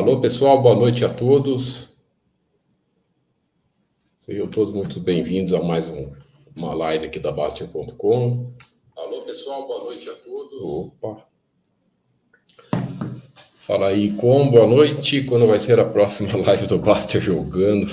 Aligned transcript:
Alô, 0.00 0.18
pessoal, 0.18 0.62
boa 0.62 0.74
noite 0.74 1.04
a 1.04 1.12
todos. 1.12 1.90
Sejam 4.24 4.48
todos 4.48 4.72
muito 4.72 4.98
bem-vindos 4.98 5.52
a 5.52 5.62
mais 5.62 5.90
um, 5.90 6.10
uma 6.56 6.74
live 6.74 7.04
aqui 7.04 7.18
da 7.18 7.30
Bastian.com. 7.30 8.50
Alô, 8.96 9.20
pessoal, 9.26 9.66
boa 9.68 9.84
noite 9.84 10.08
a 10.08 10.14
todos. 10.14 10.66
Opa. 10.66 11.26
Fala 13.56 13.88
aí, 13.88 14.14
com 14.14 14.50
boa 14.50 14.66
noite. 14.66 15.22
Quando 15.24 15.46
vai 15.46 15.60
ser 15.60 15.78
a 15.78 15.84
próxima 15.84 16.34
live 16.48 16.66
do 16.66 16.78
Bastian 16.78 17.20
jogando? 17.20 17.86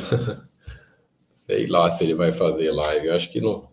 Sei 1.45 1.67
lá 1.67 1.91
se 1.91 2.05
ele 2.05 2.15
vai 2.15 2.31
fazer 2.31 2.71
live. 2.71 3.07
Eu 3.07 3.15
acho 3.15 3.29
que 3.29 3.41
não. 3.41 3.67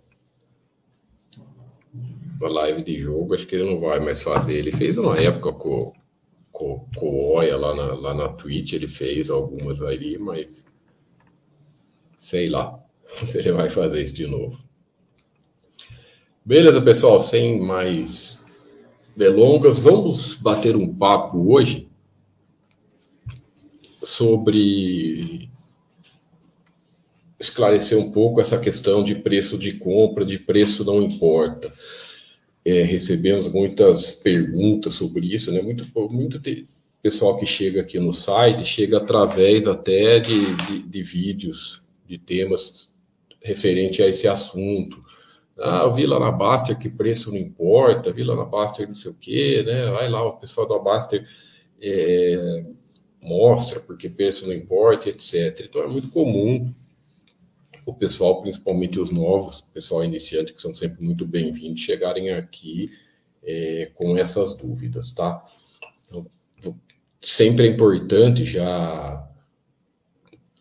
Uma 2.40 2.50
live 2.50 2.82
de 2.82 3.00
jogo, 3.00 3.36
acho 3.36 3.46
que 3.46 3.54
ele 3.54 3.72
não 3.72 3.78
vai 3.78 4.00
mais 4.00 4.20
fazer. 4.24 4.58
Ele 4.58 4.72
fez 4.72 4.98
uma 4.98 5.20
época 5.20 5.52
com 5.52 5.92
com, 6.54 6.86
com 6.96 7.06
o 7.06 7.34
Oia 7.34 7.56
lá 7.56 7.74
na, 7.74 7.94
lá 7.94 8.14
na 8.14 8.28
Twitch, 8.28 8.72
ele 8.72 8.86
fez 8.86 9.28
algumas 9.28 9.82
ali, 9.82 10.16
mas 10.16 10.64
sei 12.20 12.48
lá 12.48 12.80
se 13.26 13.36
ele 13.36 13.52
vai 13.52 13.68
fazer 13.68 14.02
isso 14.02 14.14
de 14.14 14.26
novo. 14.26 14.56
Beleza, 16.44 16.80
pessoal, 16.80 17.20
sem 17.20 17.60
mais 17.60 18.38
delongas, 19.16 19.80
vamos 19.80 20.36
bater 20.36 20.76
um 20.76 20.94
papo 20.94 21.52
hoje 21.52 21.88
sobre 24.02 25.50
esclarecer 27.40 27.98
um 27.98 28.12
pouco 28.12 28.40
essa 28.40 28.60
questão 28.60 29.02
de 29.02 29.16
preço 29.16 29.58
de 29.58 29.72
compra, 29.72 30.24
de 30.24 30.38
preço 30.38 30.84
não 30.84 31.02
importa 31.02 31.72
é, 32.64 32.82
recebemos 32.82 33.50
muitas 33.52 34.10
perguntas 34.12 34.94
sobre 34.94 35.32
isso, 35.34 35.52
né? 35.52 35.60
Muito, 35.60 35.86
muito 36.10 36.40
pessoal 37.02 37.36
que 37.36 37.44
chega 37.44 37.82
aqui 37.82 37.98
no 37.98 38.14
site 38.14 38.64
chega 38.64 38.96
através 38.96 39.68
até 39.68 40.18
de, 40.18 40.56
de, 40.56 40.82
de 40.82 41.02
vídeos, 41.02 41.82
de 42.06 42.16
temas 42.16 42.94
referente 43.42 44.02
a 44.02 44.08
esse 44.08 44.26
assunto. 44.26 45.04
Ah, 45.58 45.82
eu 45.84 45.90
vi 45.90 46.06
lá 46.06 46.18
na 46.18 46.32
Baster 46.32 46.78
que 46.78 46.88
preço 46.88 47.30
não 47.30 47.36
importa, 47.36 48.10
vi 48.10 48.24
lá 48.24 48.34
na 48.34 48.46
Baster 48.46 48.86
não 48.88 48.94
sei 48.94 49.10
o 49.10 49.16
quê, 49.20 49.62
né? 49.66 49.90
Vai 49.90 50.08
lá, 50.08 50.24
o 50.26 50.38
pessoal 50.38 50.66
da 50.66 50.78
Baster 50.78 51.28
é, 51.78 52.64
mostra 53.20 53.80
porque 53.80 54.08
preço 54.08 54.46
não 54.46 54.54
importa, 54.54 55.10
etc. 55.10 55.66
Então 55.68 55.82
é 55.82 55.86
muito 55.86 56.08
comum 56.08 56.72
o 57.86 57.92
pessoal, 57.92 58.40
principalmente 58.40 58.98
os 58.98 59.10
novos, 59.10 59.60
pessoal 59.60 60.04
iniciante, 60.04 60.52
que 60.52 60.60
são 60.60 60.74
sempre 60.74 61.04
muito 61.04 61.26
bem-vindos, 61.26 61.80
chegarem 61.80 62.30
aqui 62.30 62.90
é, 63.42 63.90
com 63.94 64.16
essas 64.16 64.56
dúvidas, 64.56 65.12
tá? 65.12 65.44
Então, 66.08 66.26
sempre 67.20 67.68
é 67.68 67.70
importante, 67.70 68.44
já, 68.44 69.28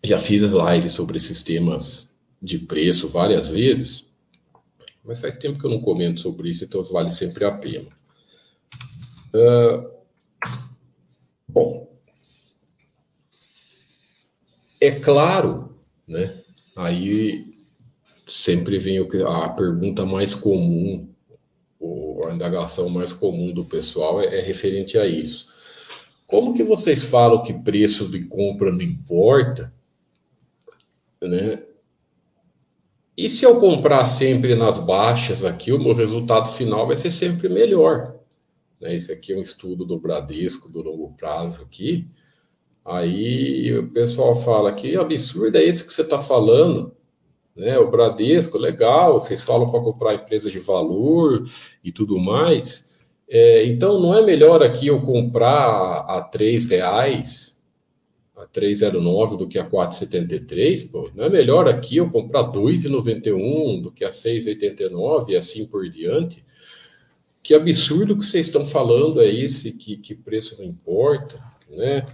já 0.03 0.19
fiz 0.19 0.43
lives 0.43 0.91
sobre 0.91 1.19
sistemas 1.19 2.13
de 2.41 2.59
preço 2.59 3.07
várias 3.07 3.47
vezes, 3.47 4.11
mas 5.03 5.21
faz 5.21 5.37
tempo 5.37 5.59
que 5.59 5.65
eu 5.65 5.71
não 5.71 5.81
comento 5.81 6.19
sobre 6.19 6.49
isso, 6.49 6.65
então 6.65 6.83
vale 6.83 7.11
sempre 7.11 7.45
a 7.45 7.51
pena. 7.51 7.89
Uh, 9.33 9.91
bom, 11.47 11.89
é 14.79 14.91
claro, 14.91 15.77
né? 16.05 16.42
Aí 16.75 17.53
sempre 18.27 18.77
vem 18.79 18.99
a 19.27 19.49
pergunta 19.49 20.05
mais 20.05 20.33
comum, 20.33 21.07
ou 21.79 22.27
a 22.27 22.33
indagação 22.33 22.89
mais 22.89 23.11
comum 23.11 23.51
do 23.51 23.65
pessoal 23.65 24.21
é, 24.21 24.39
é 24.39 24.41
referente 24.41 24.97
a 24.97 25.05
isso. 25.05 25.51
Como 26.25 26.53
que 26.53 26.63
vocês 26.63 27.03
falam 27.03 27.43
que 27.43 27.53
preço 27.53 28.09
de 28.09 28.23
compra 28.25 28.71
não 28.71 28.81
importa, 28.81 29.73
né? 31.21 31.63
E 33.15 33.29
se 33.29 33.45
eu 33.45 33.59
comprar 33.59 34.05
sempre 34.05 34.55
nas 34.55 34.79
baixas 34.79 35.45
aqui, 35.45 35.71
o 35.71 35.77
meu 35.77 35.93
resultado 35.93 36.49
final 36.49 36.87
vai 36.87 36.95
ser 36.95 37.11
sempre 37.11 37.47
melhor. 37.47 38.15
Né? 38.81 38.95
Esse 38.95 39.11
aqui 39.11 39.33
é 39.33 39.37
um 39.37 39.41
estudo 39.41 39.85
do 39.85 39.99
Bradesco, 39.99 40.67
do 40.67 40.81
longo 40.81 41.13
prazo 41.13 41.61
aqui. 41.61 42.07
Aí 42.85 43.77
o 43.77 43.87
pessoal 43.89 44.35
fala 44.35 44.73
que 44.73 44.95
absurdo 44.95 45.57
é 45.57 45.63
esse 45.63 45.85
que 45.85 45.93
você 45.93 46.01
está 46.01 46.19
falando, 46.19 46.93
né? 47.55 47.77
O 47.79 47.89
Bradesco, 47.89 48.57
legal, 48.57 49.21
vocês 49.21 49.43
falam 49.43 49.69
para 49.71 49.79
comprar 49.79 50.15
empresas 50.15 50.51
de 50.51 50.59
valor 50.59 51.47
e 51.83 51.91
tudo 51.91 52.19
mais. 52.19 52.93
É, 53.29 53.65
então 53.65 54.01
não 54.01 54.13
é 54.13 54.21
melhor 54.21 54.61
aqui 54.61 54.87
eu 54.87 55.01
comprar 55.01 56.05
a 56.07 56.21
três 56.21 56.65
reais, 56.65 57.61
a 58.35 58.45
3,09 58.47 59.37
do 59.37 59.47
que 59.47 59.57
a 59.57 59.69
4,73, 59.69 60.91
pô? 60.91 61.09
Não 61.15 61.23
é 61.23 61.29
melhor 61.29 61.67
aqui 61.67 61.97
eu 61.97 62.09
comprar 62.09 62.51
2,91 62.51 63.81
do 63.81 63.91
que 63.91 64.03
a 64.03 64.09
6,89 64.09 65.29
e 65.29 65.35
assim 65.35 65.65
por 65.65 65.87
diante? 65.89 66.43
Que 67.41 67.53
absurdo 67.53 68.17
que 68.17 68.25
vocês 68.25 68.47
estão 68.47 68.65
falando 68.65 69.21
é 69.21 69.29
esse, 69.29 69.71
que, 69.73 69.97
que 69.97 70.15
preço 70.15 70.57
não 70.59 70.65
importa, 70.65 71.39
né? 71.69 72.05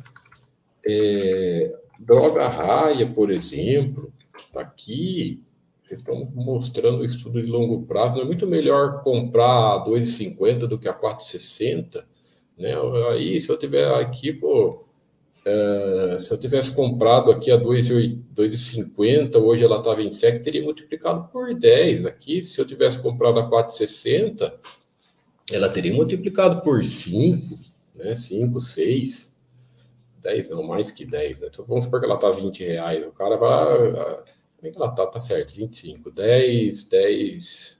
É, 0.85 1.75
droga 1.99 2.47
raia, 2.47 3.11
por 3.11 3.31
exemplo, 3.31 4.11
está 4.37 4.61
aqui. 4.61 5.43
Vocês 5.81 5.99
estão 6.01 6.27
mostrando 6.35 7.03
estudo 7.03 7.41
de 7.41 7.49
longo 7.49 7.83
prazo. 7.85 8.19
é 8.19 8.25
muito 8.25 8.45
melhor 8.45 9.01
comprar 9.03 9.73
a 9.75 9.85
2,50 9.85 10.67
do 10.67 10.77
que 10.77 10.87
a 10.87 10.93
4,60. 10.93 12.03
Né? 12.57 12.75
Aí, 13.11 13.39
se 13.39 13.49
eu 13.49 13.57
tiver 13.57 13.91
aqui, 13.95 14.31
pô, 14.31 14.85
é, 15.45 16.17
se 16.19 16.31
eu 16.31 16.39
tivesse 16.39 16.75
comprado 16.75 17.31
aqui 17.31 17.49
a 17.49 17.57
2,50, 17.57 19.35
hoje 19.37 19.63
ela 19.63 19.79
está 19.79 19.93
27, 19.93 20.43
teria 20.43 20.61
multiplicado 20.61 21.27
por 21.29 21.53
10. 21.53 22.05
Aqui, 22.05 22.43
se 22.43 22.59
eu 22.59 22.65
tivesse 22.65 23.01
comprado 23.01 23.39
a 23.39 23.49
4,60, 23.49 24.53
ela 25.51 25.69
teria 25.69 25.93
multiplicado 25.93 26.61
por 26.61 26.83
5, 26.85 27.57
né? 27.95 28.15
5, 28.15 28.59
6. 28.59 29.28
10 30.21 30.49
não, 30.49 30.63
mais 30.63 30.91
que 30.91 31.05
10, 31.05 31.41
né? 31.41 31.47
Então 31.51 31.65
vamos 31.65 31.85
supor 31.85 31.99
que 31.99 32.05
ela 32.05 32.17
tá 32.17 32.29
20 32.29 32.63
reais, 32.63 33.05
o 33.05 33.11
cara 33.11 33.37
vai. 33.37 33.89
Ah, 33.91 34.23
como 34.57 34.67
é 34.67 34.71
que 34.71 34.77
ela 34.77 34.91
tá? 34.91 35.07
Tá 35.07 35.19
certo, 35.19 35.55
25. 35.55 36.11
10, 36.11 36.83
10. 36.89 37.79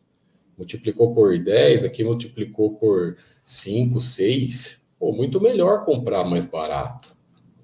Multiplicou 0.58 1.14
por 1.14 1.38
10, 1.38 1.84
aqui 1.84 2.04
multiplicou 2.04 2.76
por 2.76 3.18
5, 3.44 4.00
6. 4.00 4.88
Pô, 4.98 5.14
muito 5.14 5.40
melhor 5.40 5.86
comprar 5.86 6.26
mais 6.26 6.46
barato. 6.46 7.16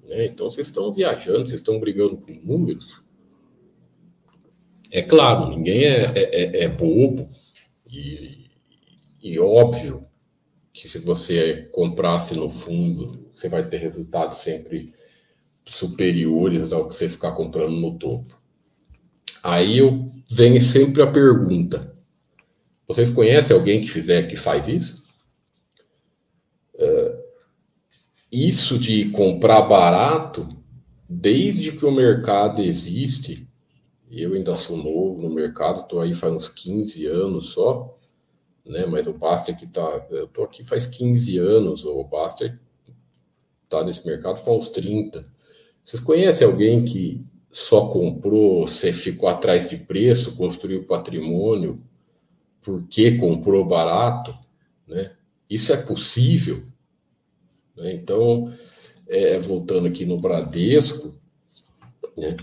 Né? 0.04 0.26
Então 0.26 0.50
vocês 0.50 0.68
estão 0.68 0.92
viajando, 0.92 1.46
vocês 1.46 1.60
estão 1.60 1.80
brigando 1.80 2.16
com 2.16 2.32
números. 2.32 3.02
É 4.90 5.02
claro, 5.02 5.50
ninguém 5.50 5.84
é, 5.84 6.04
é, 6.04 6.62
é, 6.62 6.64
é 6.64 6.68
bobo 6.68 7.28
e, 7.90 8.48
e 9.22 9.38
óbvio 9.38 10.06
que 10.72 10.86
se 10.86 10.98
você 11.00 11.68
comprasse 11.72 12.34
no 12.34 12.48
fundo 12.48 13.25
você 13.36 13.48
vai 13.50 13.68
ter 13.68 13.76
resultados 13.76 14.38
sempre 14.38 14.94
superiores 15.66 16.72
ao 16.72 16.88
que 16.88 16.96
você 16.96 17.08
ficar 17.08 17.32
comprando 17.32 17.76
no 17.76 17.98
topo. 17.98 18.34
Aí 19.42 19.78
eu 19.78 20.10
venho 20.28 20.60
sempre 20.62 21.02
a 21.02 21.10
pergunta: 21.10 21.94
vocês 22.88 23.10
conhecem 23.10 23.54
alguém 23.54 23.82
que 23.82 23.90
fizer 23.90 24.26
que 24.26 24.36
faz 24.36 24.68
isso? 24.68 25.06
Uh, 26.74 27.26
isso 28.32 28.78
de 28.78 29.10
comprar 29.10 29.62
barato, 29.62 30.48
desde 31.08 31.72
que 31.72 31.84
o 31.84 31.92
mercado 31.92 32.62
existe, 32.62 33.48
eu 34.10 34.32
ainda 34.32 34.54
sou 34.54 34.76
novo 34.76 35.20
no 35.20 35.34
mercado, 35.34 35.82
estou 35.82 36.00
aí 36.00 36.14
faz 36.14 36.32
uns 36.32 36.48
15 36.48 37.06
anos 37.06 37.50
só, 37.50 37.98
né? 38.64 38.86
Mas 38.86 39.06
o 39.06 39.16
Baster 39.16 39.56
que 39.56 39.66
tá, 39.66 40.06
eu 40.10 40.24
estou 40.24 40.44
aqui 40.44 40.64
faz 40.64 40.86
15 40.86 41.38
anos, 41.38 41.84
o 41.84 42.02
Baster 42.04 42.58
está 43.66 43.84
nesse 43.84 44.06
mercado 44.06 44.38
faz 44.38 44.56
uns 44.56 44.68
30. 44.70 45.26
Vocês 45.84 46.02
conhecem 46.02 46.46
alguém 46.46 46.84
que 46.84 47.24
só 47.50 47.88
comprou, 47.88 48.66
você 48.66 48.92
ficou 48.92 49.28
atrás 49.28 49.68
de 49.68 49.76
preço, 49.76 50.36
construiu 50.36 50.84
patrimônio, 50.84 51.82
porque 52.62 53.12
comprou 53.12 53.64
barato? 53.64 54.36
Né? 54.86 55.12
Isso 55.48 55.72
é 55.72 55.76
possível? 55.76 56.64
Né? 57.76 57.92
Então, 57.92 58.52
é, 59.08 59.38
voltando 59.38 59.86
aqui 59.86 60.04
no 60.04 60.18
Bradesco, 60.18 61.14
né? 62.16 62.36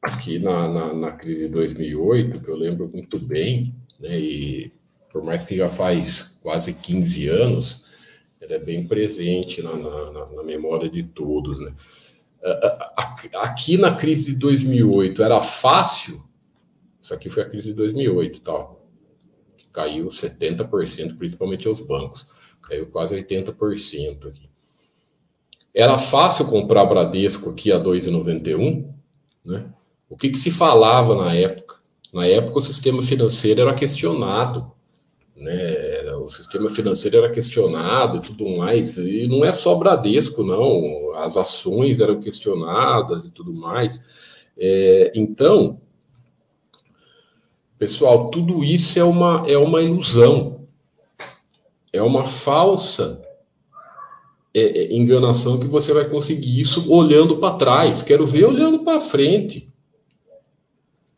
aqui 0.00 0.38
na, 0.38 0.68
na, 0.68 0.94
na, 0.94 1.12
crise 1.12 1.46
de 1.46 1.52
2008, 1.52 2.40
que 2.40 2.48
eu 2.48 2.56
lembro 2.56 2.88
muito 2.88 3.18
bem, 3.18 3.74
né? 3.98 4.18
e 4.18 4.72
por 5.12 5.22
mais 5.22 5.44
que 5.44 5.56
já 5.56 5.68
faz 5.68 6.38
quase 6.42 6.72
15 6.72 7.28
anos, 7.28 7.89
ela 8.40 8.54
é 8.54 8.58
bem 8.58 8.86
presente 8.86 9.62
na, 9.62 9.74
na, 9.76 10.26
na 10.26 10.42
memória 10.42 10.88
de 10.88 11.02
todos. 11.02 11.60
Né? 11.60 11.74
Aqui 13.34 13.76
na 13.76 13.94
crise 13.94 14.32
de 14.32 14.38
2008 14.38 15.22
era 15.22 15.40
fácil, 15.40 16.22
isso 17.00 17.12
aqui 17.12 17.28
foi 17.28 17.42
a 17.42 17.48
crise 17.48 17.68
de 17.68 17.74
2008, 17.74 18.40
tal, 18.40 18.86
que 19.58 19.68
caiu 19.70 20.08
70%, 20.08 21.18
principalmente 21.18 21.68
os 21.68 21.80
bancos, 21.80 22.26
caiu 22.62 22.86
quase 22.86 23.14
80% 23.14 24.28
aqui. 24.28 24.48
Era 25.74 25.98
fácil 25.98 26.46
comprar 26.46 26.84
Bradesco 26.84 27.50
aqui 27.50 27.70
a 27.70 27.78
2,91, 27.78 28.92
né? 29.44 29.72
O 30.08 30.16
que, 30.16 30.30
que 30.30 30.38
se 30.38 30.50
falava 30.50 31.14
na 31.14 31.32
época? 31.32 31.76
Na 32.12 32.26
época 32.26 32.58
o 32.58 32.62
sistema 32.62 33.00
financeiro 33.02 33.60
era 33.60 33.74
questionado, 33.74 34.72
né? 35.36 35.99
O 36.30 36.32
sistema 36.32 36.70
financeiro 36.70 37.16
era 37.16 37.28
questionado 37.28 38.18
e 38.18 38.20
tudo 38.20 38.48
mais. 38.56 38.96
E 38.96 39.26
não 39.26 39.44
é 39.44 39.50
só 39.50 39.74
Bradesco, 39.74 40.44
não. 40.44 41.12
As 41.16 41.36
ações 41.36 42.00
eram 42.00 42.20
questionadas 42.20 43.24
e 43.24 43.32
tudo 43.32 43.52
mais. 43.52 44.00
É, 44.56 45.10
então, 45.12 45.80
pessoal, 47.76 48.30
tudo 48.30 48.62
isso 48.62 48.96
é 48.96 49.02
uma, 49.02 49.42
é 49.44 49.58
uma 49.58 49.82
ilusão. 49.82 50.68
É 51.92 52.00
uma 52.00 52.24
falsa 52.24 53.20
é, 54.54 54.60
é, 54.60 54.94
enganação 54.94 55.58
que 55.58 55.66
você 55.66 55.92
vai 55.92 56.08
conseguir 56.08 56.60
isso 56.60 56.88
olhando 56.92 57.38
para 57.38 57.56
trás. 57.56 58.02
Quero 58.02 58.24
ver 58.24 58.44
olhando 58.44 58.84
para 58.84 59.00
frente. 59.00 59.69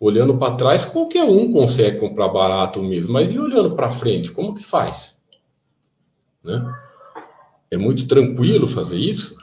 Olhando 0.03 0.37
para 0.37 0.57
trás, 0.57 0.85
qualquer 0.85 1.23
um 1.23 1.53
consegue 1.53 2.01
comprar 2.01 2.27
barato 2.27 2.83
mesmo, 2.83 3.13
mas 3.13 3.31
e 3.31 3.39
olhando 3.39 3.77
para 3.77 3.93
frente, 3.93 4.33
como 4.33 4.53
que 4.53 4.65
faz? 4.65 5.23
Né? 6.43 6.61
É 7.71 7.77
muito 7.77 8.09
tranquilo 8.09 8.67
fazer 8.67 8.99
isso? 8.99 9.37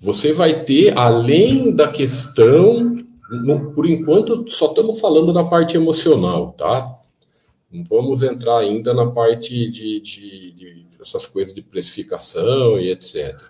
Você 0.00 0.32
vai 0.32 0.64
ter, 0.64 0.98
além 0.98 1.76
da 1.76 1.86
questão, 1.86 2.96
no, 3.30 3.72
por 3.72 3.88
enquanto 3.88 4.50
só 4.50 4.66
estamos 4.66 5.00
falando 5.00 5.32
da 5.32 5.44
parte 5.44 5.76
emocional, 5.76 6.54
tá? 6.58 6.98
Não 7.70 7.84
vamos 7.84 8.24
entrar 8.24 8.58
ainda 8.58 8.92
na 8.92 9.12
parte 9.12 9.70
de, 9.70 10.00
de, 10.00 10.52
de 10.54 10.86
essas 11.00 11.24
coisas 11.24 11.54
de 11.54 11.62
precificação 11.62 12.80
e 12.80 12.90
etc. 12.90 13.40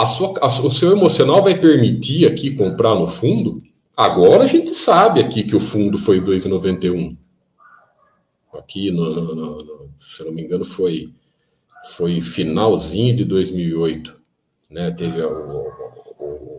A 0.00 0.06
sua, 0.06 0.32
a, 0.40 0.46
o 0.46 0.70
seu 0.70 0.92
emocional 0.92 1.42
vai 1.42 1.60
permitir 1.60 2.26
aqui 2.26 2.54
comprar 2.54 2.94
no 2.94 3.06
fundo? 3.06 3.62
Agora 3.96 4.44
a 4.44 4.46
gente 4.46 4.70
sabe 4.74 5.20
aqui 5.20 5.44
que 5.44 5.54
o 5.54 5.60
fundo 5.60 5.96
foi 5.96 6.20
2,91. 6.20 7.16
Aqui, 8.52 8.90
no, 8.90 9.14
no, 9.14 9.34
no, 9.34 9.90
se 10.00 10.20
eu 10.20 10.26
não 10.26 10.32
me 10.32 10.42
engano, 10.42 10.64
foi, 10.64 11.12
foi 11.96 12.20
finalzinho 12.20 13.16
de 13.16 13.24
2008. 13.24 14.20
Né? 14.70 14.90
Teve 14.90 15.20
o, 15.22 15.68
o, 16.18 16.58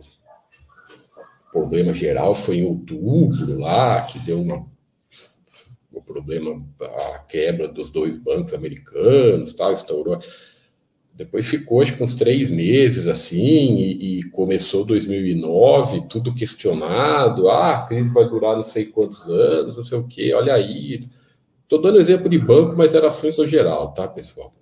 problema 1.52 1.92
geral, 1.92 2.34
foi 2.34 2.58
em 2.58 2.64
outubro 2.64 3.58
lá, 3.58 4.02
que 4.02 4.18
deu 4.20 4.40
uma, 4.40 4.66
o 5.92 6.02
problema, 6.02 6.62
a 6.80 7.18
quebra 7.20 7.68
dos 7.68 7.90
dois 7.90 8.16
bancos 8.16 8.54
americanos, 8.54 9.52
tal, 9.52 9.72
estourou. 9.72 10.18
Depois 11.16 11.46
ficou, 11.46 11.80
acho 11.80 11.96
que 11.96 12.02
uns 12.02 12.14
três 12.14 12.50
meses 12.50 13.06
assim, 13.08 13.76
e, 13.76 14.18
e, 14.18 14.22
começou 14.30 14.84
2009, 14.84 16.02
tudo 16.10 16.34
questionado. 16.34 17.48
Ah, 17.48 17.76
a 17.76 17.86
crise 17.86 18.12
vai 18.12 18.28
durar 18.28 18.54
não 18.54 18.64
sei 18.64 18.84
quantos 18.84 19.22
anos, 19.26 19.78
não 19.78 19.84
sei 19.84 19.98
o 19.98 20.06
quê, 20.06 20.34
olha 20.34 20.52
aí. 20.52 21.00
Estou 21.62 21.80
dando 21.80 21.98
exemplo 21.98 22.28
de 22.28 22.38
banco, 22.38 22.76
mas 22.76 22.94
era 22.94 23.08
ações 23.08 23.36
no 23.36 23.46
geral, 23.46 23.94
tá, 23.94 24.06
pessoal? 24.06 24.52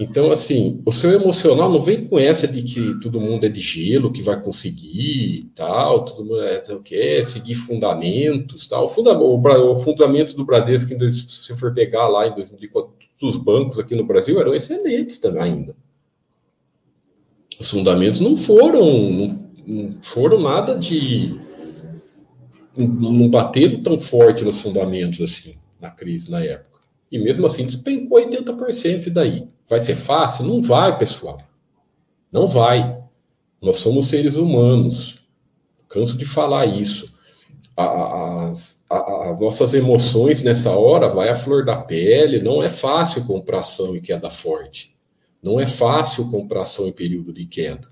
Então, 0.00 0.30
assim, 0.30 0.82
o 0.84 0.92
seu 0.92 1.12
emocional 1.12 1.70
não 1.70 1.80
vem 1.80 2.06
com 2.06 2.18
essa 2.18 2.46
de 2.46 2.62
que 2.62 3.00
todo 3.00 3.20
mundo 3.20 3.46
é 3.46 3.48
de 3.48 3.60
gelo, 3.60 4.12
que 4.12 4.22
vai 4.22 4.40
conseguir 4.40 5.50
tal, 5.54 6.04
todo 6.04 6.24
mundo 6.24 6.40
é, 6.42 6.62
o 6.72 6.80
quê, 6.80 7.22
seguir 7.22 7.54
fundamentos 7.54 8.66
tal. 8.66 8.84
O, 8.84 8.88
funda 8.88 9.16
o, 9.16 9.72
o 9.72 9.76
fundamento 9.76 10.36
do 10.36 10.44
Bradesco, 10.44 10.94
se 11.10 11.56
for 11.56 11.72
pegar 11.72 12.08
lá 12.08 12.28
em 12.28 12.34
2004, 12.34 12.97
dos 13.20 13.36
bancos 13.36 13.78
aqui 13.78 13.94
no 13.94 14.04
Brasil 14.04 14.40
eram 14.40 14.54
excelentes 14.54 15.18
também 15.18 15.42
ainda. 15.42 15.76
Os 17.58 17.70
fundamentos 17.70 18.20
não 18.20 18.36
foram, 18.36 19.10
não, 19.10 19.50
não 19.66 20.02
foram 20.02 20.40
nada 20.40 20.78
de. 20.78 21.38
Não 22.76 23.28
bateram 23.28 23.82
tão 23.82 23.98
forte 23.98 24.44
nos 24.44 24.60
fundamentos 24.60 25.20
assim, 25.20 25.56
na 25.80 25.90
crise 25.90 26.30
na 26.30 26.40
época. 26.40 26.80
E 27.10 27.18
mesmo 27.18 27.46
assim 27.46 27.66
despencou 27.66 28.18
80% 28.18 29.10
daí. 29.10 29.48
Vai 29.68 29.80
ser 29.80 29.96
fácil? 29.96 30.44
Não 30.46 30.62
vai, 30.62 30.96
pessoal. 30.96 31.38
Não 32.30 32.46
vai. 32.46 33.02
Nós 33.60 33.78
somos 33.78 34.06
seres 34.06 34.36
humanos. 34.36 35.18
Canso 35.88 36.16
de 36.16 36.24
falar 36.24 36.66
isso 36.66 37.12
as, 37.78 38.84
as, 38.90 39.38
nossas 39.38 39.72
emoções 39.72 40.42
nessa 40.42 40.76
hora 40.76 41.08
vai 41.08 41.28
à 41.28 41.34
flor 41.34 41.64
da 41.64 41.76
pele. 41.76 42.42
Não 42.42 42.60
é 42.60 42.68
fácil 42.68 43.24
comprar 43.24 43.60
ação 43.60 43.94
em 43.94 44.00
queda 44.00 44.28
forte. 44.28 44.96
Não 45.40 45.60
é 45.60 45.66
fácil 45.66 46.28
comprar 46.28 46.62
ação 46.62 46.88
em 46.88 46.92
período 46.92 47.32
de 47.32 47.46
queda. 47.46 47.88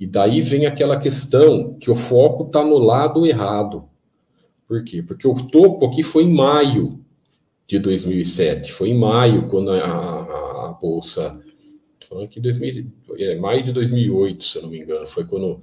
E 0.00 0.06
daí 0.06 0.40
vem 0.40 0.64
aquela 0.64 0.98
questão 0.98 1.74
que 1.74 1.90
o 1.90 1.94
foco 1.94 2.44
está 2.44 2.64
no 2.64 2.78
lado 2.78 3.26
errado. 3.26 3.84
Por 4.66 4.82
quê? 4.82 5.02
Porque 5.02 5.28
o 5.28 5.34
topo 5.34 5.84
aqui 5.86 6.02
foi 6.02 6.22
em 6.22 6.32
maio 6.32 7.04
de 7.66 7.78
2007. 7.78 8.72
Foi 8.72 8.88
em 8.88 8.98
maio 8.98 9.48
quando 9.48 9.70
a, 9.70 9.84
a, 9.84 10.68
a 10.68 10.78
bolsa. 10.80 11.42
Falando 12.08 12.24
aqui 12.24 12.40
2000, 12.40 12.90
é, 13.18 13.36
maio 13.36 13.62
de 13.62 13.72
2008, 13.72 14.44
se 14.44 14.56
eu 14.56 14.62
não 14.62 14.70
me 14.70 14.78
engano, 14.78 15.06
foi 15.06 15.24
quando 15.24 15.62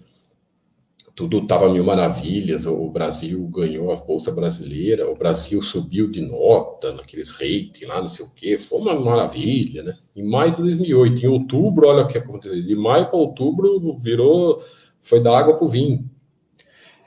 tudo 1.15 1.39
estava 1.39 1.71
mil 1.71 1.83
maravilhas, 1.83 2.65
o 2.65 2.89
Brasil 2.89 3.45
ganhou 3.47 3.91
a 3.91 3.95
Bolsa 3.95 4.31
Brasileira, 4.31 5.09
o 5.09 5.15
Brasil 5.15 5.61
subiu 5.61 6.09
de 6.09 6.21
nota 6.21 6.93
naqueles 6.93 7.31
ratings 7.31 7.87
lá, 7.87 8.01
não 8.01 8.07
sei 8.07 8.25
o 8.25 8.29
quê, 8.29 8.57
foi 8.57 8.79
uma 8.79 8.99
maravilha, 8.99 9.83
né? 9.83 9.93
Em 10.15 10.23
maio 10.23 10.55
de 10.55 10.61
2008, 10.61 11.25
em 11.25 11.27
outubro, 11.27 11.87
olha 11.87 12.03
o 12.03 12.07
que 12.07 12.17
aconteceu, 12.17 12.61
de 12.61 12.75
maio 12.75 13.07
para 13.09 13.17
outubro 13.17 13.97
virou, 13.97 14.63
foi 15.01 15.19
da 15.19 15.37
água 15.37 15.55
para 15.55 15.65
o 15.65 15.69
vinho. 15.69 16.09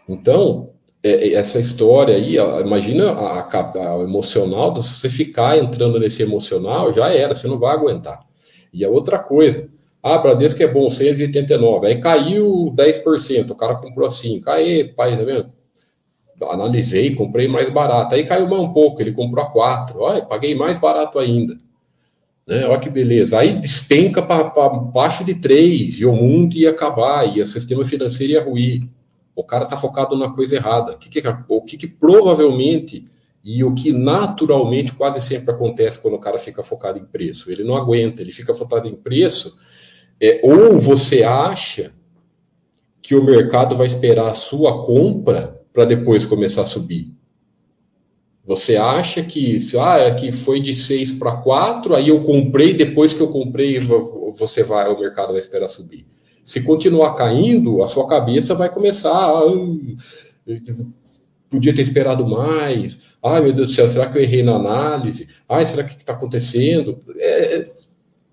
Então, 0.09 0.71
é, 1.03 1.29
é, 1.29 1.35
essa 1.35 1.61
história 1.61 2.15
aí, 2.15 2.37
imagina 2.37 3.11
a, 3.11 3.41
a, 3.41 3.99
a 3.99 4.03
emocional, 4.03 4.75
se 4.83 4.95
você 4.95 5.11
ficar 5.11 5.59
entrando 5.59 5.99
nesse 5.99 6.23
emocional, 6.23 6.93
já 6.93 7.13
era, 7.13 7.35
você 7.35 7.47
não 7.47 7.59
vai 7.59 7.75
aguentar. 7.75 8.21
E 8.73 8.85
a 8.85 8.89
outra 8.89 9.19
coisa, 9.19 9.71
ah, 10.07 10.19
Bradesco 10.19 10.63
é 10.63 10.67
bom, 10.67 10.87
6,89. 10.89 11.87
Aí 11.87 11.99
caiu 11.99 12.71
10%, 12.77 13.51
o 13.51 13.55
cara 13.55 13.77
comprou 13.77 14.07
assim. 14.07 14.43
Aí, 14.47 14.93
pai, 14.93 15.17
tá 15.17 15.25
vendo? 15.25 15.51
Analisei, 16.51 17.15
comprei 17.15 17.49
mais 17.49 17.71
barato. 17.71 18.15
Aí 18.15 18.27
caiu 18.27 18.47
mais 18.47 18.61
um 18.61 18.71
pouco, 18.71 19.01
ele 19.01 19.13
comprou 19.13 19.43
a 19.43 19.51
4. 19.51 19.99
Olha, 19.99 20.21
paguei 20.21 20.55
mais 20.55 20.79
barato 20.79 21.19
ainda. 21.19 21.59
Né? 22.47 22.67
Olha 22.67 22.79
que 22.79 22.91
beleza. 22.91 23.39
Aí 23.39 23.59
despenca 23.59 24.21
para 24.21 24.69
baixo 24.69 25.25
de 25.25 25.37
3 25.37 25.99
e 25.99 26.05
o 26.05 26.13
mundo 26.13 26.55
ia 26.55 26.69
acabar, 26.69 27.25
e 27.35 27.41
o 27.41 27.47
sistema 27.47 27.83
financeiro 27.83 28.35
ia 28.35 28.45
ruir. 28.45 28.83
O 29.35 29.43
cara 29.43 29.65
está 29.65 29.75
focado 29.75 30.19
na 30.19 30.29
coisa 30.29 30.57
errada. 30.57 30.93
O 30.93 30.99
que, 30.99 31.09
que, 31.09 31.23
o 31.49 31.63
que, 31.63 31.79
que 31.79 31.87
provavelmente 31.87 33.07
e 33.43 33.65
o 33.65 33.75
que 33.75 33.91
naturalmente 33.91 34.93
quase 34.93 35.23
sempre 35.23 35.55
acontece 35.55 35.99
quando 35.99 36.15
o 36.15 36.21
cara 36.21 36.37
fica 36.37 36.63
focado 36.63 36.99
em 36.99 37.07
preço? 37.07 37.51
Ele 37.51 37.65
não 37.65 37.75
aguenta, 37.75 38.21
ele 38.21 38.33
fica 38.33 38.53
focado 38.53 38.87
em 38.87 38.95
preço 38.95 39.59
é, 40.21 40.41
ou 40.43 40.79
você 40.79 41.23
acha 41.23 41.93
que 43.03 43.15
o 43.15 43.23
mercado 43.23 43.77
vai 43.77 43.87
esperar 43.87 44.31
a 44.31 44.35
sua 44.35 44.85
compra 44.85 45.61
para 45.73 45.85
depois 45.85 46.25
começar 46.25 46.63
a 46.63 46.67
subir. 46.67 47.15
Você 48.47 48.77
acha 48.77 49.23
que, 49.23 49.59
ah, 49.79 49.99
é 49.99 50.15
que 50.15 50.31
foi 50.31 50.61
de 50.61 50.75
6 50.75 51.15
para 51.15 51.37
4, 51.39 51.95
aí 51.95 52.09
eu 52.09 52.23
comprei, 52.23 52.75
depois 52.75 53.15
que 53.15 53.21
eu 53.21 53.29
comprei, 53.29 53.81
você 54.39 54.63
vai, 54.63 54.89
o 54.89 54.99
mercado 54.99 55.33
vai 55.33 55.39
esperar 55.39 55.69
subir. 55.69 56.07
Se 56.45 56.63
continuar 56.63 57.15
caindo, 57.15 57.83
a 57.83 57.87
sua 57.87 58.07
cabeça 58.07 58.55
vai 58.55 58.73
começar 58.73 59.11
a, 59.11 59.41
ah, 59.41 59.45
podia 61.49 61.75
ter 61.75 61.83
esperado 61.83 62.27
mais. 62.27 63.05
Ai, 63.23 63.41
meu 63.43 63.53
Deus 63.53 63.71
do 63.71 63.75
céu, 63.75 63.89
será 63.89 64.11
que 64.11 64.19
eu 64.19 64.23
errei 64.23 64.43
na 64.43 64.57
análise? 64.57 65.29
Ai, 65.49 65.65
será 65.65 65.85
que 65.85 65.95
está 65.97 66.13
acontecendo? 66.13 67.01
É, 67.17 67.71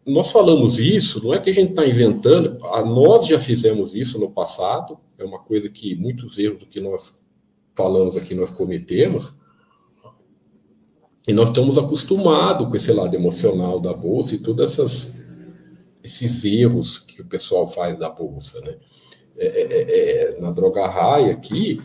nós 0.06 0.32
falamos 0.32 0.80
isso, 0.80 1.24
não 1.24 1.34
é 1.34 1.40
que 1.40 1.50
a 1.50 1.54
gente 1.54 1.72
está 1.72 1.86
inventando, 1.86 2.58
nós 2.86 3.28
já 3.28 3.38
fizemos 3.38 3.94
isso 3.94 4.20
no 4.20 4.32
passado, 4.32 4.98
é 5.18 5.24
uma 5.24 5.40
coisa 5.40 5.70
que 5.70 5.96
muitos 5.96 6.40
erros 6.40 6.60
do 6.60 6.66
que 6.66 6.82
nós 6.82 7.24
falamos 7.76 8.18
aqui 8.18 8.34
nós 8.34 8.50
cometemos, 8.52 9.32
e 11.28 11.34
nós 11.34 11.50
estamos 11.50 11.78
acostumados 11.78 12.68
com 12.68 12.76
esse 12.76 12.92
lado 12.92 13.16
emocional 13.16 13.80
da 13.80 13.94
bolsa 13.94 14.34
e 14.34 14.40
todos 14.40 15.16
esses 16.04 16.46
erros 16.46 16.98
que 16.98 17.22
o 17.22 17.26
pessoal 17.26 17.68
faz 17.68 17.96
da 17.96 18.10
bolsa. 18.10 18.60
Né? 18.62 18.76
É, 19.38 19.48
é, 19.48 19.82
é, 19.82 20.36
é 20.38 20.42
na 20.42 20.52
droga 20.52 20.88
raia 20.88 21.32
aqui, 21.32 21.80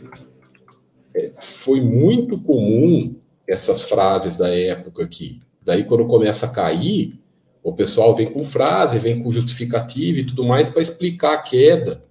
é, 1.13 1.29
foi 1.29 1.81
muito 1.81 2.41
comum 2.41 3.15
essas 3.47 3.83
frases 3.83 4.37
da 4.37 4.49
época 4.49 5.03
aqui. 5.03 5.39
Daí, 5.61 5.83
quando 5.83 6.07
começa 6.07 6.47
a 6.47 6.51
cair, 6.51 7.19
o 7.67 7.73
pessoal 7.73 8.15
vem 8.15 8.31
com 8.31 8.45
frase, 8.45 8.97
vem 8.97 9.21
com 9.21 9.29
justificativa 9.29 10.21
e 10.21 10.23
tudo 10.23 10.45
mais 10.45 10.69
para 10.69 10.81
explicar 10.81 11.33
a 11.33 11.41
queda, 11.41 12.01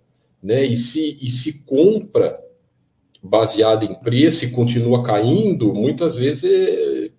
né? 0.42 0.62
E 0.62 0.76
se, 0.76 1.16
e 1.18 1.30
se 1.30 1.64
compra 1.64 2.38
baseada 3.22 3.82
em 3.82 3.94
preço 3.94 4.44
e 4.44 4.50
continua 4.50 5.02
caindo, 5.02 5.72
muitas 5.72 6.14
vezes 6.14 6.44
é, 6.44 7.10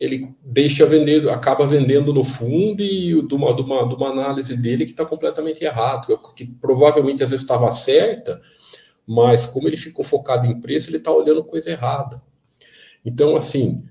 ele 0.00 0.34
deixa 0.42 0.86
vender, 0.86 1.28
acaba 1.28 1.66
vendendo 1.66 2.14
no 2.14 2.24
fundo 2.24 2.82
e 2.82 3.20
de 3.20 3.34
uma, 3.34 3.54
de 3.54 3.60
uma, 3.60 3.86
de 3.86 3.94
uma 3.94 4.08
análise 4.08 4.56
dele 4.56 4.86
que 4.86 4.92
está 4.92 5.04
completamente 5.04 5.62
errado, 5.62 6.18
que 6.34 6.46
provavelmente 6.46 7.22
às 7.22 7.30
vezes 7.30 7.44
estava 7.44 7.70
certa, 7.70 8.40
mas 9.06 9.44
como 9.44 9.68
ele 9.68 9.76
ficou 9.76 10.02
focado 10.02 10.46
em 10.46 10.58
preço, 10.62 10.88
ele 10.88 10.96
está 10.96 11.12
olhando 11.12 11.44
coisa 11.44 11.70
errada. 11.70 12.22
Então, 13.04 13.36
assim, 13.36 13.84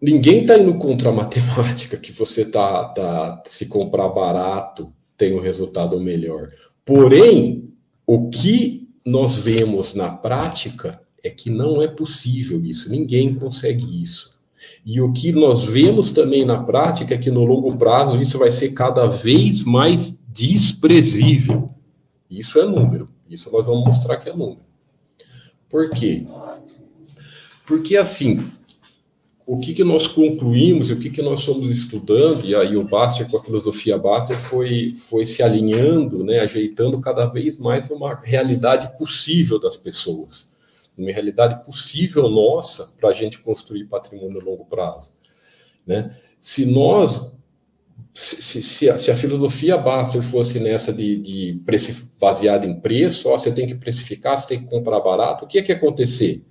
ninguém 0.00 0.42
está 0.42 0.58
indo 0.58 0.74
contra 0.78 1.10
a 1.10 1.12
matemática 1.12 1.96
que 1.96 2.12
você 2.12 2.44
tá, 2.44 2.84
tá 2.90 3.42
se 3.46 3.66
comprar 3.66 4.08
barato 4.08 4.92
tem 5.16 5.34
um 5.34 5.40
resultado 5.40 6.00
melhor. 6.00 6.48
Porém, 6.84 7.72
o 8.06 8.30
que 8.30 8.88
nós 9.04 9.34
vemos 9.34 9.94
na 9.94 10.10
prática 10.10 11.00
é 11.22 11.28
que 11.28 11.50
não 11.50 11.82
é 11.82 11.88
possível 11.88 12.64
isso, 12.64 12.90
ninguém 12.90 13.34
consegue 13.34 14.02
isso. 14.02 14.38
E 14.84 15.00
o 15.00 15.12
que 15.12 15.32
nós 15.32 15.64
vemos 15.64 16.12
também 16.12 16.44
na 16.44 16.62
prática 16.62 17.14
é 17.14 17.18
que 17.18 17.30
no 17.30 17.44
longo 17.44 17.76
prazo 17.76 18.20
isso 18.20 18.38
vai 18.38 18.50
ser 18.50 18.70
cada 18.70 19.06
vez 19.06 19.62
mais 19.62 20.18
desprezível. 20.28 21.70
Isso 22.30 22.58
é 22.58 22.64
número. 22.64 23.08
Isso 23.28 23.50
nós 23.52 23.66
vamos 23.66 23.84
mostrar 23.84 24.16
que 24.18 24.28
é 24.28 24.32
número. 24.32 24.60
Por 25.68 25.90
quê? 25.90 26.26
Porque 27.66 27.96
assim, 27.96 28.42
o 29.48 29.58
que, 29.58 29.72
que 29.72 29.82
nós 29.82 30.06
concluímos 30.06 30.90
o 30.90 30.98
que, 30.98 31.08
que 31.08 31.22
nós 31.22 31.44
fomos 31.44 31.70
estudando, 31.70 32.44
e 32.44 32.54
aí 32.54 32.76
o 32.76 32.84
Baster 32.84 33.28
com 33.30 33.38
a 33.38 33.42
filosofia 33.42 33.96
Baster 33.96 34.36
foi, 34.36 34.92
foi 34.94 35.24
se 35.24 35.42
alinhando, 35.42 36.22
né, 36.22 36.40
ajeitando 36.40 37.00
cada 37.00 37.26
vez 37.26 37.58
mais 37.58 37.88
numa 37.88 38.14
realidade 38.22 38.96
possível 38.98 39.58
das 39.58 39.76
pessoas 39.76 40.56
uma 40.98 41.12
realidade 41.12 41.64
possível 41.64 42.28
nossa 42.28 42.92
para 42.98 43.10
a 43.10 43.12
gente 43.12 43.38
construir 43.38 43.84
patrimônio 43.84 44.40
a 44.40 44.44
longo 44.44 44.64
prazo. 44.64 45.12
Né? 45.86 46.14
Se 46.40 46.66
nós, 46.66 47.32
se, 48.12 48.60
se, 48.60 48.90
a, 48.90 48.96
se 48.96 49.10
a, 49.10 49.14
filosofia 49.14 49.78
Baster 49.78 50.22
fosse 50.22 50.58
nessa 50.58 50.92
de, 50.92 51.18
de 51.18 51.62
baseada 52.20 52.66
em 52.66 52.80
preço, 52.80 53.28
ó, 53.28 53.38
você 53.38 53.52
tem 53.52 53.66
que 53.66 53.76
precificar, 53.76 54.36
você 54.36 54.48
tem 54.48 54.60
que 54.60 54.66
comprar 54.66 55.00
barato, 55.00 55.44
o 55.44 55.48
que 55.48 55.58
é 55.58 55.62
que 55.62 55.72
ia 55.72 55.76
acontecer? 55.76 56.44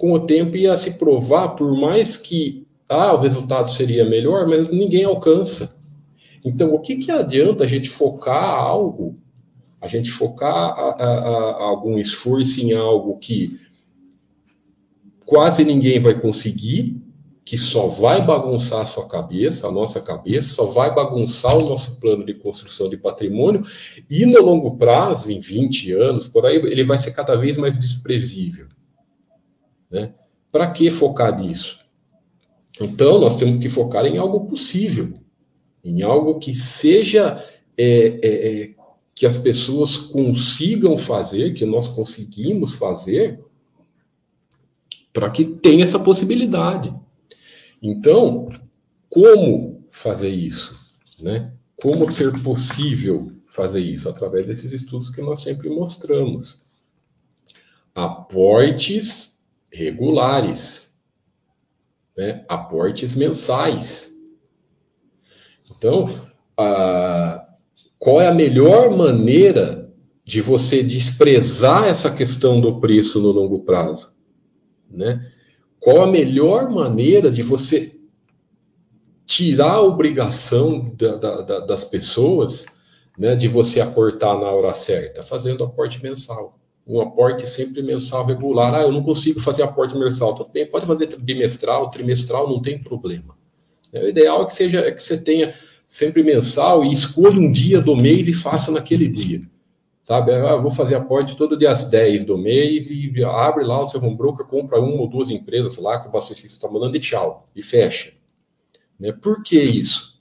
Com 0.00 0.12
o 0.12 0.20
tempo 0.20 0.56
ia 0.56 0.76
se 0.76 0.92
provar, 0.92 1.50
por 1.50 1.78
mais 1.78 2.16
que 2.16 2.66
ah, 2.88 3.14
o 3.14 3.20
resultado 3.20 3.70
seria 3.70 4.08
melhor, 4.08 4.48
mas 4.48 4.70
ninguém 4.70 5.04
alcança. 5.04 5.78
Então, 6.44 6.72
o 6.74 6.78
que, 6.80 6.96
que 6.96 7.10
adianta 7.10 7.64
a 7.64 7.66
gente 7.66 7.88
focar 7.88 8.42
algo 8.42 9.20
a 9.80 9.88
gente 9.88 10.10
focar 10.10 10.54
a, 10.54 10.90
a, 10.90 11.50
a 11.52 11.62
algum 11.64 11.96
esforço 11.96 12.60
em 12.60 12.74
algo 12.74 13.18
que 13.18 13.58
quase 15.24 15.64
ninguém 15.64 15.98
vai 15.98 16.20
conseguir, 16.20 17.00
que 17.44 17.56
só 17.56 17.86
vai 17.86 18.24
bagunçar 18.24 18.82
a 18.82 18.86
sua 18.86 19.08
cabeça, 19.08 19.66
a 19.66 19.72
nossa 19.72 20.00
cabeça, 20.00 20.50
só 20.50 20.66
vai 20.66 20.94
bagunçar 20.94 21.56
o 21.56 21.68
nosso 21.68 21.96
plano 21.96 22.24
de 22.24 22.34
construção 22.34 22.90
de 22.90 22.96
patrimônio, 22.96 23.62
e 24.08 24.26
no 24.26 24.42
longo 24.42 24.76
prazo, 24.76 25.32
em 25.32 25.40
20 25.40 25.92
anos, 25.92 26.28
por 26.28 26.44
aí, 26.44 26.56
ele 26.56 26.84
vai 26.84 26.98
ser 26.98 27.12
cada 27.12 27.34
vez 27.34 27.56
mais 27.56 27.78
desprezível. 27.78 28.66
Né? 29.90 30.14
Para 30.52 30.70
que 30.70 30.90
focar 30.90 31.38
nisso? 31.38 31.80
Então, 32.80 33.20
nós 33.20 33.36
temos 33.36 33.58
que 33.58 33.68
focar 33.68 34.06
em 34.06 34.16
algo 34.16 34.46
possível, 34.46 35.12
em 35.84 36.02
algo 36.02 36.38
que 36.38 36.54
seja 36.54 37.44
é, 37.76 38.18
é, 38.22 38.62
é 38.62 38.74
que 39.14 39.26
as 39.26 39.38
pessoas 39.38 39.96
consigam 39.96 40.96
fazer, 40.96 41.52
que 41.52 41.66
nós 41.66 41.88
conseguimos 41.88 42.74
fazer, 42.74 43.38
para 45.12 45.28
que 45.28 45.44
tenha 45.44 45.82
essa 45.82 45.98
possibilidade. 45.98 46.94
Então, 47.82 48.48
como 49.08 49.84
fazer 49.90 50.30
isso? 50.30 50.78
Né? 51.18 51.52
Como 51.82 52.10
ser 52.10 52.32
possível 52.42 53.32
fazer 53.48 53.80
isso? 53.80 54.08
Através 54.08 54.46
desses 54.46 54.72
estudos 54.72 55.10
que 55.10 55.20
nós 55.20 55.42
sempre 55.42 55.68
mostramos. 55.68 56.62
Aportes 57.94 59.29
regulares, 59.72 60.96
né? 62.16 62.44
aportes 62.48 63.14
mensais. 63.14 64.10
Então, 65.70 66.06
a 66.56 67.46
qual 68.00 68.18
é 68.18 68.28
a 68.28 68.34
melhor 68.34 68.90
maneira 68.96 69.92
de 70.24 70.40
você 70.40 70.82
desprezar 70.82 71.84
essa 71.84 72.10
questão 72.10 72.58
do 72.58 72.80
preço 72.80 73.20
no 73.20 73.30
longo 73.30 73.60
prazo? 73.60 74.10
Né? 74.90 75.30
Qual 75.78 76.02
a 76.02 76.06
melhor 76.06 76.70
maneira 76.70 77.30
de 77.30 77.42
você 77.42 77.94
tirar 79.26 79.74
a 79.74 79.82
obrigação 79.82 80.94
da, 80.96 81.16
da, 81.16 81.60
das 81.60 81.84
pessoas 81.84 82.64
né, 83.18 83.36
de 83.36 83.48
você 83.48 83.82
aportar 83.82 84.34
na 84.40 84.50
hora 84.50 84.74
certa? 84.74 85.22
Fazendo 85.22 85.62
aporte 85.62 86.02
mensal. 86.02 86.58
Um 86.86 87.00
aporte 87.00 87.46
sempre 87.46 87.82
mensal 87.82 88.24
regular. 88.24 88.74
Ah, 88.74 88.82
eu 88.82 88.92
não 88.92 89.02
consigo 89.02 89.40
fazer 89.40 89.62
aporte 89.62 89.96
mensal. 89.96 90.34
Tudo 90.34 90.50
bem, 90.50 90.66
pode 90.66 90.86
fazer 90.86 91.16
bimestral, 91.18 91.90
trimestral, 91.90 92.48
não 92.48 92.60
tem 92.60 92.78
problema. 92.78 93.36
O 93.92 94.08
ideal 94.08 94.42
é 94.42 94.46
que, 94.46 94.54
seja, 94.54 94.80
é 94.80 94.92
que 94.92 95.02
você 95.02 95.18
tenha 95.18 95.54
sempre 95.86 96.22
mensal, 96.22 96.84
e 96.84 96.92
escolha 96.92 97.40
um 97.40 97.50
dia 97.50 97.80
do 97.80 97.96
mês 97.96 98.28
e 98.28 98.32
faça 98.32 98.70
naquele 98.70 99.08
dia. 99.08 99.42
Sabe? 100.04 100.32
Ah, 100.32 100.54
vou 100.54 100.70
fazer 100.70 100.94
aporte 100.94 101.36
todo 101.36 101.58
dia 101.58 101.72
às 101.72 101.90
10 101.90 102.24
do 102.24 102.38
mês 102.38 102.88
e 102.90 103.12
abre 103.24 103.64
lá 103.64 103.82
o 103.82 103.88
seu 103.88 104.00
home 104.00 104.16
broker, 104.16 104.46
compra 104.46 104.80
uma 104.80 105.02
ou 105.02 105.08
duas 105.08 105.30
empresas 105.30 105.76
lá 105.76 105.98
que 105.98 106.08
o 106.08 106.10
bastante 106.10 106.46
está 106.46 106.70
mandando 106.70 106.96
e 106.96 107.00
tchau, 107.00 107.48
e 107.56 107.62
fecha. 107.62 108.12
Né? 108.98 109.12
Por 109.12 109.42
que 109.42 109.60
isso? 109.60 110.20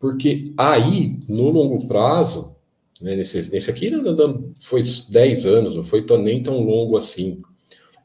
Porque 0.00 0.52
aí, 0.56 1.20
no 1.28 1.48
longo 1.50 1.86
prazo, 1.86 2.56
né, 3.02 3.16
nesse, 3.16 3.70
aqui 3.70 3.90
foi 4.60 4.82
10 5.10 5.46
anos, 5.46 5.74
não 5.74 5.82
foi 5.82 6.06
nem 6.20 6.42
tão 6.42 6.60
longo 6.60 6.96
assim. 6.96 7.42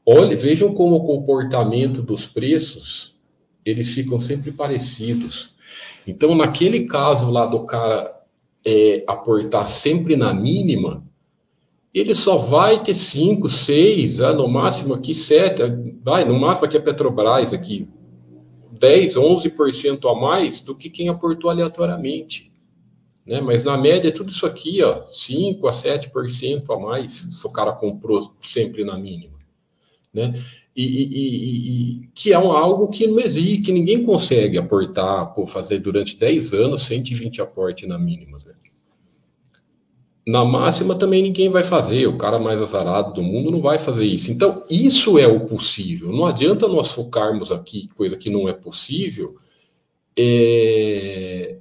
Olhe, 0.06 0.36
vejam 0.36 0.74
como 0.74 0.96
o 0.96 1.06
comportamento 1.06 2.02
dos 2.02 2.26
preços, 2.26 3.16
eles 3.64 3.90
ficam 3.90 4.20
sempre 4.20 4.52
parecidos. 4.52 5.56
Então, 6.08 6.34
naquele 6.34 6.86
caso 6.86 7.30
lá 7.30 7.46
do 7.46 7.66
cara 7.66 8.16
é, 8.66 9.04
aportar 9.06 9.68
sempre 9.68 10.16
na 10.16 10.34
mínima, 10.34 11.06
ele 11.94 12.16
só 12.16 12.38
vai 12.38 12.82
ter 12.84 12.96
5, 12.96 13.50
6, 13.50 14.22
ah, 14.22 14.34
no 14.34 14.48
máximo 14.48 14.94
aqui 14.94 15.14
7, 15.14 15.62
vai, 16.04 16.26
no 16.26 16.40
máximo 16.40 16.66
aqui 16.66 16.78
a 16.78 16.82
Petrobras, 16.82 17.54
aqui 17.54 17.88
10, 18.72 19.16
11% 19.16 20.10
a 20.10 20.20
mais 20.20 20.62
do 20.62 20.76
que 20.76 20.90
quem 20.90 21.10
aportou 21.10 21.50
aleatoriamente. 21.50 22.52
Né? 23.28 23.42
Mas 23.42 23.64
na 23.64 23.78
média, 23.78 24.12
tudo 24.12 24.32
isso 24.32 24.46
aqui, 24.46 24.82
ó, 24.82 25.02
5 25.12 25.68
a 25.68 25.72
7% 25.72 26.64
a 26.70 26.80
mais, 26.80 27.12
se 27.12 27.46
o 27.46 27.52
cara 27.52 27.74
comprou 27.74 28.32
sempre 28.42 28.86
na 28.86 28.98
mínima. 28.98 29.38
Né? 30.14 30.42
E, 30.74 30.84
e, 30.84 31.72
e, 32.04 32.08
que 32.16 32.32
é 32.32 32.40
um, 32.40 32.52
algo 32.52 32.88
que 32.88 33.06
não 33.06 33.20
existe, 33.20 33.64
que 33.64 33.72
ninguém 33.74 34.06
consegue 34.06 34.58
aportar, 34.58 35.34
por 35.34 35.48
fazer 35.50 35.80
durante 35.80 36.16
10 36.16 36.54
anos 36.54 36.84
120 36.84 37.42
aportes 37.42 37.90
na 37.90 38.00
mínima. 38.00 38.38
Né? 38.46 38.54
Na 40.26 40.46
máxima 40.46 40.96
também 40.96 41.22
ninguém 41.22 41.50
vai 41.50 41.64
fazer, 41.64 42.08
o 42.08 42.18
cara 42.18 42.40
mais 42.40 42.62
azarado 42.62 43.14
do 43.14 43.22
mundo 43.22 43.52
não 43.52 43.60
vai 43.60 43.78
fazer 43.78 44.06
isso. 44.06 44.32
Então, 44.32 44.64
isso 44.70 45.20
é 45.20 45.28
o 45.28 45.42
possível. 45.42 46.14
Não 46.14 46.26
adianta 46.26 46.68
nós 46.68 46.92
focarmos 46.92 47.52
aqui, 47.52 47.90
coisa 47.90 48.16
que 48.16 48.30
não 48.30 48.48
é 48.48 48.54
possível, 48.54 49.36
é... 50.18 51.58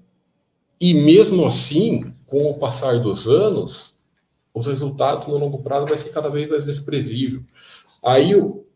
e 0.80 0.94
mesmo 0.94 1.46
assim, 1.46 2.04
com 2.26 2.50
o 2.50 2.58
passar 2.58 3.00
dos 3.00 3.26
anos, 3.26 3.94
os 4.52 4.66
resultados 4.66 5.26
no 5.28 5.38
longo 5.38 5.62
prazo 5.62 5.86
vai 5.86 5.98
ser 5.98 6.10
cada 6.10 6.28
vez 6.28 6.48
mais 6.48 6.64
desprezível. 6.64 7.42
Aí 8.04 8.30
eu 8.30 8.66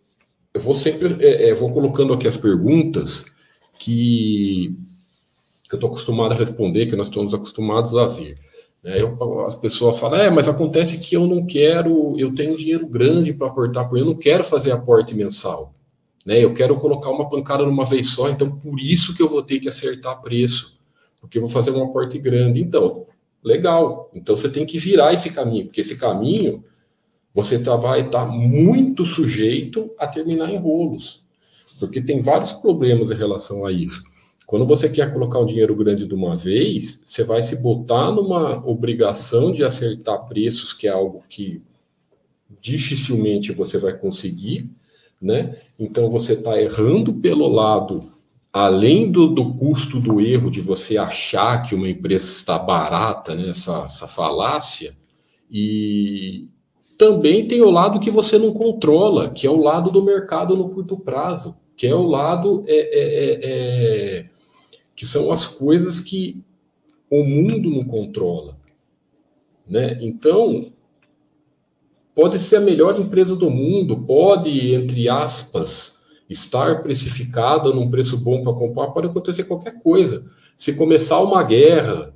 vou 0.59 0.75
sempre 0.75 1.17
é, 1.25 1.51
é, 1.51 1.55
vou 1.55 1.73
colocando 1.73 2.13
aqui 2.13 2.27
as 2.27 2.37
perguntas 2.37 3.25
que, 3.79 4.77
que 5.69 5.75
eu 5.75 5.77
estou 5.77 5.91
acostumado 5.91 6.33
a 6.33 6.37
responder, 6.37 6.87
que 6.87 6.97
nós 6.97 7.09
estamos 7.09 7.33
acostumados 7.33 7.97
a 7.97 8.07
ver. 8.07 8.39
Né? 8.83 9.01
Eu, 9.01 9.45
as 9.47 9.55
pessoas 9.55 9.99
falam, 9.99 10.19
é, 10.19 10.31
mas 10.31 10.49
acontece 10.49 10.99
que 10.99 11.15
eu 11.17 11.27
não 11.27 11.47
quero, 11.47 12.19
eu 12.19 12.35
tenho 12.35 12.57
dinheiro 12.57 12.87
grande 12.87 13.33
para 13.33 13.49
aportar, 13.49 13.89
eu 13.93 14.05
não 14.05 14.15
quero 14.15 14.43
fazer 14.43 14.73
aporte 14.73 15.15
mensal. 15.15 15.75
Né? 16.25 16.45
Eu 16.45 16.53
quero 16.55 16.77
colocar 16.77 17.11
uma 17.11 17.29
pancada 17.29 17.65
numa 17.65 17.85
vez 17.85 18.09
só, 18.09 18.29
então 18.29 18.51
por 18.51 18.79
isso 18.79 19.15
que 19.15 19.23
eu 19.23 19.29
vou 19.29 19.43
ter 19.43 19.61
que 19.61 19.69
acertar 19.69 20.21
preço, 20.21 20.80
porque 21.21 21.39
eu 21.39 21.43
vou 21.43 21.51
fazer 21.51 21.71
um 21.71 21.85
aporte 21.85 22.19
grande. 22.19 22.61
Então, 22.61 23.07
legal. 23.43 24.11
Então 24.15 24.37
você 24.37 24.49
tem 24.49 24.67
que 24.67 24.79
virar 24.79 25.13
esse 25.13 25.31
caminho, 25.31 25.67
porque 25.67 25.81
esse 25.81 25.97
caminho 25.97 26.65
você 27.35 27.63
tá, 27.63 27.77
vai 27.77 28.07
estar 28.07 28.27
tá 28.27 28.33
muito 28.33 29.07
sujeito 29.07 29.91
a 29.99 30.07
terminar 30.07 30.51
em 30.51 30.59
rolos, 30.59 31.23
porque 31.79 32.01
tem 32.01 32.19
vários 32.19 32.53
problemas 32.53 33.11
em 33.11 33.15
relação 33.15 33.65
a 33.65 33.73
isso. 33.73 34.03
Quando 34.47 34.67
você 34.67 34.89
quer 34.89 35.13
colocar 35.13 35.39
um 35.39 35.47
dinheiro 35.47 35.77
grande 35.77 36.07
de 36.07 36.15
uma 36.15 36.35
vez, 36.35 37.05
você 37.07 37.23
vai 37.23 37.41
se 37.41 37.55
botar 37.63 38.11
numa 38.11 38.67
obrigação 38.67 39.53
de 39.53 39.63
acertar 39.63 40.27
preços, 40.27 40.73
que 40.73 40.89
é 40.89 40.91
algo 40.91 41.23
que 41.29 41.63
dificilmente 42.61 43.53
você 43.53 43.79
vai 43.79 43.97
conseguir, 43.97 44.69
né? 45.23 45.57
Então 45.79 46.11
você 46.11 46.33
está 46.33 46.61
errando 46.61 47.15
pelo 47.15 47.47
lado, 47.47 48.11
além 48.53 49.11
do, 49.11 49.29
do 49.29 49.55
custo 49.55 50.01
do 50.01 50.21
erro 50.21 50.51
de 50.51 50.61
você 50.61 50.99
achar 50.99 51.63
que 51.63 51.75
uma 51.75 51.89
empresa 51.89 52.27
está 52.27 52.59
barata, 52.59 53.35
né? 53.35 53.51
essa, 53.51 53.85
essa 53.85 54.09
falácia, 54.09 54.97
e 55.51 56.49
também 56.99 57.47
tem 57.47 57.63
o 57.63 57.71
lado 57.71 58.01
que 58.01 58.11
você 58.11 58.39
não 58.39 58.53
controla, 58.53 59.31
que 59.31 59.47
é 59.47 59.51
o 59.51 59.63
lado 59.63 59.91
do 59.91 60.03
mercado 60.03 60.57
no 60.57 60.69
curto 60.71 60.99
prazo, 60.99 61.57
que 61.77 61.87
é 61.87 61.95
o 61.95 62.07
lado 62.07 62.63
é, 62.67 62.75
é, 62.75 63.05
é, 63.05 64.19
é 64.19 64.31
que 64.95 65.07
são 65.07 65.33
as 65.33 65.47
coisas 65.47 66.01
que 66.01 66.45
o 67.11 67.25
mundo 67.25 67.71
não 67.71 67.85
controla. 67.85 68.59
Né? 69.67 69.97
Então, 70.03 70.61
pode 72.15 72.39
ser 72.39 72.57
a 72.57 72.61
melhor 72.61 73.01
empresa 73.01 73.35
do 73.35 73.49
mundo, 73.49 73.97
pode, 73.97 74.75
entre 74.75 75.09
aspas, 75.09 76.00
estar 76.31 76.83
precificada 76.83 77.73
num 77.75 77.91
preço 77.91 78.17
bom 78.17 78.43
para 78.43 78.53
comprar, 78.53 78.93
pode 78.93 79.09
acontecer 79.09 79.45
qualquer 79.45 79.83
coisa. 79.83 80.25
Se 80.57 80.75
começar 80.75 81.21
uma 81.21 81.43
guerra, 81.43 82.15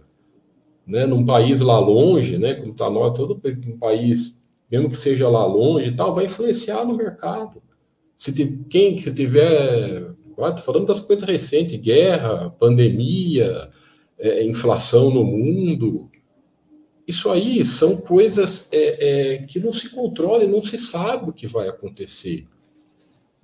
né, 0.87 1.04
num 1.04 1.26
país 1.26 1.61
lá 1.61 1.78
longe, 1.78 2.38
né, 2.38 2.54
como 2.54 2.73
está 2.73 2.88
nós, 2.88 3.16
todo 3.16 3.40
um 3.66 3.78
país, 3.78 4.40
mesmo 4.71 4.88
que 4.88 4.97
seja 4.97 5.28
lá 5.28 5.44
longe 5.44 5.88
e 5.88 5.97
tal, 5.97 6.14
vai 6.14 6.26
influenciar 6.26 6.85
no 6.85 6.97
mercado. 6.97 7.62
Se 8.16 8.33
te, 8.33 8.47
quem 8.71 8.99
se 9.00 9.12
tiver, 9.12 10.11
ah, 10.38 10.56
falando 10.56 10.87
das 10.87 11.00
coisas 11.00 11.28
recentes, 11.28 11.80
guerra, 11.80 12.50
pandemia, 12.50 13.71
é, 14.18 14.44
inflação 14.44 15.11
no 15.11 15.25
mundo, 15.25 16.09
isso 17.06 17.30
aí 17.30 17.64
são 17.64 17.97
coisas 17.97 18.68
é, 18.73 19.35
é, 19.35 19.38
que 19.42 19.59
não 19.59 19.73
se 19.73 19.90
controlam, 19.90 20.49
não 20.49 20.62
se 20.62 20.78
sabe 20.78 21.30
o 21.30 21.33
que 21.33 21.47
vai 21.47 21.68
acontecer. 21.68 22.47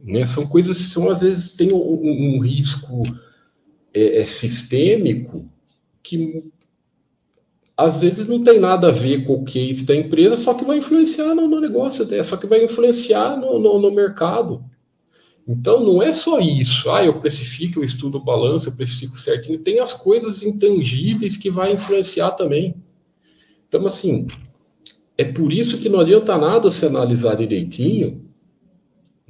Né? 0.02 0.24
São 0.26 0.46
coisas 0.46 0.78
que 0.78 0.84
são, 0.84 1.10
às 1.10 1.20
vezes 1.20 1.50
têm 1.50 1.72
um, 1.72 2.36
um 2.36 2.40
risco 2.40 3.02
é, 3.92 4.20
é, 4.20 4.24
sistêmico 4.24 5.48
que 6.02 6.50
às 7.76 7.98
vezes 7.98 8.26
não 8.26 8.44
tem 8.44 8.60
nada 8.60 8.88
a 8.88 8.92
ver 8.92 9.24
com 9.24 9.34
o 9.34 9.44
case 9.44 9.84
da 9.84 9.96
empresa, 9.96 10.36
só 10.36 10.52
que 10.52 10.64
vai 10.64 10.78
influenciar 10.78 11.34
no, 11.34 11.48
no 11.48 11.60
negócio 11.60 12.04
dela, 12.04 12.22
só 12.22 12.36
que 12.36 12.46
vai 12.46 12.62
influenciar 12.62 13.36
no, 13.38 13.58
no, 13.58 13.78
no, 13.78 13.90
mercado. 13.90 14.62
Então 15.48 15.82
não 15.82 16.02
é 16.02 16.12
só 16.12 16.38
isso, 16.38 16.90
ah, 16.90 17.04
eu 17.04 17.20
precifico, 17.20 17.80
eu 17.80 17.84
estudo 17.84 18.18
o 18.18 18.24
balanço, 18.24 18.68
eu 18.68 18.76
precifico 18.76 19.18
certinho, 19.18 19.58
tem 19.58 19.80
as 19.80 19.94
coisas 19.94 20.42
intangíveis 20.42 21.38
que 21.38 21.50
vai 21.50 21.72
influenciar 21.72 22.32
também. 22.32 22.74
Então, 23.66 23.86
assim, 23.86 24.26
é 25.16 25.24
por 25.24 25.52
isso 25.52 25.78
que 25.78 25.88
não 25.88 26.00
adianta 26.00 26.36
nada 26.36 26.70
você 26.70 26.86
analisar 26.86 27.36
direitinho, 27.36 28.29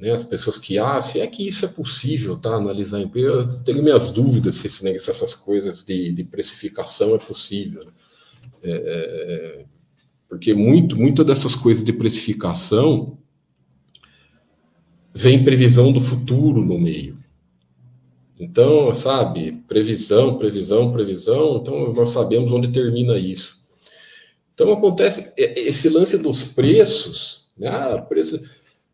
né, 0.01 0.11
as 0.11 0.23
pessoas 0.23 0.57
que, 0.57 0.79
ah, 0.79 0.99
se 0.99 1.19
é 1.19 1.27
que 1.27 1.47
isso 1.47 1.63
é 1.63 1.67
possível, 1.67 2.35
tá, 2.35 2.55
analisar 2.55 2.97
a 2.97 3.01
empresa, 3.01 3.29
eu 3.29 3.63
tenho 3.63 3.83
minhas 3.83 4.09
dúvidas 4.09 4.55
se, 4.55 4.67
se 4.67 4.89
essas 4.89 5.35
coisas 5.35 5.85
de, 5.85 6.11
de 6.11 6.23
precificação 6.23 7.13
é 7.13 7.19
possível. 7.19 7.85
Né? 7.85 7.91
É, 8.63 8.71
é, 8.73 9.65
porque 10.27 10.55
muito, 10.55 10.95
muito 10.97 11.23
dessas 11.23 11.53
coisas 11.53 11.85
de 11.85 11.93
precificação 11.93 13.19
vem 15.13 15.43
previsão 15.43 15.91
do 15.91 16.01
futuro 16.01 16.65
no 16.65 16.79
meio. 16.79 17.19
Então, 18.39 18.91
sabe, 18.95 19.51
previsão, 19.67 20.39
previsão, 20.39 20.91
previsão, 20.91 21.57
então 21.57 21.93
nós 21.93 22.09
sabemos 22.09 22.51
onde 22.51 22.71
termina 22.71 23.19
isso. 23.19 23.61
Então 24.55 24.73
acontece 24.73 25.31
esse 25.37 25.89
lance 25.89 26.17
dos 26.17 26.43
preços, 26.43 27.51
né? 27.55 27.67
Ah, 27.67 28.01
preço, 28.01 28.41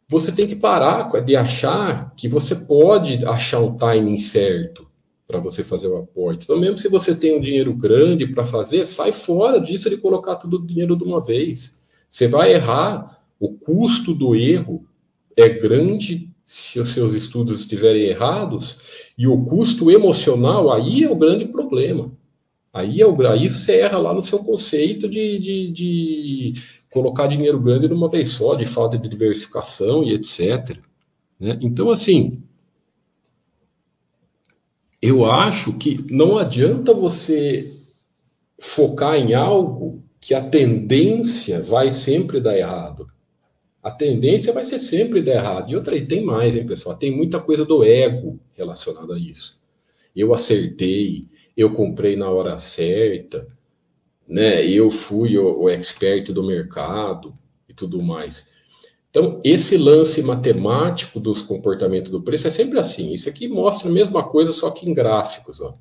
você 0.09 0.31
tem 0.31 0.47
que 0.47 0.55
parar 0.55 1.09
de 1.21 1.35
achar 1.35 2.13
que 2.15 2.27
você 2.27 2.55
pode 2.55 3.25
achar 3.25 3.59
um 3.59 3.75
timing 3.75 4.19
certo 4.19 4.87
para 5.27 5.39
você 5.39 5.63
fazer 5.63 5.87
o 5.87 5.97
aporte. 5.97 6.45
Então, 6.45 6.57
mesmo 6.57 6.79
se 6.79 6.87
você 6.87 7.13
tem 7.13 7.37
um 7.37 7.41
dinheiro 7.41 7.73
grande 7.73 8.25
para 8.25 8.45
fazer, 8.45 8.85
sai 8.85 9.11
fora 9.11 9.59
disso 9.59 9.89
de 9.89 9.97
colocar 9.97 10.37
todo 10.37 10.55
o 10.55 10.65
dinheiro 10.65 10.95
de 10.95 11.03
uma 11.03 11.21
vez. 11.21 11.81
Você 12.09 12.27
vai 12.27 12.53
errar, 12.53 13.21
o 13.37 13.49
custo 13.49 14.13
do 14.13 14.33
erro 14.33 14.85
é 15.35 15.49
grande 15.49 16.29
se 16.45 16.79
os 16.79 16.93
seus 16.93 17.13
estudos 17.13 17.59
estiverem 17.59 18.03
errados, 18.03 18.79
e 19.17 19.27
o 19.27 19.43
custo 19.43 19.91
emocional 19.91 20.71
aí 20.71 21.03
é 21.03 21.09
o 21.09 21.15
grande 21.15 21.45
problema. 21.45 22.09
Aí, 22.71 23.01
é 23.01 23.05
o, 23.05 23.27
aí 23.27 23.49
você 23.49 23.79
erra 23.79 23.97
lá 23.97 24.13
no 24.13 24.21
seu 24.21 24.39
conceito 24.39 25.09
de, 25.09 25.39
de, 25.39 25.71
de 25.73 26.53
colocar 26.91 27.27
dinheiro 27.27 27.59
grande 27.59 27.87
numa 27.87 28.09
vez 28.09 28.29
só, 28.29 28.55
de 28.55 28.65
falta 28.65 28.97
de 28.97 29.09
diversificação 29.09 30.03
e 30.03 30.13
etc. 30.13 30.77
Né? 31.39 31.57
Então, 31.61 31.91
assim, 31.91 32.41
eu 35.01 35.25
acho 35.25 35.77
que 35.77 36.05
não 36.11 36.37
adianta 36.37 36.93
você 36.93 37.71
focar 38.59 39.15
em 39.15 39.33
algo 39.33 40.03
que 40.19 40.33
a 40.33 40.43
tendência 40.43 41.61
vai 41.61 41.91
sempre 41.91 42.39
dar 42.39 42.57
errado. 42.57 43.07
A 43.81 43.91
tendência 43.91 44.51
vai 44.51 44.65
ser 44.65 44.79
sempre 44.79 45.21
dar 45.21 45.35
errado. 45.35 45.71
E 45.71 45.75
outra 45.75 45.93
aí, 45.93 46.05
tem 46.05 46.23
mais, 46.23 46.55
hein, 46.55 46.65
pessoal? 46.65 46.97
Tem 46.97 47.15
muita 47.15 47.39
coisa 47.39 47.63
do 47.63 47.83
ego 47.83 48.39
relacionada 48.53 49.13
a 49.13 49.19
isso. 49.19 49.59
Eu 50.15 50.33
acertei, 50.33 51.27
eu 51.55 51.73
comprei 51.73 52.15
na 52.15 52.29
hora 52.29 52.57
certa, 52.57 53.47
né? 54.27 54.65
Eu 54.65 54.91
fui 54.91 55.37
o, 55.37 55.61
o 55.61 55.69
expert 55.69 56.31
do 56.31 56.43
mercado 56.43 57.33
e 57.69 57.73
tudo 57.73 58.01
mais. 58.01 58.51
Então, 59.09 59.41
esse 59.43 59.77
lance 59.77 60.21
matemático 60.21 61.19
dos 61.19 61.41
comportamentos 61.41 62.11
do 62.11 62.21
preço 62.21 62.47
é 62.47 62.51
sempre 62.51 62.77
assim. 62.77 63.13
Isso 63.13 63.29
aqui 63.29 63.47
mostra 63.47 63.89
a 63.89 63.91
mesma 63.91 64.27
coisa, 64.27 64.51
só 64.51 64.69
que 64.69 64.87
em 64.87 64.93
gráficos. 64.93 65.61
Ó. 65.61 65.75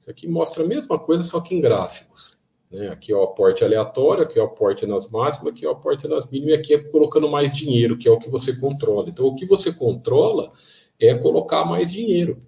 Isso 0.00 0.10
aqui 0.10 0.28
mostra 0.28 0.64
a 0.64 0.66
mesma 0.66 0.98
coisa, 0.98 1.24
só 1.24 1.40
que 1.40 1.54
em 1.54 1.60
gráficos. 1.60 2.38
Né? 2.70 2.88
Aqui 2.88 3.12
é 3.12 3.16
o 3.16 3.22
aporte 3.22 3.64
aleatório, 3.64 4.22
aqui 4.22 4.38
é 4.38 4.42
o 4.42 4.46
aporte 4.46 4.86
nas 4.86 5.10
máximas, 5.10 5.52
aqui 5.52 5.66
é 5.66 5.68
o 5.68 5.72
aporte 5.72 6.06
nas 6.06 6.30
mínimas, 6.30 6.54
e 6.54 6.56
aqui 6.56 6.74
é 6.74 6.78
colocando 6.78 7.28
mais 7.28 7.52
dinheiro, 7.52 7.98
que 7.98 8.08
é 8.08 8.10
o 8.10 8.18
que 8.18 8.30
você 8.30 8.56
controla. 8.56 9.08
Então, 9.08 9.26
o 9.26 9.34
que 9.34 9.44
você 9.44 9.72
controla 9.72 10.52
é 10.98 11.14
colocar 11.14 11.64
mais 11.64 11.90
dinheiro. 11.90 12.40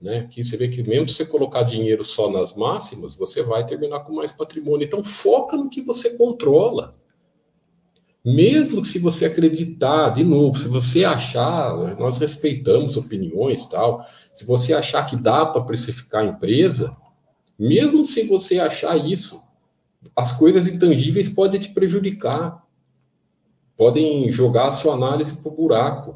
Né? 0.00 0.26
Que 0.30 0.42
você 0.42 0.56
vê 0.56 0.68
que 0.68 0.82
mesmo 0.82 1.08
se 1.08 1.16
você 1.16 1.26
colocar 1.26 1.62
dinheiro 1.62 2.02
só 2.02 2.30
nas 2.30 2.56
máximas, 2.56 3.14
você 3.14 3.42
vai 3.42 3.66
terminar 3.66 4.00
com 4.00 4.14
mais 4.14 4.32
patrimônio. 4.32 4.86
Então 4.86 5.04
foca 5.04 5.56
no 5.56 5.68
que 5.68 5.82
você 5.82 6.16
controla. 6.16 6.96
Mesmo 8.24 8.84
se 8.84 8.98
você 8.98 9.26
acreditar, 9.26 10.10
de 10.10 10.22
novo, 10.22 10.58
se 10.58 10.68
você 10.68 11.04
achar, 11.04 11.74
nós 11.98 12.18
respeitamos 12.18 12.96
opiniões 12.96 13.66
tal, 13.66 14.04
se 14.34 14.44
você 14.44 14.74
achar 14.74 15.06
que 15.06 15.16
dá 15.16 15.46
para 15.46 15.62
precificar 15.62 16.22
a 16.22 16.26
empresa, 16.26 16.94
mesmo 17.58 18.04
se 18.04 18.24
você 18.24 18.58
achar 18.58 18.96
isso, 18.96 19.42
as 20.14 20.32
coisas 20.32 20.66
intangíveis 20.66 21.30
podem 21.30 21.60
te 21.60 21.70
prejudicar, 21.70 22.62
podem 23.74 24.30
jogar 24.30 24.68
a 24.68 24.72
sua 24.72 24.94
análise 24.94 25.36
para 25.36 25.50
o 25.50 25.54
buraco. 25.54 26.14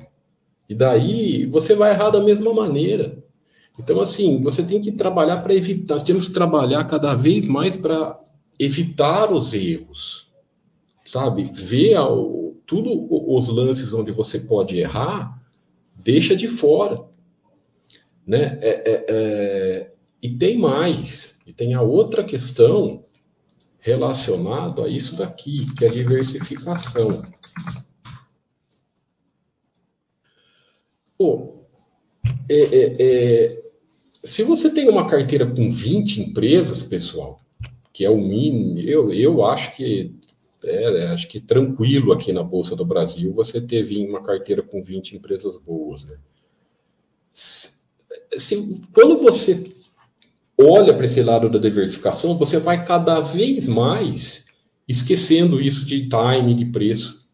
E 0.69 0.75
daí 0.75 1.47
você 1.47 1.75
vai 1.75 1.93
errar 1.93 2.11
da 2.11 2.23
mesma 2.23 2.53
maneira. 2.53 3.24
Então, 3.79 4.01
assim, 4.01 4.41
você 4.41 4.63
tem 4.63 4.81
que 4.81 4.93
trabalhar 4.93 5.43
para 5.43 5.55
evitar, 5.55 6.01
temos 6.01 6.29
que 6.29 6.35
trabalhar 6.35 6.85
cada 6.85 7.15
vez 7.15 7.47
mais 7.47 7.77
para 7.77 8.19
evitar 8.59 9.33
os 9.33 9.53
erros, 9.53 10.31
sabe? 11.05 11.51
Ver 11.53 11.97
ao, 11.97 12.55
tudo 12.65 13.07
os 13.11 13.49
lances 13.49 13.93
onde 13.93 14.13
você 14.13 14.41
pode 14.41 14.79
errar, 14.79 15.43
deixa 15.95 16.37
de 16.37 16.47
fora, 16.47 17.05
né? 18.25 18.59
É, 18.63 18.71
é, 18.71 19.05
é, 19.09 19.95
e 20.23 20.31
tem 20.37 20.57
mais, 20.57 21.39
e 21.45 21.53
tem 21.53 21.75
a 21.75 21.83
outra 21.83 22.23
questão 22.23 23.05
relacionada 23.81 24.85
a 24.85 24.89
isso 24.89 25.17
daqui, 25.17 25.75
que 25.75 25.85
é 25.85 25.89
a 25.89 25.93
diversificação. 25.93 27.23
Pô, 31.19 31.67
é, 32.49 32.61
é, 32.61 32.97
é 32.99 33.64
se 34.25 34.43
você 34.43 34.71
tem 34.71 34.89
uma 34.89 35.07
carteira 35.07 35.47
com 35.47 35.71
20 35.71 36.23
empresas, 36.23 36.83
pessoal, 36.83 37.41
que 37.93 38.05
é 38.05 38.11
o 38.11 38.19
mínimo, 38.19 38.81
eu, 38.81 39.13
eu 39.13 39.45
acho 39.45 39.77
que 39.77 40.13
é, 40.65 41.05
é, 41.05 41.07
acho 41.09 41.29
que 41.29 41.41
tranquilo 41.41 42.13
aqui 42.13 42.33
na 42.33 42.43
Bolsa 42.43 42.75
do 42.75 42.87
Brasil 42.87 43.33
você 43.35 43.61
ter 43.61 43.85
uma 44.09 44.23
carteira 44.23 44.63
com 44.63 44.83
20 44.83 45.17
empresas 45.17 45.59
boas. 45.59 46.05
Né? 46.05 46.17
Se, 47.31 47.77
se, 48.39 48.81
quando 48.93 49.17
você 49.17 49.69
olha 50.59 50.95
para 50.95 51.05
esse 51.05 51.23
lado 51.23 51.51
da 51.51 51.59
diversificação, 51.59 52.39
você 52.39 52.59
vai 52.59 52.85
cada 52.85 53.21
vez 53.21 53.69
mais 53.69 54.45
esquecendo 54.89 55.61
isso 55.61 55.85
de 55.85 56.09
time, 56.09 56.55
de 56.55 56.65
preço. 56.67 57.25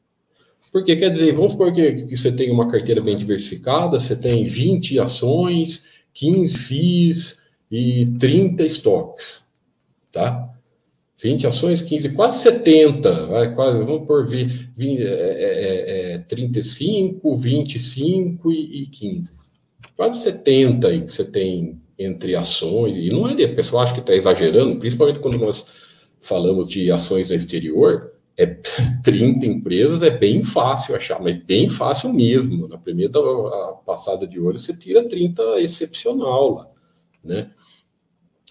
Porque 0.73 0.97
quer 0.97 1.11
dizer, 1.11 1.35
vamos 1.35 1.53
supor 1.53 1.73
que, 1.73 2.07
que 2.07 2.17
você 2.17 2.33
tem 2.33 2.51
uma 2.51 2.69
carteira 2.69 3.01
bem 3.01 3.17
diversificada, 3.17 3.99
você 3.99 4.17
tem 4.17 4.45
20 4.45 4.99
ações, 4.99 6.00
15 6.13 6.57
FIIs 6.57 7.43
e 7.71 8.07
30 8.19 8.65
estoques, 8.65 9.45
tá? 10.13 10.51
20 11.23 11.47
ações, 11.47 11.83
15, 11.83 12.11
quase 12.11 12.43
70, 12.43 13.27
vai, 13.27 13.55
quase, 13.55 13.79
vamos 13.79 14.07
por 14.07 14.27
20, 14.27 14.71
20, 14.75 15.03
é, 15.03 16.15
é, 16.15 16.19
35, 16.21 17.37
25 17.37 18.51
e, 18.51 18.83
e 18.83 18.87
15. 18.87 19.31
Quase 19.97 20.23
70 20.23 20.89
aí 20.89 21.03
que 21.03 21.13
você 21.13 21.25
tem 21.25 21.79
entre 21.99 22.35
ações, 22.35 22.97
e 22.97 23.11
não 23.11 23.29
é, 23.29 23.35
o 23.35 23.55
pessoal 23.55 23.83
acha 23.83 23.93
que 23.93 24.01
está 24.01 24.15
exagerando, 24.15 24.79
principalmente 24.79 25.21
quando 25.21 25.39
nós 25.39 25.67
falamos 26.21 26.71
de 26.71 26.91
ações 26.91 27.29
no 27.29 27.37
exterior, 27.37 28.13
é 28.43 28.47
30 29.03 29.47
empresas 29.47 30.03
é 30.03 30.11
bem 30.11 30.43
fácil 30.43 30.97
achar, 30.97 31.21
mas 31.21 31.37
bem 31.37 31.69
fácil 31.69 32.13
mesmo. 32.13 32.69
Na 32.69 32.79
primeira 32.79 33.13
passada 33.85 34.27
de 34.27 34.41
olho, 34.41 34.59
você 34.59 34.77
tira 34.77 35.09
30 35.09 35.61
excepcional 35.61 36.55
lá, 36.55 36.71
né? 37.25 37.51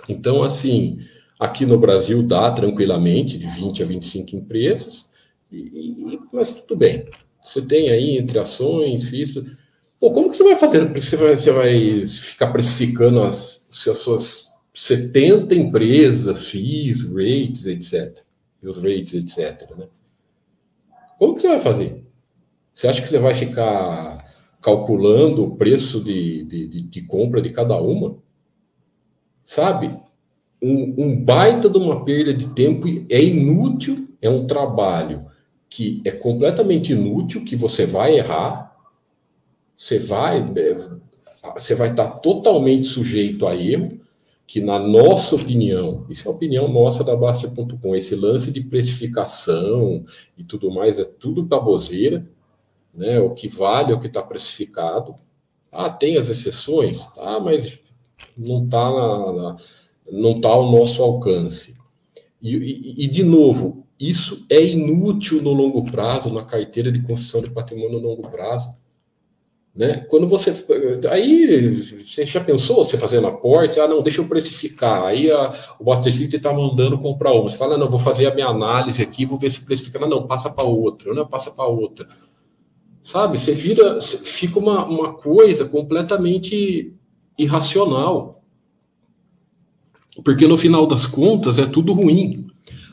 Então, 0.07 0.43
assim, 0.43 0.99
Aqui 1.39 1.65
no 1.65 1.79
Brasil 1.79 2.21
dá 2.21 2.51
tranquilamente 2.51 3.37
de 3.37 3.47
20 3.47 3.81
a 3.81 3.85
25 3.85 4.35
empresas, 4.35 5.09
e, 5.49 5.57
e, 5.57 6.19
mas 6.33 6.51
tudo 6.51 6.75
bem. 6.75 7.05
Você 7.41 7.61
tem 7.61 7.89
aí 7.89 8.17
entre 8.17 8.37
ações, 8.37 9.05
FIIs. 9.05 9.35
Pô, 9.97 10.11
como 10.11 10.29
que 10.29 10.35
você 10.35 10.43
vai 10.43 10.57
fazer? 10.57 10.85
Você 10.93 11.15
vai, 11.15 11.37
você 11.37 11.51
vai 11.51 12.05
ficar 12.05 12.47
precificando 12.47 13.21
as, 13.21 13.65
as 13.71 13.97
suas 13.99 14.49
70 14.75 15.55
empresas, 15.55 16.47
FIIs, 16.47 17.03
rates, 17.03 17.65
etc. 17.65 18.21
E 18.61 18.67
os 18.67 18.77
rates, 18.77 19.13
etc. 19.13 19.69
Né? 19.77 19.87
Como 21.17 21.35
que 21.35 21.41
você 21.41 21.47
vai 21.47 21.59
fazer? 21.59 22.03
Você 22.73 22.87
acha 22.87 23.01
que 23.01 23.07
você 23.07 23.19
vai 23.19 23.33
ficar 23.33 24.25
calculando 24.61 25.43
o 25.43 25.55
preço 25.55 26.03
de, 26.03 26.45
de, 26.45 26.67
de, 26.67 26.81
de 26.81 27.01
compra 27.03 27.41
de 27.41 27.49
cada 27.51 27.79
uma? 27.81 28.17
Sabe? 29.43 29.99
um, 30.61 30.93
um 30.97 31.15
baita 31.23 31.69
de 31.69 31.77
uma 31.77 32.03
perda 32.03 32.33
de 32.33 32.53
tempo 32.53 32.87
é 33.09 33.21
inútil, 33.21 34.07
é 34.21 34.29
um 34.29 34.45
trabalho 34.45 35.25
que 35.69 36.01
é 36.03 36.11
completamente 36.11 36.91
inútil, 36.91 37.45
que 37.45 37.55
você 37.55 37.85
vai 37.85 38.17
errar, 38.17 38.75
você 39.77 39.99
vai, 39.99 40.39
é, 40.57 40.77
você 41.53 41.75
vai 41.75 41.91
estar 41.91 42.09
totalmente 42.19 42.87
sujeito 42.87 43.47
a 43.47 43.55
erro, 43.55 43.99
que 44.49 44.59
na 44.59 44.79
nossa 44.79 45.35
opinião, 45.35 46.07
isso 46.09 46.27
é 46.27 46.31
a 46.31 46.33
opinião 46.33 46.67
nossa 46.67 47.03
da 47.03 47.15
Bastia.com, 47.15 47.95
esse 47.95 48.15
lance 48.15 48.51
de 48.51 48.61
precificação 48.61 50.03
e 50.35 50.43
tudo 50.43 50.71
mais 50.71 50.97
é 50.97 51.05
tudo 51.05 51.43
baboseira, 51.43 52.27
né? 52.91 53.19
O 53.19 53.35
que 53.35 53.47
vale 53.47 53.91
é 53.91 53.95
o 53.95 53.99
que 53.99 54.07
está 54.07 54.23
precificado. 54.23 55.13
Ah, 55.71 55.87
tem 55.87 56.17
as 56.17 56.29
exceções, 56.29 57.05
tá, 57.13 57.39
mas 57.39 57.79
não 58.35 58.63
está 58.65 59.55
não 60.11 60.37
está 60.37 60.49
ao 60.49 60.71
nosso 60.71 61.03
alcance. 61.03 61.77
E, 62.41 62.55
e, 62.55 63.05
e, 63.05 63.07
de 63.07 63.23
novo, 63.23 63.85
isso 63.99 64.47
é 64.49 64.65
inútil 64.65 65.43
no 65.43 65.53
longo 65.53 65.85
prazo, 65.91 66.33
na 66.33 66.43
carteira 66.43 66.91
de 66.91 67.03
construção 67.03 67.43
de 67.43 67.51
patrimônio 67.51 67.99
no 67.99 68.07
longo 68.07 68.27
prazo. 68.31 68.75
Né? 69.79 70.05
Quando 70.09 70.27
você. 70.27 70.51
Aí, 71.09 71.77
você 72.05 72.25
já 72.25 72.43
pensou 72.43 72.83
você 72.83 72.97
fazendo 72.97 73.27
aporte? 73.27 73.79
Ah, 73.79 73.87
não, 73.87 74.01
deixa 74.01 74.19
eu 74.19 74.27
precificar. 74.27 75.05
Aí 75.05 75.31
a, 75.31 75.53
o 75.79 75.85
Buster 75.85 76.13
City 76.13 76.35
está 76.35 76.51
mandando 76.51 76.99
comprar 76.99 77.31
uma. 77.31 77.47
Você 77.47 77.55
fala, 77.55 77.77
não, 77.77 77.89
vou 77.89 77.97
fazer 77.97 78.25
a 78.25 78.35
minha 78.35 78.47
análise 78.47 79.01
aqui, 79.01 79.25
vou 79.25 79.39
ver 79.39 79.49
se 79.49 79.65
precifica. 79.65 79.97
Não, 79.97 80.09
não 80.09 80.27
passa 80.27 80.49
para 80.49 80.65
outra, 80.65 81.13
não, 81.13 81.25
passa 81.25 81.51
para 81.51 81.63
outra. 81.63 82.09
Sabe? 83.01 83.39
Você 83.39 83.53
vira. 83.53 84.01
Fica 84.01 84.59
uma, 84.59 84.85
uma 84.85 85.13
coisa 85.13 85.63
completamente 85.63 86.93
irracional. 87.37 88.43
Porque 90.25 90.45
no 90.45 90.57
final 90.57 90.87
das 90.87 91.07
contas 91.07 91.57
é 91.57 91.65
tudo 91.65 91.93
ruim. 91.93 92.47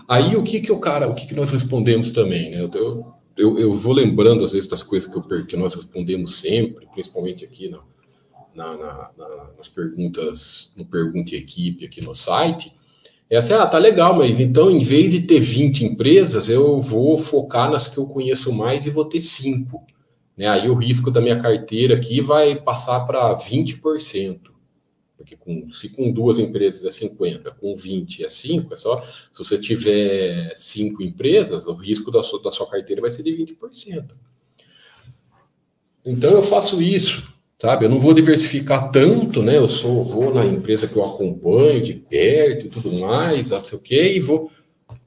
Aí 0.06 0.36
o 0.36 0.44
que 0.44 0.60
que 0.60 0.70
o 0.70 0.78
cara, 0.78 1.08
o 1.08 1.16
que 1.16 1.26
que 1.26 1.34
nós 1.34 1.50
respondemos 1.50 2.12
também, 2.12 2.52
né? 2.52 2.70
Eu, 2.72 3.12
eu, 3.36 3.58
eu 3.58 3.72
vou 3.74 3.92
lembrando 3.92 4.44
às 4.44 4.52
vezes 4.52 4.68
das 4.68 4.82
coisas 4.82 5.10
que, 5.10 5.16
eu, 5.16 5.46
que 5.46 5.56
nós 5.56 5.74
respondemos 5.74 6.36
sempre, 6.36 6.86
principalmente 6.92 7.44
aqui 7.44 7.68
na, 7.68 7.80
na, 8.54 8.76
na, 8.76 9.10
na, 9.16 9.50
nas 9.58 9.68
perguntas, 9.68 10.72
no 10.76 10.84
Pergunte 10.86 11.36
Equipe 11.36 11.84
aqui 11.84 12.00
no 12.00 12.14
site. 12.14 12.72
É 13.28 13.36
assim, 13.36 13.52
ah, 13.52 13.66
tá 13.66 13.78
legal, 13.78 14.16
mas 14.16 14.40
então 14.40 14.70
em 14.70 14.82
vez 14.82 15.10
de 15.10 15.22
ter 15.22 15.40
20 15.40 15.84
empresas, 15.84 16.48
eu 16.48 16.80
vou 16.80 17.18
focar 17.18 17.70
nas 17.70 17.88
que 17.88 17.98
eu 17.98 18.06
conheço 18.06 18.52
mais 18.52 18.86
e 18.86 18.90
vou 18.90 19.04
ter 19.04 19.20
5. 19.20 19.82
Né? 20.36 20.46
Aí 20.46 20.70
o 20.70 20.74
risco 20.74 21.10
da 21.10 21.20
minha 21.20 21.38
carteira 21.38 21.96
aqui 21.96 22.20
vai 22.20 22.56
passar 22.56 23.00
para 23.00 23.34
20%. 23.34 24.55
Porque 25.26 25.36
com, 25.36 25.72
se 25.72 25.88
com 25.88 26.12
duas 26.12 26.38
empresas 26.38 26.84
é 26.84 26.90
50, 26.90 27.50
com 27.50 27.74
20 27.74 28.24
é 28.24 28.28
5, 28.28 28.72
é 28.72 28.76
só. 28.76 29.02
Se 29.02 29.38
você 29.38 29.58
tiver 29.58 30.52
cinco 30.54 31.02
empresas, 31.02 31.66
o 31.66 31.74
risco 31.74 32.12
da 32.12 32.22
sua, 32.22 32.40
da 32.40 32.52
sua 32.52 32.70
carteira 32.70 33.02
vai 33.02 33.10
ser 33.10 33.24
de 33.24 33.32
20%. 33.32 34.04
Então 36.04 36.30
eu 36.30 36.42
faço 36.42 36.80
isso, 36.80 37.28
sabe? 37.60 37.86
Eu 37.86 37.90
não 37.90 37.98
vou 37.98 38.14
diversificar 38.14 38.92
tanto, 38.92 39.42
né? 39.42 39.56
Eu 39.56 39.66
sou, 39.66 40.04
vou 40.04 40.32
na 40.32 40.46
empresa 40.46 40.86
que 40.86 40.94
eu 40.94 41.04
acompanho 41.04 41.82
de 41.82 41.94
perto 41.94 42.66
e 42.66 42.70
tudo 42.70 42.92
mais, 43.00 43.50
não 43.50 43.64
sei 43.64 43.76
o 43.76 43.82
quê, 43.82 44.12
e 44.16 44.20
vou. 44.20 44.48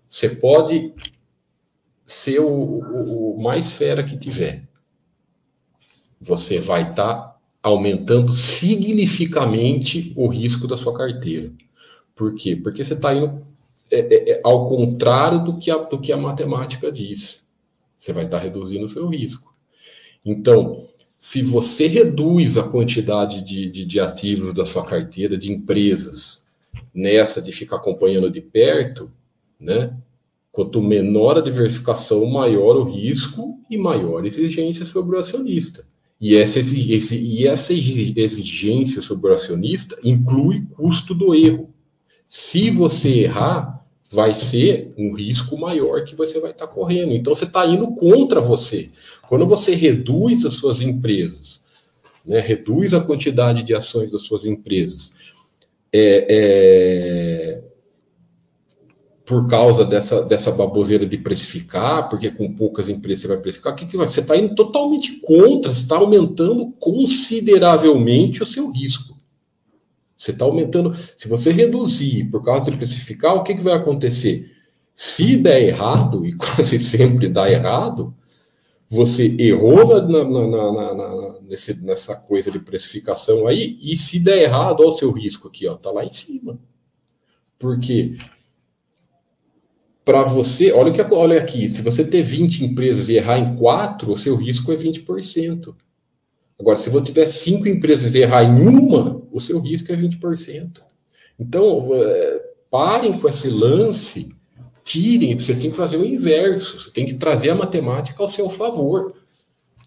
Você 0.09 0.27
pode 0.35 0.93
ser 2.03 2.39
o, 2.39 2.49
o, 2.49 3.37
o 3.37 3.41
mais 3.41 3.71
fera 3.71 4.03
que 4.03 4.17
tiver. 4.17 4.67
Você 6.19 6.59
vai 6.59 6.89
estar 6.89 7.15
tá 7.15 7.28
aumentando 7.61 8.33
significativamente 8.33 10.13
o 10.15 10.27
risco 10.27 10.67
da 10.67 10.77
sua 10.77 10.93
carteira. 10.93 11.51
Por 12.15 12.35
quê? 12.35 12.55
Porque 12.55 12.83
você 12.83 12.93
está 12.93 13.13
indo 13.13 13.45
é, 13.91 13.99
é, 13.99 14.31
é, 14.31 14.41
ao 14.43 14.67
contrário 14.67 15.43
do 15.43 15.57
que, 15.59 15.71
a, 15.71 15.77
do 15.77 15.99
que 15.99 16.11
a 16.11 16.17
matemática 16.17 16.91
diz. 16.91 17.41
Você 17.97 18.13
vai 18.13 18.25
estar 18.25 18.37
tá 18.37 18.43
reduzindo 18.43 18.85
o 18.85 18.89
seu 18.89 19.07
risco. 19.07 19.53
Então, 20.25 20.87
se 21.17 21.41
você 21.41 21.87
reduz 21.87 22.57
a 22.57 22.63
quantidade 22.63 23.43
de, 23.43 23.69
de, 23.69 23.85
de 23.85 23.99
ativos 23.99 24.53
da 24.53 24.65
sua 24.65 24.85
carteira, 24.85 25.37
de 25.37 25.51
empresas, 25.51 26.55
nessa 26.93 27.41
de 27.41 27.51
ficar 27.51 27.77
acompanhando 27.77 28.29
de 28.29 28.41
perto, 28.41 29.11
né? 29.59 29.97
Quanto 30.51 30.81
menor 30.81 31.37
a 31.37 31.41
diversificação, 31.41 32.25
maior 32.25 32.75
o 32.75 32.83
risco 32.83 33.59
e 33.69 33.77
maior 33.77 34.23
a 34.23 34.27
exigência 34.27 34.85
sobre 34.85 35.15
o 35.15 35.19
acionista. 35.19 35.85
E 36.19 36.35
essa, 36.35 36.59
esse, 36.59 37.17
e 37.17 37.47
essa 37.47 37.73
exigência 37.73 39.01
sobre 39.01 39.31
o 39.31 39.33
acionista 39.33 39.97
inclui 40.03 40.65
custo 40.75 41.13
do 41.13 41.33
erro. 41.33 41.73
Se 42.27 42.69
você 42.69 43.21
errar, 43.21 43.85
vai 44.11 44.33
ser 44.33 44.91
um 44.97 45.13
risco 45.13 45.57
maior 45.57 46.03
que 46.03 46.15
você 46.15 46.39
vai 46.39 46.51
estar 46.51 46.67
correndo. 46.67 47.13
Então 47.13 47.33
você 47.33 47.45
está 47.45 47.65
indo 47.65 47.95
contra 47.95 48.41
você. 48.41 48.89
Quando 49.27 49.45
você 49.45 49.75
reduz 49.75 50.45
as 50.45 50.55
suas 50.55 50.81
empresas, 50.81 51.65
né, 52.25 52.39
reduz 52.39 52.93
a 52.93 53.01
quantidade 53.01 53.63
de 53.63 53.73
ações 53.73 54.11
das 54.11 54.23
suas 54.23 54.45
empresas, 54.45 55.13
é, 55.93 56.25
é, 56.29 57.63
por 59.29 59.47
causa 59.47 59.85
dessa, 59.85 60.23
dessa 60.23 60.51
baboseira 60.51 61.05
de 61.05 61.15
precificar, 61.15 62.09
porque 62.09 62.31
com 62.31 62.51
poucas 62.51 62.89
empresas 62.89 63.21
você 63.21 63.27
vai 63.27 63.37
precificar, 63.37 63.73
o 63.73 63.75
que, 63.75 63.85
que 63.85 63.95
vai? 63.95 64.07
Você 64.07 64.21
está 64.21 64.35
indo 64.35 64.55
totalmente 64.55 65.17
contra, 65.19 65.71
você 65.71 65.81
está 65.81 65.97
aumentando 65.97 66.71
consideravelmente 66.79 68.41
o 68.41 68.45
seu 68.47 68.71
risco. 68.71 69.15
Você 70.17 70.31
está 70.31 70.45
aumentando. 70.45 70.97
Se 71.15 71.27
você 71.27 71.51
reduzir 71.51 72.25
por 72.31 72.43
causa 72.43 72.71
de 72.71 72.77
precificar, 72.77 73.35
o 73.35 73.43
que, 73.43 73.53
que 73.53 73.61
vai 73.61 73.73
acontecer? 73.73 74.51
Se 74.95 75.37
der 75.37 75.61
errado, 75.61 76.25
e 76.25 76.33
quase 76.33 76.79
sempre 76.79 77.27
dá 77.27 77.47
errado, 77.51 78.11
você 78.89 79.35
errou 79.37 80.01
na, 80.01 80.23
na, 80.23 80.47
na, 80.47 80.93
na 80.95 81.39
nesse, 81.41 81.79
nessa 81.85 82.15
coisa 82.15 82.49
de 82.49 82.57
precificação 82.57 83.45
aí, 83.45 83.77
e 83.79 83.95
se 83.95 84.17
der 84.17 84.41
errado, 84.41 84.79
olha 84.79 84.89
o 84.89 84.97
seu 84.97 85.11
risco 85.11 85.49
aqui, 85.49 85.67
ó, 85.67 85.75
tá 85.75 85.91
lá 85.91 86.03
em 86.03 86.09
cima. 86.09 86.57
Porque 87.59 88.15
para 90.09 90.23
você, 90.23 90.71
olha, 90.71 90.91
que, 90.91 90.99
olha 91.13 91.37
aqui, 91.37 91.69
se 91.69 91.83
você 91.83 92.03
ter 92.03 92.23
20 92.23 92.65
empresas 92.65 93.09
e 93.09 93.13
errar 93.13 93.37
em 93.37 93.55
4, 93.55 94.11
o 94.11 94.17
seu 94.17 94.35
risco 94.35 94.71
é 94.71 94.75
20%. 94.75 95.75
Agora, 96.59 96.77
se 96.77 96.89
você 96.89 97.05
tiver 97.05 97.27
5 97.27 97.67
empresas 97.67 98.15
e 98.15 98.21
errar 98.21 98.43
em 98.43 98.67
uma, 98.67 99.21
o 99.31 99.39
seu 99.39 99.59
risco 99.59 99.91
é 99.91 99.95
20%. 99.95 100.81
Então, 101.39 101.89
é, 101.93 102.41
parem 102.71 103.19
com 103.19 103.29
esse 103.29 103.49
lance, 103.49 104.33
tirem, 104.83 105.35
vocês 105.35 105.59
têm 105.59 105.69
que 105.69 105.77
fazer 105.77 105.97
o 105.97 106.05
inverso, 106.05 106.79
você 106.79 106.89
tem 106.89 107.05
que 107.05 107.13
trazer 107.13 107.51
a 107.51 107.55
matemática 107.55 108.23
ao 108.23 108.27
seu 108.27 108.49
favor. 108.49 109.13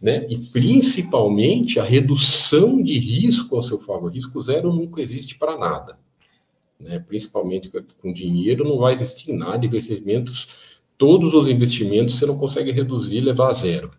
Né? 0.00 0.24
E 0.28 0.38
principalmente 0.38 1.80
a 1.80 1.84
redução 1.84 2.80
de 2.80 2.96
risco 2.96 3.56
ao 3.56 3.64
seu 3.64 3.80
favor. 3.80 4.12
Risco 4.12 4.40
zero 4.40 4.72
nunca 4.72 5.02
existe 5.02 5.36
para 5.36 5.58
nada 5.58 5.98
né, 6.82 6.98
principalmente 6.98 7.70
com 8.00 8.12
dinheiro, 8.12 8.64
não 8.64 8.78
vai 8.78 8.92
existir 8.92 9.32
nada. 9.32 9.64
Investimentos, 9.64 10.48
todos 10.98 11.32
os 11.34 11.48
investimentos 11.48 12.16
você 12.16 12.26
não 12.26 12.38
consegue 12.38 12.72
reduzir 12.72 13.20
levar 13.20 13.48
a 13.48 13.52
zero. 13.52 13.90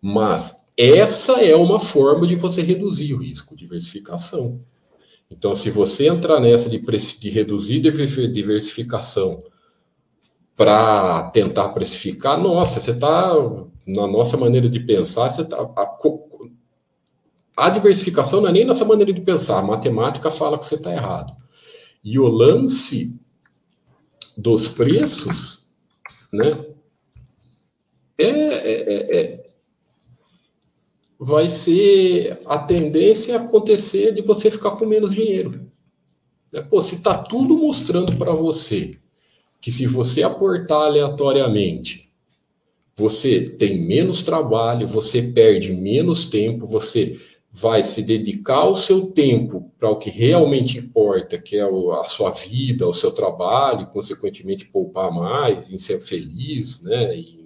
Mas 0.00 0.66
essa 0.76 1.44
é 1.44 1.54
uma 1.54 1.78
forma 1.78 2.26
de 2.26 2.34
você 2.34 2.62
reduzir 2.62 3.12
o 3.12 3.18
risco, 3.18 3.54
diversificação. 3.54 4.60
Então, 5.30 5.54
se 5.54 5.70
você 5.70 6.08
entrar 6.08 6.40
nessa 6.40 6.68
de, 6.68 6.78
de 6.78 7.30
reduzir 7.30 7.80
diversificação 7.80 9.44
para 10.56 11.30
tentar 11.30 11.68
precificar, 11.68 12.38
nossa, 12.38 12.80
você 12.80 12.90
está, 12.90 13.32
na 13.86 14.06
nossa 14.06 14.36
maneira 14.36 14.68
de 14.68 14.80
pensar, 14.80 15.28
você 15.28 15.42
está. 15.42 15.56
A, 15.56 15.86
a, 17.66 17.70
diversificação 17.70 18.40
não 18.40 18.48
é 18.48 18.52
nem 18.52 18.64
nossa 18.64 18.84
maneira 18.84 19.12
de 19.12 19.20
pensar, 19.20 19.58
a 19.58 19.62
matemática 19.62 20.30
fala 20.30 20.58
que 20.58 20.66
você 20.66 20.76
está 20.76 20.92
errado. 20.92 21.34
E 22.02 22.18
o 22.18 22.26
lance 22.26 23.18
dos 24.36 24.68
preços, 24.68 25.70
né, 26.32 26.50
é, 28.18 28.28
é, 28.28 28.92
é, 28.92 29.20
é 29.20 29.50
vai 31.18 31.50
ser 31.50 32.40
a 32.46 32.58
tendência 32.58 33.36
acontecer 33.36 34.14
de 34.14 34.22
você 34.22 34.50
ficar 34.50 34.70
com 34.72 34.86
menos 34.86 35.12
dinheiro. 35.12 35.70
Né? 36.50 36.62
Pô, 36.62 36.80
se 36.80 36.94
está 36.94 37.18
tudo 37.18 37.58
mostrando 37.58 38.16
para 38.16 38.32
você 38.32 38.96
que 39.60 39.70
se 39.70 39.86
você 39.86 40.22
aportar 40.22 40.86
aleatoriamente, 40.86 42.10
você 42.96 43.50
tem 43.50 43.86
menos 43.86 44.22
trabalho, 44.22 44.86
você 44.86 45.22
perde 45.22 45.72
menos 45.72 46.30
tempo, 46.30 46.66
você 46.66 47.20
vai 47.52 47.82
se 47.82 48.02
dedicar 48.02 48.64
o 48.66 48.76
seu 48.76 49.06
tempo 49.06 49.72
para 49.78 49.90
o 49.90 49.96
que 49.96 50.08
realmente 50.08 50.78
importa, 50.78 51.36
que 51.36 51.56
é 51.56 51.62
a 51.62 52.04
sua 52.04 52.30
vida, 52.30 52.86
o 52.86 52.94
seu 52.94 53.10
trabalho, 53.10 53.88
consequentemente 53.88 54.66
poupar 54.66 55.10
mais, 55.10 55.70
em 55.70 55.78
ser 55.78 55.98
feliz, 55.98 56.82
né, 56.84 57.16
e 57.16 57.40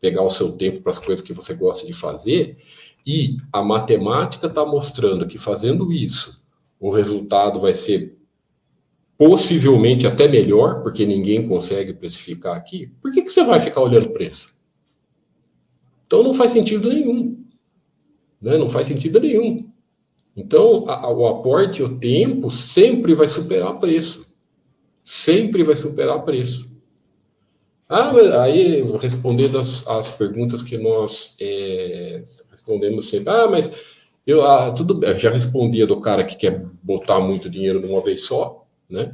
pegar 0.00 0.22
o 0.22 0.30
seu 0.30 0.52
tempo 0.52 0.80
para 0.80 0.90
as 0.90 0.98
coisas 0.98 1.24
que 1.24 1.32
você 1.32 1.54
gosta 1.54 1.86
de 1.86 1.92
fazer, 1.92 2.58
e 3.06 3.36
a 3.52 3.62
matemática 3.62 4.46
está 4.46 4.66
mostrando 4.66 5.26
que 5.26 5.38
fazendo 5.38 5.92
isso, 5.92 6.44
o 6.78 6.90
resultado 6.90 7.60
vai 7.60 7.74
ser 7.74 8.16
possivelmente 9.16 10.06
até 10.06 10.26
melhor, 10.26 10.82
porque 10.82 11.06
ninguém 11.06 11.46
consegue 11.46 11.92
precificar 11.92 12.56
aqui, 12.56 12.90
por 13.00 13.12
que, 13.12 13.22
que 13.22 13.30
você 13.30 13.44
vai 13.44 13.60
ficar 13.60 13.82
olhando 13.82 14.10
preço? 14.10 14.58
Então 16.06 16.24
não 16.24 16.34
faz 16.34 16.50
sentido 16.50 16.88
nenhum. 16.88 17.39
Né? 18.40 18.56
Não 18.56 18.68
faz 18.68 18.86
sentido 18.86 19.20
nenhum. 19.20 19.68
Então, 20.36 20.88
a, 20.88 21.10
o 21.10 21.26
aporte, 21.26 21.82
o 21.82 21.98
tempo, 21.98 22.50
sempre 22.50 23.14
vai 23.14 23.28
superar 23.28 23.78
preço. 23.78 24.26
Sempre 25.04 25.62
vai 25.62 25.76
superar 25.76 26.24
preço. 26.24 26.70
Ah, 27.88 28.12
aí, 28.42 28.82
respondendo 29.00 29.58
as, 29.58 29.84
as 29.88 30.12
perguntas 30.12 30.62
que 30.62 30.78
nós 30.78 31.34
é, 31.40 32.22
respondemos 32.50 33.10
sempre. 33.10 33.30
Ah, 33.32 33.48
mas 33.50 33.72
eu 34.24 34.44
ah, 34.44 34.70
tudo 34.70 34.94
bem, 34.94 35.18
já 35.18 35.30
respondia 35.30 35.86
do 35.86 36.00
cara 36.00 36.22
que 36.22 36.36
quer 36.36 36.64
botar 36.82 37.18
muito 37.18 37.50
dinheiro 37.50 37.80
numa 37.80 38.00
vez 38.00 38.22
só, 38.26 38.64
né? 38.88 39.10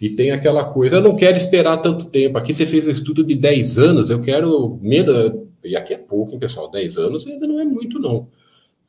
E 0.00 0.10
tem 0.10 0.32
aquela 0.32 0.64
coisa, 0.64 0.96
eu 0.96 1.02
não 1.02 1.16
quero 1.16 1.36
esperar 1.36 1.76
tanto 1.78 2.06
tempo. 2.06 2.36
Aqui 2.38 2.52
você 2.52 2.66
fez 2.66 2.88
um 2.88 2.90
estudo 2.90 3.24
de 3.24 3.34
10 3.36 3.78
anos, 3.78 4.10
eu 4.10 4.20
quero 4.20 4.78
menos. 4.82 5.47
E 5.64 5.76
aqui 5.76 5.94
é 5.94 5.98
pouco, 5.98 6.32
hein, 6.32 6.38
pessoal? 6.38 6.70
10 6.70 6.98
anos 6.98 7.26
ainda 7.26 7.46
não 7.46 7.60
é 7.60 7.64
muito, 7.64 7.98
não. 7.98 8.28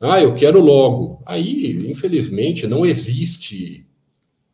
Ah, 0.00 0.20
eu 0.20 0.34
quero 0.34 0.60
logo. 0.60 1.22
Aí, 1.26 1.88
infelizmente, 1.88 2.66
não 2.66 2.86
existe 2.86 3.86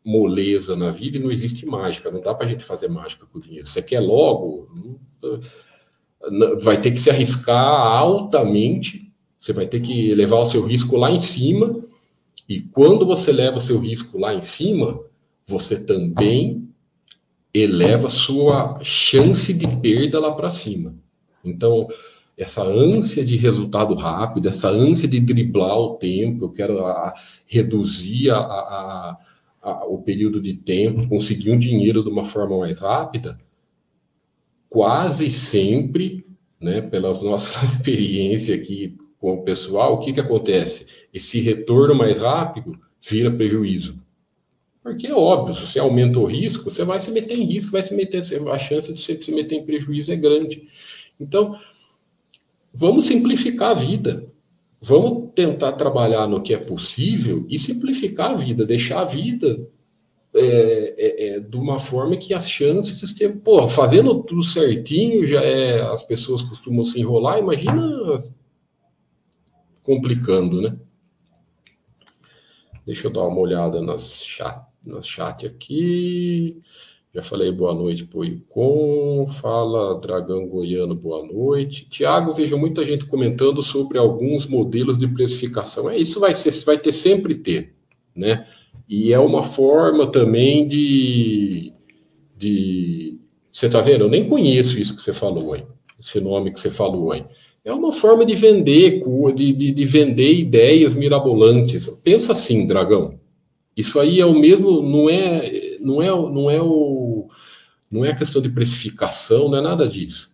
moleza 0.03 0.75
na 0.75 0.89
vida 0.89 1.17
e 1.17 1.21
não 1.21 1.31
existe 1.31 1.65
mágica. 1.65 2.11
Não 2.11 2.21
dá 2.21 2.33
para 2.33 2.45
a 2.45 2.49
gente 2.49 2.63
fazer 2.63 2.87
mágica 2.89 3.25
com 3.25 3.37
o 3.37 3.41
dinheiro. 3.41 3.67
Você 3.67 3.81
quer 3.81 3.99
logo, 3.99 4.67
vai 6.61 6.81
ter 6.81 6.91
que 6.91 6.99
se 6.99 7.09
arriscar 7.09 7.57
altamente 7.57 9.07
você 9.39 9.53
vai 9.53 9.67
ter 9.67 9.79
que 9.79 10.13
levar 10.13 10.39
o 10.39 10.49
seu 10.49 10.65
risco 10.65 10.97
lá 10.97 11.11
em 11.11 11.19
cima, 11.19 11.83
e 12.49 12.59
quando 12.59 13.05
você 13.05 13.31
leva 13.31 13.57
o 13.57 13.61
seu 13.61 13.79
risco 13.79 14.17
lá 14.17 14.33
em 14.33 14.41
cima, 14.41 14.99
você 15.45 15.83
também 15.83 16.67
eleva 17.53 18.09
sua 18.09 18.79
chance 18.83 19.53
de 19.53 19.67
perda 19.77 20.19
lá 20.19 20.33
para 20.33 20.49
cima. 20.49 20.95
Então, 21.49 21.87
essa 22.37 22.63
ânsia 22.63 23.25
de 23.25 23.35
resultado 23.35 23.95
rápido, 23.95 24.47
essa 24.47 24.69
ânsia 24.69 25.07
de 25.07 25.19
driblar 25.19 25.77
o 25.77 25.95
tempo, 25.95 26.45
eu 26.45 26.49
quero 26.49 26.85
a, 26.85 27.13
reduzir 27.47 28.29
a, 28.29 28.37
a, 28.37 29.17
a, 29.61 29.85
o 29.85 30.01
período 30.03 30.39
de 30.39 30.53
tempo, 30.53 31.07
conseguir 31.07 31.51
um 31.51 31.57
dinheiro 31.57 32.03
de 32.03 32.09
uma 32.09 32.25
forma 32.25 32.59
mais 32.59 32.79
rápida, 32.79 33.39
quase 34.69 35.31
sempre, 35.31 36.25
né, 36.61 36.81
pelas 36.81 37.21
nossas 37.23 37.71
experiências 37.71 38.59
aqui 38.59 38.95
com 39.19 39.33
o 39.33 39.43
pessoal, 39.43 39.95
o 39.95 39.99
que, 39.99 40.13
que 40.13 40.19
acontece? 40.19 40.85
Esse 41.11 41.41
retorno 41.41 41.95
mais 41.95 42.19
rápido 42.19 42.79
vira 43.01 43.31
prejuízo. 43.31 43.99
Porque 44.83 45.07
é 45.07 45.13
óbvio, 45.13 45.53
se 45.53 45.65
você 45.65 45.79
aumenta 45.79 46.19
o 46.19 46.25
risco, 46.25 46.71
você 46.71 46.83
vai 46.83 46.99
se 46.99 47.11
meter 47.11 47.37
em 47.37 47.45
risco, 47.45 47.71
vai 47.71 47.83
se 47.83 47.93
meter, 47.93 48.21
a 48.49 48.57
chance 48.57 48.93
de 48.93 49.01
você 49.01 49.21
se 49.21 49.31
meter 49.33 49.55
em 49.55 49.65
prejuízo 49.65 50.13
é 50.13 50.15
grande. 50.15 50.67
Então, 51.19 51.59
vamos 52.73 53.05
simplificar 53.05 53.71
a 53.71 53.73
vida. 53.73 54.27
Vamos 54.79 55.31
tentar 55.33 55.73
trabalhar 55.73 56.27
no 56.27 56.41
que 56.41 56.53
é 56.53 56.57
possível 56.57 57.45
e 57.49 57.57
simplificar 57.57 58.31
a 58.31 58.35
vida, 58.35 58.65
deixar 58.65 59.01
a 59.01 59.05
vida 59.05 59.67
é, 60.35 60.95
é, 60.97 61.27
é, 61.27 61.39
de 61.39 61.57
uma 61.57 61.79
forma 61.79 62.15
que 62.15 62.33
as 62.33 62.49
chances 62.49 63.01
estejam. 63.01 63.37
Pô, 63.39 63.67
fazendo 63.67 64.21
tudo 64.23 64.43
certinho, 64.43 65.25
já 65.25 65.41
é, 65.41 65.81
as 65.81 66.03
pessoas 66.03 66.43
costumam 66.43 66.85
se 66.85 66.99
enrolar. 66.99 67.39
Imagina 67.39 68.17
complicando, 69.81 70.61
né? 70.61 70.77
Deixa 72.85 73.07
eu 73.07 73.11
dar 73.11 73.27
uma 73.27 73.39
olhada 73.39 73.81
nas 73.81 74.23
chat, 74.23 74.63
nas 74.85 75.07
chat 75.07 75.45
aqui. 75.45 76.61
Já 77.13 77.23
falei 77.23 77.51
boa 77.51 77.73
noite 77.73 78.05
pro. 78.05 79.25
Fala 79.41 79.99
Dragão 79.99 80.47
Goiano, 80.47 80.93
boa 80.93 81.25
noite. 81.25 81.87
Tiago, 81.89 82.31
vejo 82.31 82.57
muita 82.57 82.85
gente 82.85 83.05
comentando 83.05 83.63
sobre 83.63 83.97
alguns 83.97 84.45
modelos 84.45 84.97
de 84.97 85.07
precificação. 85.07 85.89
É 85.89 85.97
isso 85.97 86.19
vai 86.19 86.35
ser, 86.35 86.51
vai 86.65 86.77
ter 86.77 86.91
sempre 86.91 87.35
ter, 87.35 87.73
né? 88.15 88.45
E 88.87 89.11
é 89.11 89.19
uma 89.19 89.41
forma 89.41 90.07
também 90.07 90.67
de, 90.67 91.73
de 92.37 93.17
você 93.51 93.67
tá 93.67 93.81
vendo? 93.81 94.03
Eu 94.03 94.09
nem 94.09 94.29
conheço 94.29 94.79
isso 94.79 94.95
que 94.95 95.01
você 95.01 95.11
falou 95.11 95.53
aí, 95.53 95.63
esse 95.99 96.19
nome 96.19 96.51
que 96.51 96.59
você 96.59 96.69
falou 96.69 97.11
aí. 97.11 97.25
É 97.65 97.73
uma 97.73 97.91
forma 97.91 98.25
de 98.25 98.35
vender, 98.35 99.03
de, 99.33 99.53
de, 99.53 99.71
de 99.71 99.85
vender 99.85 100.33
ideias 100.33 100.93
mirabolantes. 100.93 101.87
Pensa 102.03 102.33
assim, 102.33 102.67
Dragão. 102.67 103.19
Isso 103.75 103.99
aí 103.99 104.19
é 104.19 104.25
o 104.25 104.33
mesmo, 104.33 104.81
não 104.81 105.09
é, 105.09 105.66
não 105.87 106.01
é, 106.01 106.07
não 106.07 106.51
é 106.51 106.61
o, 106.61 107.29
não 107.89 108.03
é 108.03 108.11
a 108.11 108.15
questão 108.15 108.41
de 108.41 108.49
precificação, 108.49 109.49
não 109.49 109.57
é 109.57 109.61
nada 109.61 109.87
disso. 109.87 110.33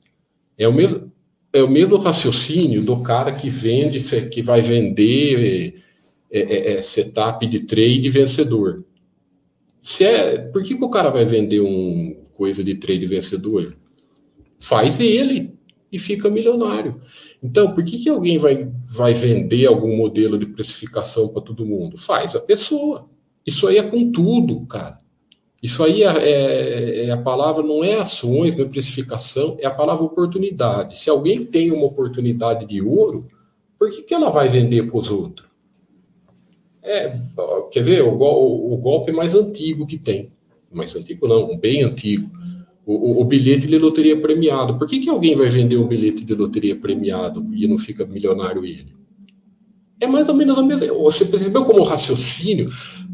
É 0.58 0.68
o 0.68 0.74
mesmo, 0.74 1.12
é 1.54 1.62
o 1.62 1.70
mesmo 1.70 1.98
raciocínio 1.98 2.82
do 2.82 3.02
cara 3.02 3.32
que 3.32 3.50
vende, 3.50 4.02
que 4.30 4.42
vai 4.42 4.62
vender 4.62 5.84
é, 6.32 6.40
é, 6.40 6.74
é 6.74 6.82
setup 6.82 7.46
de 7.46 7.62
trade 7.62 8.10
vencedor. 8.10 8.84
Se 9.82 10.04
é, 10.04 10.40
por 10.40 10.64
que, 10.64 10.76
que 10.76 10.84
o 10.84 10.90
cara 10.90 11.10
vai 11.10 11.26
vender 11.26 11.62
um 11.62 12.24
coisa 12.34 12.64
de 12.64 12.76
trade 12.76 13.06
vencedor? 13.06 13.78
Faz 14.60 15.00
ele 15.00 15.54
e 15.92 16.00
fica 16.00 16.30
milionário. 16.30 17.02
Então, 17.42 17.76
por 17.76 17.84
que, 17.84 18.00
que 18.00 18.10
alguém 18.10 18.38
vai, 18.38 18.72
vai 18.88 19.14
vender 19.14 19.68
algum 19.68 19.96
modelo 19.96 20.40
de 20.40 20.48
precificação 20.48 21.28
para 21.28 21.42
todo 21.42 21.66
mundo? 21.66 21.98
Faz 21.98 22.36
a 22.36 22.40
pessoa. 22.40 23.10
Isso 23.46 23.68
aí 23.68 23.78
é 23.78 23.84
com 23.84 24.12
tudo, 24.12 24.66
cara. 24.66 24.98
Isso 25.64 25.82
aí 25.82 26.04
é, 26.04 26.08
é, 26.08 27.06
é, 27.06 27.12
a 27.12 27.18
palavra, 27.18 27.64
não 27.64 27.84
é 27.84 27.96
ações, 27.96 28.56
não 28.58 28.66
é 28.66 28.68
precificação, 28.68 29.56
é 29.60 29.66
a 29.66 29.72
palavra 29.72 30.04
oportunidade. 30.04 31.00
Se 31.00 31.10
alguém 31.10 31.46
tem 31.46 31.72
uma 31.72 31.86
oportunidade 31.86 32.66
de 32.66 32.82
ouro, 32.82 33.28
por 33.80 33.90
que, 33.90 34.02
que 34.02 34.14
ela 34.14 34.30
vai 34.30 34.50
vender 34.50 34.84
para 34.84 35.00
os 35.00 35.10
outros? 35.10 35.48
É, 36.84 37.18
quer 37.72 37.82
ver? 37.82 38.04
O, 38.04 38.12
o, 38.12 38.74
o 38.74 38.78
golpe 38.78 39.14
mais 39.14 39.34
antigo 39.34 39.88
que 39.88 39.98
tem. 39.98 40.34
Mais 40.70 40.94
antigo 40.98 41.28
não, 41.28 41.58
bem 41.58 41.84
antigo 41.84 42.30
o, 42.86 43.22
o, 43.22 43.26
bilhete 43.26 43.68
de 43.68 43.78
loteria 43.78 44.20
premiado. 44.20 44.78
Por 44.78 44.88
que, 44.88 45.00
que 45.00 45.10
alguém 45.10 45.36
vai 45.36 45.48
vender 45.50 45.78
um 45.78 45.88
bilhete 45.88 46.26
de 46.26 46.34
loteria 46.34 46.76
premiado 46.76 47.46
e 47.54 47.68
não 47.68 47.78
fica 47.78 48.06
milionário 48.06 48.66
ele? 48.66 48.94
É 50.00 50.08
mais 50.08 50.28
ou 50.28 50.36
menos 50.36 50.58
a 50.58 50.62
mesma. 50.62 50.94
Você 50.94 51.26
percebeu 51.26 51.64
como 51.64 51.84
raciocínio? 51.84 52.70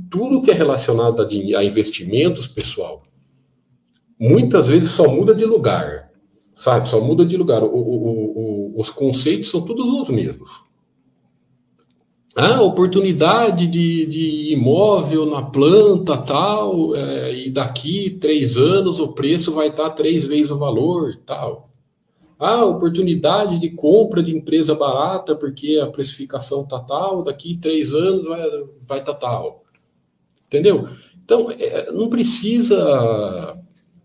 Tudo 0.09 0.41
que 0.41 0.51
é 0.51 0.53
relacionado 0.53 1.21
a, 1.21 1.63
investimentos, 1.63 2.47
pessoal, 2.47 3.03
muitas 4.19 4.67
vezes 4.67 4.91
só 4.91 5.07
muda 5.07 5.33
de 5.33 5.45
lugar. 5.45 6.09
Sabe? 6.55 6.89
Só 6.89 6.99
muda 6.99 7.25
de 7.25 7.37
lugar. 7.37 7.63
O, 7.63 7.67
o, 7.67 8.73
os 8.79 8.89
conceitos 8.89 9.49
são 9.49 9.61
todos 9.61 9.85
os 10.01 10.09
mesmos. 10.09 10.49
Ah, 12.35 12.61
oportunidade 12.61 13.67
de, 13.67 14.05
de 14.05 14.53
imóvel 14.53 15.25
na 15.25 15.43
planta 15.43 16.15
tal, 16.17 16.95
é, 16.95 17.33
e 17.33 17.49
daqui 17.49 18.11
três 18.11 18.55
anos 18.55 18.99
o 18.99 19.13
preço 19.13 19.53
vai 19.53 19.67
estar 19.67 19.89
três 19.89 20.25
vezes 20.25 20.51
o 20.51 20.57
valor 20.57 21.19
tal. 21.25 21.69
Ah, 22.37 22.63
oportunidade 22.63 23.59
de 23.59 23.71
compra 23.71 24.23
de 24.23 24.33
empresa 24.33 24.73
barata 24.75 25.35
porque 25.35 25.79
a 25.83 25.87
precificação 25.87 26.65
tá 26.65 26.79
tal, 26.79 27.23
daqui 27.23 27.57
três 27.57 27.93
anos 27.93 28.25
vai, 28.25 28.41
vai 28.83 29.03
tá 29.03 29.13
tal. 29.13 29.65
Entendeu? 30.49 30.87
Então, 31.23 31.51
é, 31.51 31.91
não 31.91 32.09
precisa 32.09 33.55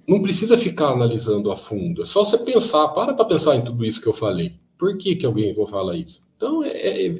não 0.07 0.21
precisa 0.21 0.59
ficar 0.59 0.89
analisando 0.89 1.51
a 1.51 1.57
fundo. 1.57 2.03
É 2.03 2.07
só 2.07 2.23
você 2.23 2.37
pensar, 2.37 2.89
para 2.89 3.15
para 3.15 3.25
pensar 3.25 3.57
em 3.57 3.65
tudo 3.65 3.85
isso 3.87 4.03
que 4.03 4.07
eu 4.07 4.13
falei. 4.13 4.53
Por 4.79 4.99
que, 4.99 5.17
que 5.17 5.25
alguém 5.25 5.55
vai 5.55 5.67
falar 5.67 5.97
isso? 5.97 6.21
Então, 6.37 6.63
é, 6.63 7.07
é, 7.07 7.15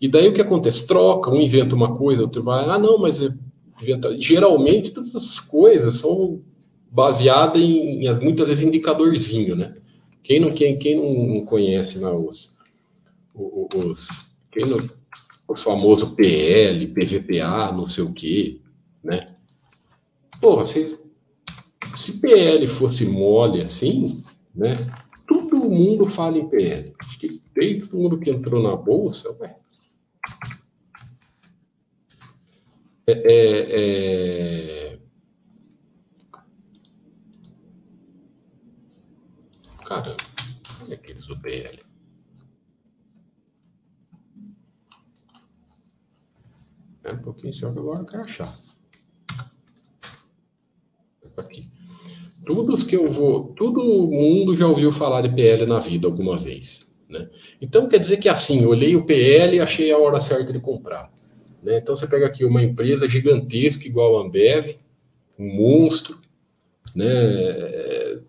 e 0.00 0.08
daí 0.08 0.28
o 0.28 0.34
que 0.34 0.40
acontece? 0.40 0.86
Troca, 0.86 1.28
um 1.30 1.40
inventa 1.40 1.74
uma 1.74 1.96
coisa, 1.96 2.22
outro 2.22 2.44
vai, 2.44 2.64
ah, 2.64 2.78
não, 2.78 2.98
mas 2.98 3.20
é, 3.20 3.30
inventa... 3.82 4.16
geralmente 4.20 4.92
todas 4.92 5.08
essas 5.08 5.40
coisas 5.40 5.96
são 5.96 6.40
baseadas 6.88 7.60
em, 7.60 8.08
muitas 8.22 8.48
vezes, 8.48 8.62
indicadorzinho, 8.62 9.56
né? 9.56 9.74
Quem 10.22 10.38
não, 10.38 10.50
quem, 10.50 10.78
quem 10.78 10.96
não 10.96 11.44
conhece 11.44 11.98
né, 11.98 12.08
os, 12.10 12.56
os, 13.34 14.08
quem 14.52 14.64
não, 14.66 14.78
os 15.48 15.62
famosos 15.62 16.10
PL, 16.10 16.86
PVPA, 16.88 17.72
não 17.72 17.88
sei 17.88 18.04
o 18.04 18.12
quê, 18.12 18.60
né? 19.02 19.26
Pô, 20.40 20.56
vocês, 20.56 20.98
se 21.96 22.20
PL 22.20 22.66
fosse 22.68 23.06
mole 23.06 23.60
assim, 23.60 24.24
né? 24.54 24.78
Todo 25.26 25.56
mundo 25.56 26.08
fala 26.08 26.38
em 26.38 26.48
PL. 26.48 26.94
Acho 27.00 27.18
que 27.18 27.42
desde 27.52 27.88
todo 27.88 28.00
mundo 28.00 28.20
que 28.20 28.30
entrou 28.30 28.62
na 28.62 28.76
bolsa, 28.76 29.30
ué. 29.40 29.56
É, 33.06 33.12
é, 33.12 34.92
é... 34.94 34.98
Caramba, 39.84 40.16
olha 40.82 40.94
aqueles 40.94 41.26
do 41.26 41.40
PL. 41.40 41.82
É 47.04 47.12
um 47.12 47.18
pouquinho 47.22 47.54
só 47.54 47.72
que 47.72 47.78
agora 47.78 48.00
eu 48.00 48.06
quero 48.06 48.24
achar 48.24 48.67
aqui. 51.40 51.68
Todos 52.46 52.84
que 52.84 52.96
eu 52.96 53.10
vou, 53.10 53.52
todo 53.56 53.82
mundo 53.82 54.56
já 54.56 54.66
ouviu 54.66 54.90
falar 54.90 55.22
de 55.22 55.34
PL 55.34 55.66
na 55.66 55.78
vida 55.78 56.06
alguma 56.06 56.36
vez, 56.36 56.86
né? 57.08 57.28
Então 57.60 57.88
quer 57.88 57.98
dizer 57.98 58.18
que 58.18 58.28
assim, 58.28 58.64
olhei 58.64 58.96
o 58.96 59.04
PL 59.04 59.56
e 59.56 59.60
achei 59.60 59.92
a 59.92 59.98
hora 59.98 60.18
certa 60.18 60.52
de 60.52 60.60
comprar, 60.60 61.12
né? 61.62 61.78
Então 61.78 61.96
você 61.96 62.06
pega 62.06 62.26
aqui 62.26 62.44
uma 62.44 62.62
empresa 62.62 63.08
gigantesca 63.08 63.86
igual 63.86 64.16
a 64.16 64.22
Ambev, 64.22 64.76
um 65.38 65.54
monstro, 65.54 66.18
né? 66.94 68.22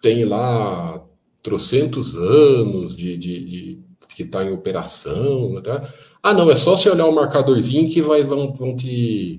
Tem 0.00 0.24
lá 0.24 1.04
trocentos 1.42 2.14
anos 2.16 2.96
de, 2.96 3.16
de, 3.16 3.44
de 3.44 3.78
que 4.14 4.22
está 4.22 4.42
em 4.42 4.52
operação, 4.52 5.60
tá? 5.62 5.88
Ah, 6.22 6.34
não, 6.34 6.50
é 6.50 6.56
só 6.56 6.76
você 6.76 6.90
olhar 6.90 7.06
o 7.06 7.14
marcadorzinho 7.14 7.90
que 7.90 8.02
vai, 8.02 8.22
vão, 8.22 8.52
vão 8.52 8.74
te 8.74 9.38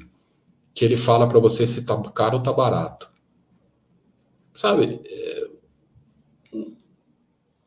que 0.73 0.85
ele 0.85 0.97
fala 0.97 1.27
para 1.27 1.39
você 1.39 1.65
se 1.67 1.85
tá 1.85 2.01
caro 2.11 2.37
ou 2.37 2.43
tá 2.43 2.53
barato. 2.53 3.09
Sabe? 4.55 5.01
É... 5.05 5.49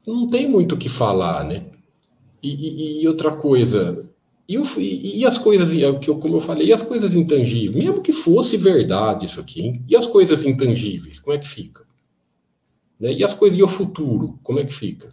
Não 0.06 0.26
tem 0.28 0.48
muito 0.48 0.74
o 0.74 0.78
que 0.78 0.88
falar, 0.88 1.44
né? 1.44 1.70
E, 2.42 2.50
e, 2.50 3.02
e 3.02 3.08
outra 3.08 3.30
coisa, 3.36 4.08
e, 4.48 4.58
o, 4.58 4.64
e, 4.78 5.24
as 5.24 5.38
coisas, 5.38 5.70
que 5.70 6.10
eu, 6.10 6.18
como 6.18 6.36
eu 6.36 6.40
falei, 6.40 6.68
e 6.68 6.72
as 6.72 6.82
coisas 6.82 7.14
intangíveis, 7.14 7.84
mesmo 7.84 8.02
que 8.02 8.12
fosse 8.12 8.56
verdade 8.56 9.24
isso 9.24 9.40
aqui, 9.40 9.62
hein? 9.62 9.84
e 9.88 9.96
as 9.96 10.06
coisas 10.06 10.44
intangíveis, 10.44 11.20
como 11.20 11.34
é 11.34 11.38
que 11.38 11.48
fica? 11.48 11.84
Né? 12.98 13.14
E 13.14 13.24
as 13.24 13.32
coisas, 13.32 13.58
e 13.58 13.62
o 13.62 13.68
futuro, 13.68 14.38
como 14.42 14.58
é 14.58 14.64
que 14.64 14.74
fica? 14.74 15.08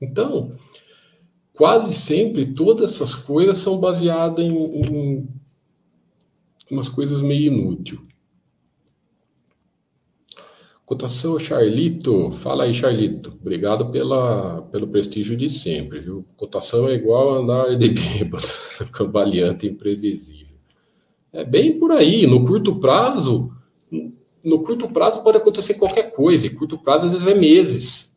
Então, 0.00 0.56
quase 1.52 1.94
sempre 1.94 2.54
todas 2.54 2.94
essas 2.94 3.14
coisas 3.14 3.58
são 3.58 3.78
baseadas 3.78 4.44
em, 4.44 4.52
em 4.52 5.28
umas 6.72 6.88
coisas 6.88 7.20
meio 7.20 7.52
inútil. 7.52 8.00
Cotação 10.86 11.38
Charlito, 11.38 12.32
fala 12.32 12.64
aí 12.64 12.74
Charlito, 12.74 13.36
obrigado 13.40 13.90
pela, 13.90 14.62
pelo 14.62 14.88
prestígio 14.88 15.36
de 15.36 15.50
sempre, 15.50 16.00
viu? 16.00 16.24
Cotação 16.36 16.88
é 16.88 16.94
igual 16.94 17.42
andar 17.42 17.76
de 17.76 17.88
bêbado, 17.90 18.48
cambaleante 18.90 19.66
imprevisível. 19.66 20.56
É 21.32 21.44
bem 21.44 21.78
por 21.78 21.92
aí, 21.92 22.26
no 22.26 22.44
curto 22.44 22.76
prazo, 22.76 23.54
no 24.42 24.62
curto 24.62 24.88
prazo 24.88 25.22
pode 25.22 25.38
acontecer 25.38 25.74
qualquer 25.74 26.10
coisa, 26.10 26.46
e 26.46 26.50
curto 26.50 26.76
prazo 26.78 27.06
às 27.06 27.12
vezes 27.12 27.28
é 27.28 27.34
meses, 27.34 28.16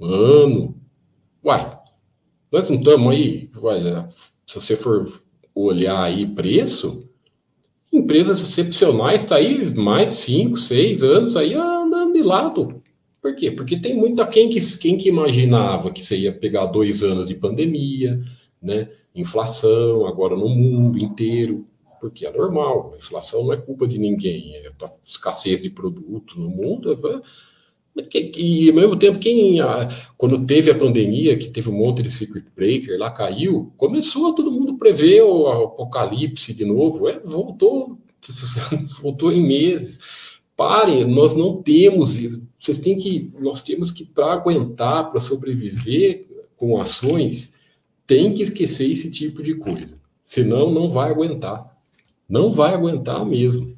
ano. 0.00 0.74
Uai, 1.42 1.78
nós 2.50 2.68
não 2.68 2.76
estamos 2.76 3.12
aí, 3.12 3.50
uai, 3.56 3.80
se 4.08 4.60
você 4.60 4.76
for 4.76 5.10
olhar 5.54 6.02
aí 6.02 6.26
preço, 6.26 7.07
Empresas 7.98 8.40
excepcionais 8.40 9.22
está 9.22 9.36
aí 9.36 9.74
mais 9.74 10.14
5, 10.14 10.56
6 10.56 11.02
anos 11.02 11.36
aí 11.36 11.54
andando 11.54 12.12
de 12.12 12.22
lado. 12.22 12.82
Por 13.20 13.34
quê? 13.34 13.50
Porque 13.50 13.78
tem 13.78 13.96
muita 13.96 14.26
quem 14.26 14.48
que, 14.48 14.60
quem 14.78 14.96
que 14.96 15.08
imaginava 15.08 15.90
que 15.90 16.00
você 16.00 16.16
ia 16.16 16.32
pegar 16.32 16.66
dois 16.66 17.02
anos 17.02 17.26
de 17.26 17.34
pandemia, 17.34 18.20
né? 18.62 18.88
Inflação 19.14 20.06
agora 20.06 20.36
no 20.36 20.48
mundo 20.48 20.98
inteiro, 20.98 21.66
porque 22.00 22.24
é 22.24 22.32
normal. 22.32 22.92
A 22.94 22.96
inflação 22.96 23.44
não 23.44 23.52
é 23.52 23.56
culpa 23.56 23.86
de 23.86 23.98
ninguém, 23.98 24.54
é 24.54 24.70
escassez 25.04 25.60
de 25.60 25.70
produto 25.70 26.38
no 26.38 26.48
mundo. 26.48 26.92
É 26.92 26.96
e 28.36 28.68
ao 28.68 28.74
mesmo 28.74 28.96
tempo, 28.98 29.18
quem 29.18 29.58
quando 30.16 30.44
teve 30.44 30.70
a 30.70 30.78
pandemia, 30.78 31.36
que 31.36 31.48
teve 31.48 31.68
um 31.68 31.76
monte 31.76 32.02
de 32.02 32.10
circuit 32.10 32.44
breaker 32.54 32.98
lá 32.98 33.10
caiu, 33.10 33.72
começou 33.76 34.34
todo 34.34 34.52
mundo 34.52 34.76
prever 34.76 35.22
o 35.22 35.48
apocalipse 35.48 36.54
de 36.54 36.64
novo, 36.64 37.08
é, 37.08 37.18
voltou, 37.20 37.98
voltou 39.02 39.32
em 39.32 39.46
meses. 39.46 40.00
Parem, 40.56 41.04
nós 41.04 41.36
não 41.36 41.62
temos, 41.62 42.18
vocês 42.60 42.80
têm 42.80 42.98
que, 42.98 43.30
nós 43.38 43.62
temos 43.62 43.92
que 43.92 44.04
para 44.04 44.32
aguentar, 44.32 45.10
para 45.10 45.20
sobreviver 45.20 46.26
com 46.56 46.80
ações, 46.80 47.54
tem 48.06 48.34
que 48.34 48.42
esquecer 48.42 48.90
esse 48.90 49.10
tipo 49.10 49.42
de 49.42 49.54
coisa. 49.54 50.00
Senão 50.24 50.72
não 50.72 50.90
vai 50.90 51.10
aguentar. 51.10 51.78
Não 52.28 52.52
vai 52.52 52.74
aguentar 52.74 53.24
mesmo. 53.24 53.77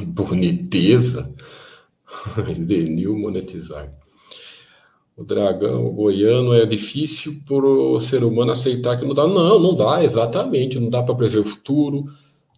Boniteza. 0.00 1.34
Denil 2.58 3.16
monetizar. 3.16 3.92
O 5.16 5.24
dragão 5.24 5.90
goiano 5.90 6.54
é 6.54 6.64
difícil 6.64 7.42
para 7.46 7.66
o 7.66 8.00
ser 8.00 8.22
humano 8.22 8.52
aceitar 8.52 8.96
que 8.98 9.04
não 9.04 9.14
dá. 9.14 9.26
Não, 9.26 9.58
não 9.58 9.74
dá, 9.74 10.04
exatamente. 10.04 10.78
Não 10.78 10.88
dá 10.88 11.02
para 11.02 11.14
prever 11.14 11.38
o 11.38 11.44
futuro, 11.44 12.06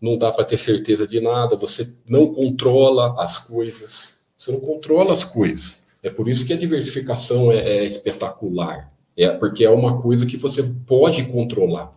não 0.01 0.19
dá 0.19 0.31
para 0.31 0.45
ter 0.45 0.59
certeza 0.59 1.07
de 1.07 1.21
nada. 1.21 1.57
Você 1.57 1.91
não 2.07 2.33
controla 2.33 3.23
as 3.23 3.39
coisas. 3.39 4.27
Você 4.37 4.53
não 4.53 4.61
controla 4.61 5.13
as 5.13 5.25
coisas. 5.25 5.85
É 6.03 6.11
por 6.11 6.29
isso 6.29 6.47
que 6.47 6.53
a 6.53 6.59
diversificação 6.59 7.51
é, 7.51 7.59
é 7.59 7.85
espetacular. 7.87 8.93
É 9.17 9.29
porque 9.31 9.65
é 9.65 9.71
uma 9.71 10.01
coisa 10.01 10.27
que 10.27 10.37
você 10.37 10.63
pode 10.87 11.25
controlar. 11.25 11.95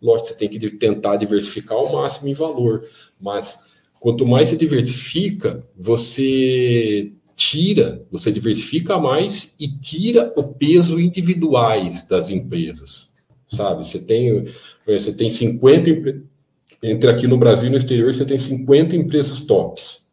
Lógico, 0.00 0.28
você 0.28 0.38
tem 0.38 0.48
que 0.48 0.70
tentar 0.70 1.16
diversificar 1.16 1.76
ao 1.76 1.92
máximo 1.92 2.28
em 2.28 2.34
valor, 2.34 2.84
mas 3.20 3.65
Quanto 4.06 4.24
mais 4.24 4.46
se 4.46 4.56
diversifica, 4.56 5.66
você 5.76 7.10
tira, 7.34 8.06
você 8.08 8.30
diversifica 8.30 9.00
mais 9.00 9.56
e 9.58 9.66
tira 9.66 10.32
o 10.36 10.44
peso 10.44 11.00
individuais 11.00 12.06
das 12.06 12.30
empresas, 12.30 13.10
sabe? 13.48 13.84
Você 13.84 13.98
tem, 13.98 14.44
você 14.86 15.12
tem 15.12 15.28
50 15.28 16.22
entre 16.84 17.10
aqui 17.10 17.26
no 17.26 17.36
Brasil 17.36 17.66
e 17.66 17.70
no 17.72 17.78
exterior, 17.78 18.14
você 18.14 18.24
tem 18.24 18.38
50 18.38 18.94
empresas 18.94 19.40
tops 19.40 20.12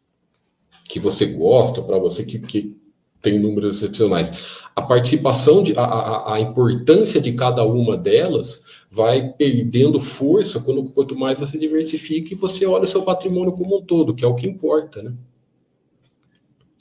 que 0.88 0.98
você 0.98 1.26
gosta, 1.26 1.80
para 1.80 1.96
você 1.96 2.24
que, 2.24 2.40
que 2.40 2.76
tem 3.22 3.38
números 3.38 3.76
excepcionais. 3.76 4.32
A 4.74 4.82
participação, 4.82 5.62
de, 5.62 5.72
a, 5.78 5.84
a, 5.84 6.34
a 6.34 6.40
importância 6.40 7.20
de 7.20 7.32
cada 7.34 7.62
uma 7.62 7.96
delas 7.96 8.63
vai 8.94 9.32
perdendo 9.32 9.98
força 9.98 10.60
quando, 10.60 10.84
quanto 10.84 11.18
mais 11.18 11.38
você 11.38 11.58
diversifica 11.58 12.32
e 12.32 12.36
você 12.36 12.64
olha 12.64 12.84
o 12.84 12.86
seu 12.86 13.02
patrimônio 13.02 13.52
como 13.52 13.78
um 13.78 13.82
todo, 13.84 14.14
que 14.14 14.24
é 14.24 14.28
o 14.28 14.36
que 14.36 14.46
importa, 14.46 15.02
né? 15.02 15.12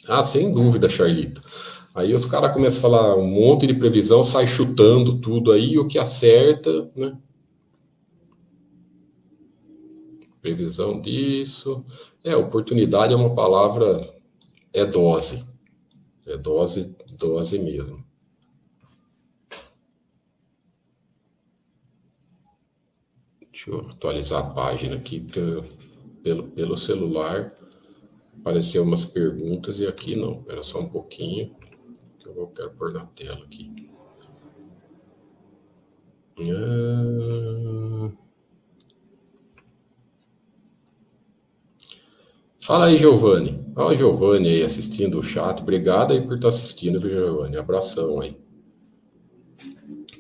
Ah, 0.08 0.24
sem 0.24 0.54
dúvida, 0.54 0.88
Charlito. 0.88 1.42
Aí 1.96 2.14
os 2.14 2.26
caras 2.26 2.54
começam 2.54 2.78
a 2.78 2.82
falar 2.82 3.18
um 3.18 3.26
monte 3.26 3.66
de 3.66 3.74
previsão, 3.74 4.24
sai 4.24 4.46
chutando 4.46 5.20
tudo 5.20 5.52
aí, 5.52 5.80
o 5.80 5.88
que 5.88 5.98
acerta, 5.98 6.92
né? 6.96 7.18
Previsão 10.40 11.02
disso. 11.02 11.84
É, 12.24 12.36
oportunidade 12.36 13.14
é 13.14 13.16
uma 13.16 13.34
palavra, 13.34 14.14
é 14.72 14.86
dose. 14.86 15.44
É 16.28 16.38
dose, 16.38 16.96
dose 17.18 17.58
mesmo. 17.58 18.03
Deixa 23.66 23.70
eu 23.70 23.90
atualizar 23.92 24.46
a 24.46 24.50
página 24.50 24.96
aqui. 24.98 25.26
Pelo, 26.22 26.44
pelo 26.50 26.78
celular 26.78 27.54
apareceu 28.40 28.84
umas 28.84 29.06
perguntas 29.06 29.80
e 29.80 29.88
aqui 29.88 30.16
não. 30.16 30.44
Era 30.50 30.64
só 30.64 30.82
um 30.82 30.90
pouquinho 30.90 31.56
que 32.20 32.28
eu 32.28 32.48
quero 32.48 32.72
pôr 32.72 32.92
na 32.92 33.06
tela 33.06 33.46
aqui. 33.46 33.90
Ah. 36.40 38.12
Fala 42.60 42.88
aí, 42.88 42.98
Giovanni. 42.98 43.64
Olha 43.76 43.96
o 43.96 43.98
Giovanni 43.98 44.50
aí 44.50 44.64
assistindo 44.64 45.20
o 45.20 45.24
chat. 45.24 45.62
Obrigado 45.62 46.12
aí 46.12 46.22
por 46.22 46.36
estar 46.36 46.50
assistindo, 46.50 47.00
viu, 47.00 47.12
Giovanni? 47.12 47.58
Abração 47.58 48.20
aí. 48.20 48.43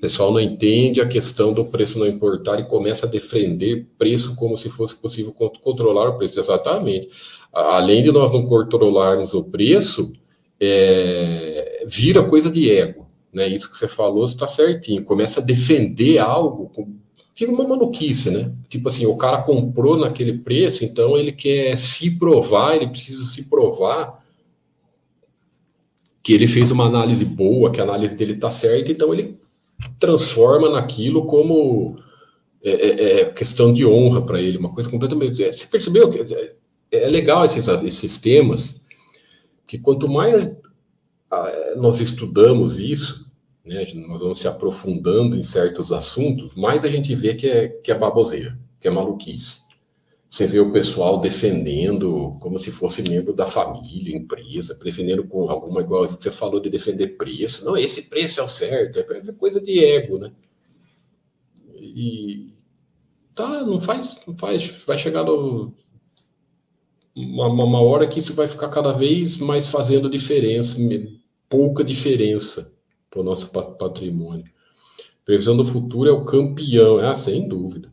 Pessoal 0.03 0.33
não 0.33 0.41
entende 0.41 0.99
a 0.99 1.07
questão 1.07 1.53
do 1.53 1.63
preço 1.63 1.97
não 1.97 2.05
importar 2.05 2.59
e 2.59 2.65
começa 2.65 3.05
a 3.05 3.09
defender 3.09 3.87
preço 3.97 4.35
como 4.35 4.57
se 4.57 4.67
fosse 4.67 4.93
possível 4.95 5.31
controlar 5.31 6.09
o 6.09 6.17
preço. 6.17 6.37
Exatamente. 6.41 7.07
Além 7.53 8.03
de 8.03 8.11
nós 8.11 8.29
não 8.33 8.45
controlarmos 8.45 9.33
o 9.33 9.45
preço, 9.45 10.11
é, 10.59 11.85
vira 11.87 12.21
coisa 12.21 12.51
de 12.51 12.69
ego. 12.69 13.07
Né? 13.31 13.47
Isso 13.47 13.71
que 13.71 13.77
você 13.77 13.87
falou 13.87 14.25
está 14.25 14.45
certinho. 14.45 15.05
Começa 15.05 15.39
a 15.39 15.43
defender 15.43 16.17
algo, 16.17 16.69
fica 17.33 17.53
uma 17.53 17.65
maluquice, 17.65 18.29
né? 18.29 18.51
Tipo 18.67 18.89
assim, 18.89 19.05
o 19.05 19.15
cara 19.15 19.43
comprou 19.43 19.95
naquele 19.95 20.33
preço, 20.39 20.83
então 20.83 21.17
ele 21.17 21.31
quer 21.31 21.77
se 21.77 22.11
provar, 22.11 22.75
ele 22.75 22.87
precisa 22.87 23.23
se 23.23 23.43
provar 23.43 24.21
que 26.21 26.33
ele 26.33 26.45
fez 26.45 26.71
uma 26.71 26.87
análise 26.87 27.23
boa, 27.23 27.71
que 27.71 27.79
a 27.79 27.85
análise 27.85 28.15
dele 28.15 28.33
está 28.33 28.51
certa, 28.51 28.91
então 28.91 29.13
ele 29.13 29.41
transforma 29.99 30.69
naquilo 30.69 31.25
como 31.25 31.97
é, 32.63 32.71
é, 32.71 33.21
é 33.21 33.25
questão 33.25 33.73
de 33.73 33.85
honra 33.85 34.25
para 34.25 34.41
ele, 34.41 34.57
uma 34.57 34.73
coisa 34.73 34.89
completamente. 34.89 35.43
É, 35.43 35.51
você 35.51 35.67
percebeu 35.67 36.09
que 36.09 36.19
é, 36.19 36.55
é 36.91 37.07
legal 37.07 37.43
esses, 37.43 37.67
esses 37.67 38.17
temas, 38.17 38.85
que 39.67 39.77
quanto 39.77 40.07
mais 40.07 40.51
nós 41.77 41.99
estudamos 41.99 42.77
isso, 42.77 43.25
né, 43.65 43.85
nós 44.07 44.19
vamos 44.19 44.39
se 44.39 44.47
aprofundando 44.47 45.35
em 45.35 45.41
certos 45.41 45.91
assuntos, 45.91 46.53
mais 46.53 46.85
a 46.85 46.89
gente 46.89 47.15
vê 47.15 47.33
que 47.33 47.47
é, 47.47 47.67
que 47.69 47.91
é 47.91 47.97
baboseira, 47.97 48.57
que 48.79 48.87
é 48.87 48.91
maluquice. 48.91 49.63
Você 50.33 50.47
vê 50.47 50.59
o 50.59 50.71
pessoal 50.71 51.21
defendendo 51.21 52.35
como 52.39 52.57
se 52.57 52.71
fosse 52.71 53.07
membro 53.07 53.35
da 53.35 53.45
família, 53.45 54.17
empresa, 54.17 54.73
defendendo 54.83 55.23
com 55.27 55.47
alguma, 55.47 55.81
igual 55.81 56.09
você 56.09 56.31
falou 56.31 56.59
de 56.59 56.71
defender 56.71 57.09
preço. 57.09 57.63
Não, 57.63 57.77
esse 57.77 58.09
preço 58.09 58.39
é 58.39 58.43
o 58.43 58.47
certo, 58.47 58.97
é 58.97 59.31
coisa 59.33 59.61
de 59.61 59.85
ego, 59.85 60.17
né? 60.17 60.31
E 61.75 62.51
tá, 63.35 63.63
não 63.63 63.79
faz, 63.79 64.19
não 64.25 64.35
faz, 64.35 64.65
vai 64.87 64.97
chegar 64.97 65.23
no, 65.23 65.71
uma, 67.15 67.45
uma 67.45 67.81
hora 67.81 68.07
que 68.07 68.17
isso 68.17 68.33
vai 68.33 68.47
ficar 68.47 68.69
cada 68.69 68.91
vez 68.91 69.37
mais 69.37 69.67
fazendo 69.67 70.09
diferença, 70.09 70.79
pouca 71.47 71.83
diferença 71.83 72.75
para 73.07 73.19
o 73.19 73.23
nosso 73.23 73.51
patrimônio. 73.51 74.51
Previsão 75.23 75.55
do 75.55 75.63
futuro 75.63 76.09
é 76.09 76.11
o 76.11 76.25
campeão, 76.25 76.97
ah, 76.97 77.13
sem 77.13 77.47
dúvida. 77.47 77.92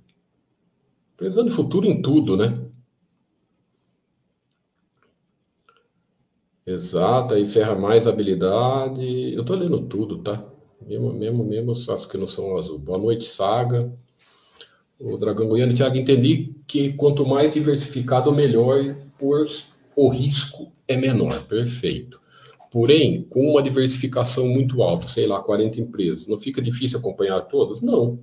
Previsão 1.21 1.45
de 1.45 1.51
futuro 1.51 1.87
em 1.87 2.01
tudo, 2.01 2.35
né? 2.35 2.59
Exato, 6.67 7.35
aí 7.35 7.45
ferra 7.45 7.75
mais 7.75 8.07
habilidade. 8.07 9.35
Eu 9.35 9.45
tô 9.45 9.53
lendo 9.55 9.83
tudo, 9.83 10.23
tá? 10.23 10.43
Mesmo, 10.81 11.13
mesmo, 11.13 11.45
mesmo 11.45 11.73
as 11.73 12.07
que 12.07 12.17
não 12.17 12.27
são 12.27 12.57
azul. 12.57 12.79
Boa 12.79 12.97
noite, 12.97 13.27
Saga. 13.27 13.93
O 14.99 15.19
Dragão 15.19 15.47
Goiano, 15.47 15.75
Thiago, 15.75 15.99
entendi 15.99 16.55
que 16.67 16.95
quanto 16.95 17.27
mais 17.27 17.53
diversificado, 17.53 18.33
melhor, 18.33 18.97
pois 19.19 19.75
o 19.95 20.09
risco 20.09 20.73
é 20.89 20.97
menor. 20.97 21.47
Perfeito. 21.47 22.19
Porém, 22.71 23.25
com 23.25 23.51
uma 23.51 23.63
diversificação 23.63 24.49
muito 24.49 24.83
alta, 24.83 25.07
sei 25.07 25.27
lá, 25.27 25.43
40 25.43 25.83
empresas, 25.83 26.27
não 26.27 26.39
fica 26.39 26.63
difícil 26.63 26.99
acompanhar 26.99 27.43
todas? 27.43 27.83
Não. 27.83 28.19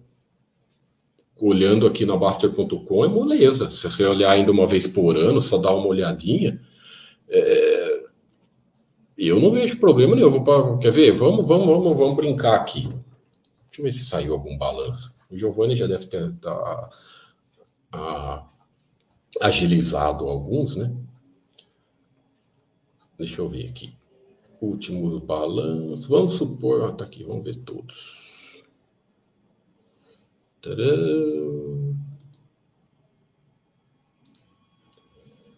Olhando 1.40 1.86
aqui 1.86 2.06
na 2.06 2.18
Baster.com 2.18 3.06
é 3.06 3.08
moleza. 3.08 3.70
Se 3.70 3.90
você 3.90 4.06
olhar 4.06 4.32
ainda 4.32 4.52
uma 4.52 4.66
vez 4.66 4.88
por 4.88 5.16
ano, 5.16 5.42
só 5.42 5.58
dar 5.58 5.76
uma 5.76 5.88
olhadinha, 5.88 6.60
é... 7.30 8.04
eu 9.18 9.40
não 9.40 9.52
vejo 9.52 9.80
problema 9.80 10.16
nenhum. 10.16 10.30
Vou 10.30 10.44
pra... 10.44 10.78
Quer 10.78 10.92
ver? 10.92 11.12
Vamos, 11.12 11.46
vamos, 11.46 11.66
vamos, 11.66 11.98
vamos 11.98 12.16
brincar 12.16 12.56
aqui. 12.56 12.84
Deixa 12.84 13.80
eu 13.80 13.84
ver 13.84 13.92
se 13.92 14.06
saiu 14.06 14.34
algum 14.34 14.58
balanço. 14.58 15.16
O 15.30 15.38
Giovanni 15.38 15.76
já 15.76 15.86
deve 15.86 16.06
ter 16.08 16.34
tá, 16.38 16.90
a, 17.92 18.48
agilizado 19.42 20.26
alguns, 20.26 20.76
né? 20.76 20.92
Deixa 23.18 23.42
eu 23.42 23.50
ver 23.50 23.68
aqui. 23.68 23.94
Últimos 24.62 25.22
balanços. 25.24 26.08
Vamos 26.08 26.36
supor. 26.36 26.84
Ah, 26.84 26.92
tá 26.94 27.06
aqui, 27.06 27.24
vamos 27.24 27.44
ver 27.44 27.56
todos. 27.58 28.27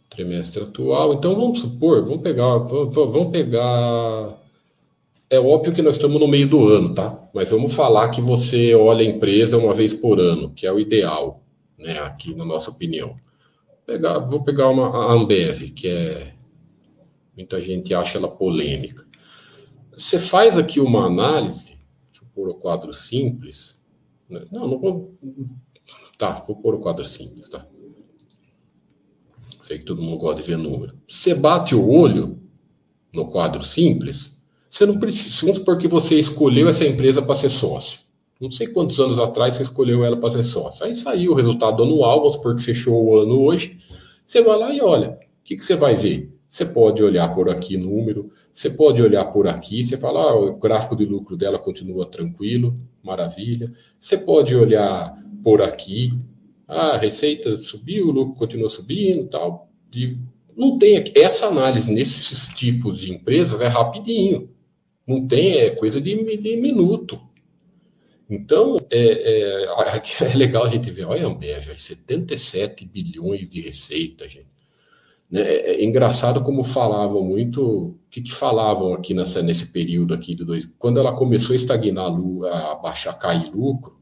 Trimestre 0.10 0.64
atual. 0.64 1.14
Então 1.14 1.36
vamos 1.36 1.62
supor, 1.62 2.03
vamos 2.03 2.22
pegar, 2.22 2.57
vamos 2.57 3.32
pegar. 3.32 4.38
É 5.30 5.39
óbvio 5.39 5.74
que 5.74 5.82
nós 5.82 5.95
estamos 5.95 6.20
no 6.20 6.28
meio 6.28 6.47
do 6.47 6.68
ano, 6.68 6.93
tá? 6.93 7.20
Mas 7.34 7.51
vamos 7.51 7.74
falar 7.74 8.10
que 8.10 8.20
você 8.20 8.74
olha 8.74 9.01
a 9.01 9.10
empresa 9.10 9.57
uma 9.57 9.74
vez 9.74 9.93
por 9.93 10.20
ano, 10.20 10.51
que 10.51 10.66
é 10.66 10.72
o 10.72 10.80
ideal, 10.80 11.43
né? 11.78 11.99
Aqui 11.99 12.34
na 12.34 12.43
nossa 12.43 12.72
opinião. 12.72 13.10
Vou 13.68 13.78
pegar, 13.86 14.20
vou 14.20 14.43
pegar 14.43 14.70
uma 14.70 14.88
a 14.88 15.14
Ambev, 15.14 15.72
que 15.72 15.88
é 15.88 16.34
Muita 17.39 17.62
gente 17.62 17.93
acha 17.93 18.18
ela 18.18 18.28
polêmica. 18.28 19.07
Você 19.93 20.20
faz 20.20 20.57
aqui 20.57 20.78
uma 20.82 21.05
análise, 21.05 21.68
deixa 22.12 22.22
eu 22.22 22.28
pôr 22.36 22.49
o 22.49 22.55
quadro 22.55 22.91
simples. 22.91 23.78
Né? 24.30 24.43
Não, 24.51 24.67
não 24.67 24.80
vou. 24.80 25.17
Tá, 26.17 26.43
vou 26.45 26.55
pôr 26.55 26.75
o 26.75 26.80
quadro 26.80 27.03
simples, 27.03 27.49
tá? 27.49 27.65
Sei 29.61 29.80
que 29.80 29.86
todo 29.86 30.01
mundo 30.01 30.17
gosta 30.17 30.41
de 30.41 30.47
ver 30.47 30.57
número. 30.57 30.97
Você 31.07 31.34
bate 31.34 31.75
o 31.75 31.89
olho 31.89 32.39
no 33.13 33.30
quadro 33.30 33.63
simples, 33.63 34.41
você 34.69 34.86
não 34.86 34.99
precisa. 34.99 35.41
Vamos 35.41 35.59
supor 35.59 35.77
que 35.77 35.88
você 35.88 36.19
escolheu 36.19 36.67
essa 36.67 36.86
empresa 36.86 37.21
para 37.21 37.36
ser 37.36 37.49
sócio. 37.49 37.99
Não 38.39 38.51
sei 38.51 38.67
quantos 38.67 38.99
anos 38.99 39.19
atrás 39.19 39.55
você 39.55 39.63
escolheu 39.63 40.05
ela 40.05 40.15
para 40.15 40.32
ser 40.32 40.43
sócio. 40.43 40.86
Aí 40.86 40.95
saiu 40.95 41.34
o 41.34 41.36
resultado 41.36 41.84
anual, 41.84 42.19
vamos 42.19 42.36
supor 42.36 42.55
que 42.55 42.63
fechou 42.63 43.03
o 43.03 43.17
ano 43.17 43.41
hoje. 43.41 43.80
Você 44.25 44.41
vai 44.41 44.57
lá 44.57 44.73
e 44.73 44.80
olha. 44.80 45.11
O 45.11 45.43
que, 45.43 45.57
que 45.57 45.65
você 45.65 45.75
vai 45.75 45.95
ver? 45.95 46.32
Você 46.47 46.65
pode 46.65 47.03
olhar 47.03 47.34
por 47.36 47.49
aqui 47.49 47.77
número, 47.77 48.32
você 48.60 48.70
pode 48.70 49.01
olhar 49.01 49.24
por 49.32 49.47
aqui, 49.47 49.86
você 49.86 49.97
fala, 49.97 50.20
ah, 50.20 50.36
o 50.36 50.57
gráfico 50.57 50.93
de 50.93 51.05
lucro 51.05 51.38
dela 51.38 51.57
continua 51.57 52.05
tranquilo, 52.05 52.78
maravilha. 53.01 53.72
Você 53.97 54.18
pode 54.18 54.53
olhar 54.53 55.16
por 55.41 55.62
aqui, 55.62 56.12
ah, 56.68 56.95
a 56.95 56.97
receita 56.97 57.57
subiu, 57.57 58.10
o 58.10 58.12
lucro 58.12 58.36
continua 58.36 58.68
subindo, 58.68 59.30
tal. 59.30 59.70
não 60.57 60.78
tem 60.78 61.01
essa 61.16 61.45
análise 61.45 61.89
nesses 61.89 62.49
tipos 62.49 62.99
de 62.99 63.14
empresas 63.14 63.62
é 63.62 63.68
rapidinho, 63.68 64.49
não 65.07 65.26
tem 65.26 65.53
é 65.53 65.70
coisa 65.70 66.01
de, 66.01 66.14
de 66.36 66.57
minuto. 66.57 67.18
Então, 68.30 68.76
é, 68.91 69.64
é, 69.64 69.68
é, 70.34 70.36
legal 70.36 70.66
a 70.66 70.70
gente 70.70 70.91
ver, 70.91 71.05
olha 71.05 71.26
a 71.26 71.30
Ambev, 71.30 71.80
77 71.80 72.86
bilhões 72.86 73.49
de 73.49 73.62
receita, 73.62 74.28
gente. 74.28 74.59
Né? 75.30 75.41
É, 75.41 75.82
é 75.82 75.86
engraçado 75.86 76.43
como 76.43 76.63
falavam 76.63 77.23
muito, 77.23 77.61
o 77.61 77.99
que, 78.09 78.21
que 78.21 78.32
falavam 78.32 78.93
aqui 78.93 79.13
nessa, 79.13 79.41
nesse 79.41 79.71
período 79.71 80.13
aqui 80.13 80.34
de 80.34 80.43
dois, 80.43 80.67
quando 80.77 80.99
ela 80.99 81.15
começou 81.15 81.53
a 81.53 81.55
estagnar, 81.55 82.11
a 82.51 82.75
baixar, 82.75 83.13
cair 83.13 83.51
lucro, 83.53 83.99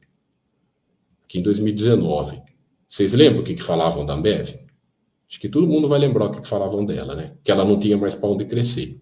aqui 1.25 1.39
em 1.39 1.43
2019. 1.43 2.41
Vocês 2.87 3.11
lembram 3.11 3.41
o 3.41 3.43
que, 3.43 3.53
que 3.53 3.63
falavam 3.63 4.05
da 4.05 4.13
Ambev? 4.13 4.55
Acho 5.29 5.39
que 5.41 5.49
todo 5.49 5.67
mundo 5.67 5.89
vai 5.89 5.99
lembrar 5.99 6.27
o 6.27 6.31
que, 6.31 6.41
que 6.41 6.47
falavam 6.47 6.85
dela, 6.85 7.13
né? 7.13 7.33
Que 7.43 7.51
ela 7.51 7.65
não 7.65 7.77
tinha 7.77 7.97
mais 7.97 8.15
para 8.15 8.29
onde 8.29 8.45
crescer. 8.45 9.01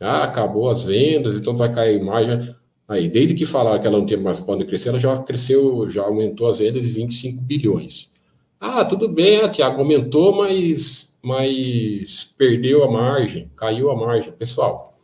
Ah, 0.00 0.24
acabou 0.24 0.68
as 0.68 0.82
vendas, 0.82 1.36
então 1.36 1.56
vai 1.56 1.72
cair 1.72 2.02
mais. 2.02 2.52
Aí, 2.88 3.08
desde 3.08 3.34
que 3.34 3.46
falaram 3.46 3.80
que 3.80 3.86
ela 3.86 3.96
não 3.96 4.04
tinha 4.04 4.18
mais 4.18 4.40
para 4.40 4.54
onde 4.54 4.64
crescer, 4.64 4.88
ela 4.88 4.98
já 4.98 5.16
cresceu, 5.22 5.88
já 5.88 6.02
aumentou 6.02 6.48
as 6.48 6.58
vendas 6.58 6.82
de 6.82 6.88
25 6.88 7.40
bilhões. 7.40 8.10
Ah, 8.58 8.84
tudo 8.84 9.08
bem, 9.08 9.40
a 9.40 9.48
Tiago 9.48 9.78
aumentou, 9.78 10.34
mas 10.36 11.11
mas 11.22 12.34
perdeu 12.36 12.82
a 12.82 12.90
margem, 12.90 13.48
caiu 13.56 13.90
a 13.90 13.96
margem. 13.96 14.32
Pessoal, 14.32 14.98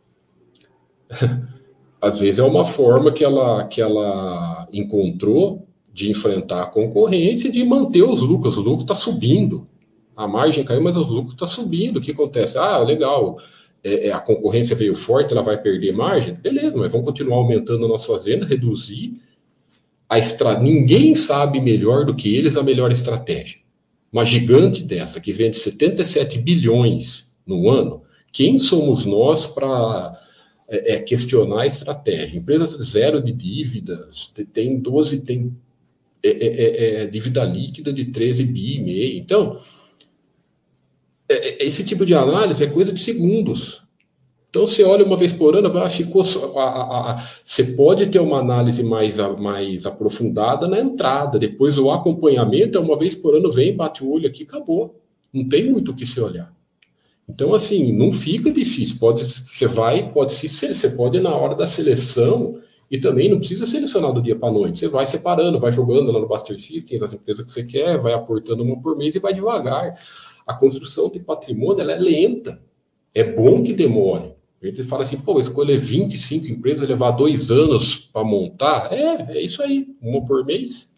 às 2.00 2.18
vezes 2.18 2.40
é 2.40 2.42
uma 2.42 2.64
forma 2.64 3.12
que 3.12 3.22
ela, 3.22 3.64
que 3.66 3.80
ela 3.80 4.66
encontrou 4.72 5.66
de 5.92 6.10
enfrentar 6.10 6.62
a 6.62 6.66
concorrência 6.66 7.48
e 7.48 7.52
de 7.52 7.64
manter 7.64 8.02
os 8.02 8.20
lucros. 8.20 8.56
O 8.56 8.60
lucro 8.60 8.82
está 8.82 8.96
subindo. 8.96 9.68
A 10.16 10.26
margem 10.26 10.64
caiu, 10.64 10.82
mas 10.82 10.96
o 10.96 11.02
lucro 11.02 11.34
está 11.34 11.46
subindo. 11.46 11.98
O 11.98 12.00
que 12.00 12.10
acontece? 12.10 12.58
Ah, 12.58 12.78
legal. 12.78 13.38
É, 13.84 14.08
é, 14.08 14.12
a 14.12 14.18
concorrência 14.18 14.74
veio 14.74 14.96
forte, 14.96 15.32
ela 15.32 15.42
vai 15.42 15.56
perder 15.56 15.92
margem? 15.92 16.34
Beleza, 16.34 16.76
mas 16.76 16.90
vamos 16.90 17.06
continuar 17.06 17.36
aumentando 17.36 17.84
a 17.84 17.88
nossa 17.88 18.08
fazenda, 18.08 18.44
reduzir. 18.44 19.20
A 20.08 20.18
estra... 20.18 20.58
Ninguém 20.58 21.14
sabe 21.14 21.60
melhor 21.60 22.04
do 22.04 22.14
que 22.14 22.34
eles 22.34 22.56
a 22.56 22.62
melhor 22.62 22.90
estratégia 22.90 23.60
uma 24.12 24.24
gigante 24.24 24.82
dessa, 24.82 25.20
que 25.20 25.32
vende 25.32 25.56
77 25.56 26.38
bilhões 26.38 27.34
no 27.46 27.68
ano, 27.68 28.02
quem 28.32 28.58
somos 28.58 29.04
nós 29.04 29.46
para 29.46 30.18
é, 30.68 30.94
é, 30.94 31.02
questionar 31.02 31.62
a 31.62 31.66
estratégia? 31.66 32.38
Empresas 32.38 32.72
zero 32.88 33.22
de 33.22 33.32
dívidas, 33.32 34.32
tem 34.52 34.78
12, 34.78 35.20
tem 35.20 35.54
é, 36.22 36.30
é, 36.30 36.46
é, 36.46 37.02
é, 37.02 37.06
dívida 37.06 37.44
líquida 37.44 37.92
de 37.92 38.06
13 38.06 38.44
bi 38.44 38.76
e 38.76 38.82
meio. 38.82 39.18
Então, 39.18 39.60
esse 41.28 41.84
tipo 41.84 42.06
de 42.06 42.14
análise 42.14 42.64
é 42.64 42.66
coisa 42.66 42.92
de 42.92 43.00
segundos. 43.00 43.82
Então 44.50 44.66
você 44.66 44.82
olha 44.82 45.04
uma 45.04 45.16
vez 45.16 45.32
por 45.32 45.54
ano, 45.54 45.76
ah, 45.78 45.88
ficou 45.90 46.22
a, 46.56 46.62
a, 46.62 47.12
a, 47.12 47.28
você 47.44 47.64
pode 47.64 48.06
ter 48.06 48.18
uma 48.18 48.38
análise 48.38 48.82
mais, 48.82 49.18
mais 49.38 49.84
aprofundada 49.84 50.66
na 50.66 50.80
entrada. 50.80 51.38
Depois 51.38 51.78
o 51.78 51.90
acompanhamento 51.90 52.78
é 52.78 52.80
uma 52.80 52.98
vez 52.98 53.14
por 53.14 53.34
ano, 53.34 53.52
vem, 53.52 53.76
bate 53.76 54.02
o 54.02 54.10
olho 54.10 54.26
aqui, 54.26 54.44
acabou. 54.44 54.98
Não 55.32 55.46
tem 55.46 55.70
muito 55.70 55.90
o 55.90 55.94
que 55.94 56.06
se 56.06 56.18
olhar. 56.18 56.50
Então, 57.28 57.52
assim, 57.52 57.92
não 57.92 58.10
fica 58.10 58.50
difícil. 58.50 58.96
Pode, 58.98 59.22
você 59.22 59.66
vai, 59.66 60.10
pode 60.12 60.32
se 60.32 60.48
você 60.48 60.90
pode 60.90 61.20
na 61.20 61.34
hora 61.34 61.54
da 61.54 61.66
seleção 61.66 62.58
e 62.90 62.98
também 62.98 63.28
não 63.28 63.38
precisa 63.38 63.66
selecionar 63.66 64.14
do 64.14 64.22
dia 64.22 64.34
para 64.34 64.50
noite. 64.50 64.78
Você 64.78 64.88
vai 64.88 65.04
separando, 65.04 65.58
vai 65.58 65.70
jogando 65.70 66.10
lá 66.10 66.18
no 66.18 66.26
Buster 66.26 66.58
System, 66.58 66.98
nas 66.98 67.12
empresas 67.12 67.44
que 67.44 67.52
você 67.52 67.64
quer, 67.64 67.98
vai 67.98 68.14
aportando 68.14 68.62
uma 68.62 68.80
por 68.80 68.96
mês 68.96 69.14
e 69.14 69.18
vai 69.18 69.34
devagar. 69.34 70.00
A 70.46 70.54
construção 70.54 71.10
de 71.10 71.20
patrimônio 71.20 71.82
ela 71.82 71.92
é 71.92 71.98
lenta. 71.98 72.62
É 73.14 73.22
bom 73.22 73.62
que 73.62 73.74
demore. 73.74 74.37
A 74.60 74.66
gente 74.66 74.82
fala 74.82 75.02
assim, 75.02 75.20
pô, 75.20 75.38
escolher 75.38 75.78
25 75.78 76.48
empresas, 76.48 76.88
levar 76.88 77.12
dois 77.12 77.50
anos 77.50 77.96
para 78.12 78.24
montar. 78.24 78.92
É, 78.92 79.38
é 79.38 79.42
isso 79.42 79.62
aí, 79.62 79.86
uma 80.00 80.24
por 80.24 80.44
mês. 80.44 80.92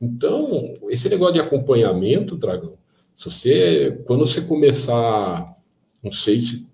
Então, 0.00 0.74
esse 0.88 1.08
negócio 1.08 1.34
de 1.34 1.40
acompanhamento, 1.40 2.36
Dragão, 2.36 2.78
se 3.14 3.30
você, 3.30 4.02
quando 4.06 4.26
você 4.26 4.40
começar, 4.42 5.56
não 6.02 6.12
sei 6.12 6.40
se 6.40 6.68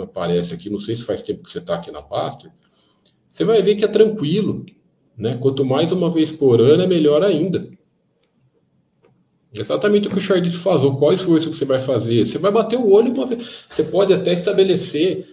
aparece 0.00 0.54
aqui, 0.54 0.70
não 0.70 0.80
sei 0.80 0.96
se 0.96 1.02
faz 1.02 1.22
tempo 1.22 1.42
que 1.42 1.50
você 1.50 1.58
está 1.58 1.74
aqui 1.74 1.90
na 1.90 2.02
pasta, 2.02 2.52
você 3.30 3.44
vai 3.44 3.62
ver 3.62 3.76
que 3.76 3.84
é 3.84 3.88
tranquilo. 3.88 4.64
Né? 5.16 5.36
Quanto 5.38 5.64
mais 5.64 5.92
uma 5.92 6.10
vez 6.10 6.32
por 6.32 6.60
ano, 6.60 6.82
é 6.82 6.86
melhor 6.86 7.22
ainda. 7.22 7.70
Exatamente 9.52 10.08
o 10.08 10.10
que 10.10 10.18
o 10.18 10.20
Chardis 10.20 10.54
falou. 10.54 10.96
Qual 10.96 11.12
esforço 11.12 11.52
você 11.52 11.64
vai 11.64 11.78
fazer? 11.78 12.24
Você 12.24 12.38
vai 12.38 12.50
bater 12.50 12.78
o 12.78 12.90
olho 12.90 13.12
uma 13.12 13.26
vez. 13.26 13.64
Você 13.68 13.84
pode 13.84 14.12
até 14.12 14.32
estabelecer, 14.32 15.31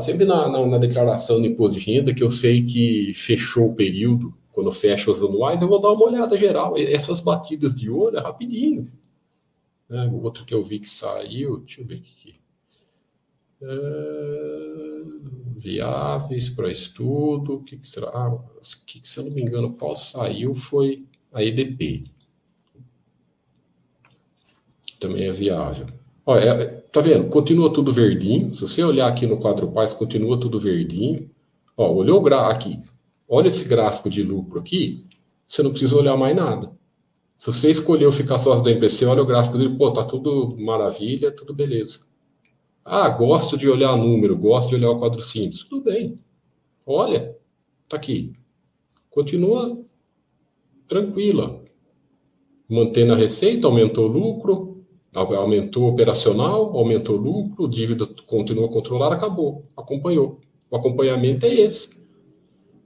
sempre 0.00 0.24
na, 0.24 0.48
na, 0.48 0.66
na 0.66 0.78
declaração 0.78 1.40
do 1.40 1.46
imposto 1.46 1.78
de 1.78 1.84
renda, 1.84 2.14
que 2.14 2.22
eu 2.22 2.30
sei 2.30 2.64
que 2.64 3.12
fechou 3.14 3.70
o 3.70 3.74
período, 3.74 4.34
quando 4.52 4.72
fecha 4.72 5.10
os 5.10 5.22
anuais, 5.22 5.62
eu 5.62 5.68
vou 5.68 5.80
dar 5.80 5.92
uma 5.92 6.06
olhada 6.06 6.36
geral. 6.36 6.76
Essas 6.76 7.20
batidas 7.20 7.74
de 7.74 7.90
olho 7.90 8.16
é 8.16 8.20
rapidinho. 8.20 8.86
Né? 9.88 10.06
O 10.06 10.22
outro 10.22 10.44
que 10.44 10.54
eu 10.54 10.62
vi 10.62 10.80
que 10.80 10.90
saiu, 10.90 11.58
deixa 11.58 11.80
eu 11.80 11.86
ver 11.86 11.96
aqui. 11.96 12.34
É, 13.60 15.02
viáveis 15.56 16.48
para 16.48 16.70
estudo, 16.70 17.54
o 17.56 17.62
que, 17.64 17.76
que 17.76 17.88
será? 17.88 18.08
Ah, 18.08 18.38
que, 18.86 19.00
se 19.06 19.18
eu 19.20 19.24
não 19.24 19.32
me 19.32 19.42
engano, 19.42 19.74
qual 19.74 19.96
saiu 19.96 20.54
foi 20.54 21.04
a 21.32 21.42
EDP 21.42 22.04
também 24.98 25.26
é 25.26 25.32
viável. 25.32 25.86
Olha, 26.26 26.50
é, 26.50 26.77
tá 26.92 27.00
vendo? 27.00 27.28
Continua 27.28 27.72
tudo 27.72 27.92
verdinho. 27.92 28.54
Se 28.54 28.62
você 28.62 28.82
olhar 28.82 29.08
aqui 29.08 29.26
no 29.26 29.38
quadro 29.38 29.72
Paz, 29.72 29.92
continua 29.92 30.38
tudo 30.38 30.60
verdinho. 30.60 31.30
Ó, 31.76 31.92
olhou 31.92 32.18
o 32.18 32.22
gráfico 32.22 32.50
aqui. 32.50 32.82
Olha 33.28 33.48
esse 33.48 33.68
gráfico 33.68 34.08
de 34.08 34.22
lucro 34.22 34.58
aqui. 34.58 35.06
Você 35.46 35.62
não 35.62 35.70
precisa 35.70 35.96
olhar 35.96 36.16
mais 36.16 36.34
nada. 36.34 36.72
Se 37.38 37.46
você 37.46 37.70
escolheu 37.70 38.10
ficar 38.10 38.38
sócio 38.38 38.64
da 38.64 38.88
você 38.88 39.04
olha 39.04 39.22
o 39.22 39.26
gráfico 39.26 39.56
dele, 39.56 39.76
pô, 39.76 39.92
tá 39.92 40.04
tudo 40.04 40.56
maravilha, 40.58 41.30
tudo 41.30 41.54
beleza. 41.54 42.00
Ah, 42.84 43.08
gosto 43.08 43.56
de 43.56 43.68
olhar 43.68 43.96
número, 43.96 44.36
gosto 44.36 44.70
de 44.70 44.74
olhar 44.74 44.90
o 44.90 44.98
quadro 44.98 45.22
simples. 45.22 45.62
Tudo 45.62 45.84
bem. 45.84 46.16
Olha, 46.84 47.36
tá 47.88 47.96
aqui. 47.96 48.32
Continua 49.10 49.78
tranquila. 50.88 51.62
Mantendo 52.68 53.12
a 53.12 53.16
receita, 53.16 53.66
aumentou 53.66 54.06
o 54.06 54.12
lucro, 54.12 54.67
Aumentou 55.18 55.88
operacional, 55.88 56.76
aumentou 56.76 57.16
lucro, 57.16 57.68
dívida 57.68 58.06
continua 58.26 58.68
controlada, 58.68 59.14
acabou. 59.14 59.64
Acompanhou. 59.76 60.40
O 60.70 60.76
acompanhamento 60.76 61.46
é 61.46 61.54
esse. 61.54 61.98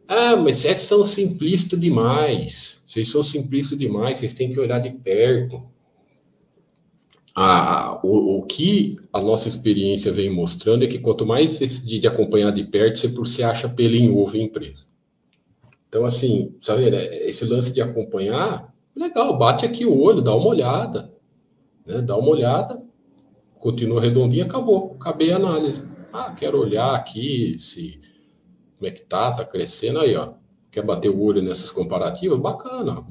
Ah, 0.07 0.37
mas 0.37 0.57
vocês 0.57 0.78
são 0.78 1.07
simplistas 1.07 1.80
demais. 1.80 2.83
Vocês 2.87 3.11
são 3.11 3.22
simplistas 3.22 3.78
demais, 3.78 4.18
vocês 4.18 4.35
têm 4.35 4.53
que 4.53 4.61
olhar 4.61 4.78
de 4.78 4.91
perto. 4.91 5.62
Ah, 7.35 7.99
o, 8.05 8.39
o, 8.39 8.43
que 8.43 8.99
a 9.11 9.20
nossa 9.20 9.49
experiência 9.49 10.12
vem 10.12 10.28
mostrando 10.28 10.85
é 10.85 10.87
que 10.87 10.99
quanto 10.99 11.24
mais 11.24 11.53
você 11.53 11.66
de, 11.66 11.99
de 11.99 12.07
acompanhar 12.07 12.51
de 12.51 12.62
perto, 12.64 12.99
você, 12.99 13.09
você 13.09 13.43
acha 13.43 13.68
pelo 13.68 13.97
em 13.97 14.11
ovo 14.11 14.37
em 14.37 14.45
empresa. 14.45 14.87
Então, 15.89 16.05
assim, 16.05 16.55
sabe, 16.62 16.91
né, 16.91 17.05
esse 17.26 17.45
lance 17.45 17.72
de 17.72 17.80
acompanhar, 17.80 18.74
legal, 18.95 19.39
bate 19.39 19.64
aqui 19.64 19.87
o 19.87 19.99
olho, 19.99 20.20
dá 20.20 20.35
uma 20.35 20.49
olhada. 20.49 21.11
Né? 21.87 22.01
Dá 22.03 22.16
uma 22.16 22.28
olhada, 22.28 22.83
continua 23.59 24.01
redondinho, 24.01 24.45
acabou. 24.45 24.97
Acabei 25.01 25.33
a 25.33 25.37
análise. 25.37 25.91
Ah, 26.12 26.35
quero 26.37 26.61
olhar 26.61 26.95
aqui 26.95 27.59
se 27.59 28.01
como 28.83 28.89
é 28.89 28.91
que 28.91 29.03
tá, 29.03 29.33
tá 29.33 29.45
crescendo 29.45 30.01
aí, 30.01 30.16
ó. 30.16 30.33
Quer 30.70 30.85
bater 30.85 31.09
o 31.09 31.22
olho 31.22 31.41
nessas 31.41 31.70
comparativas? 31.70 32.39
Bacana. 32.41 33.07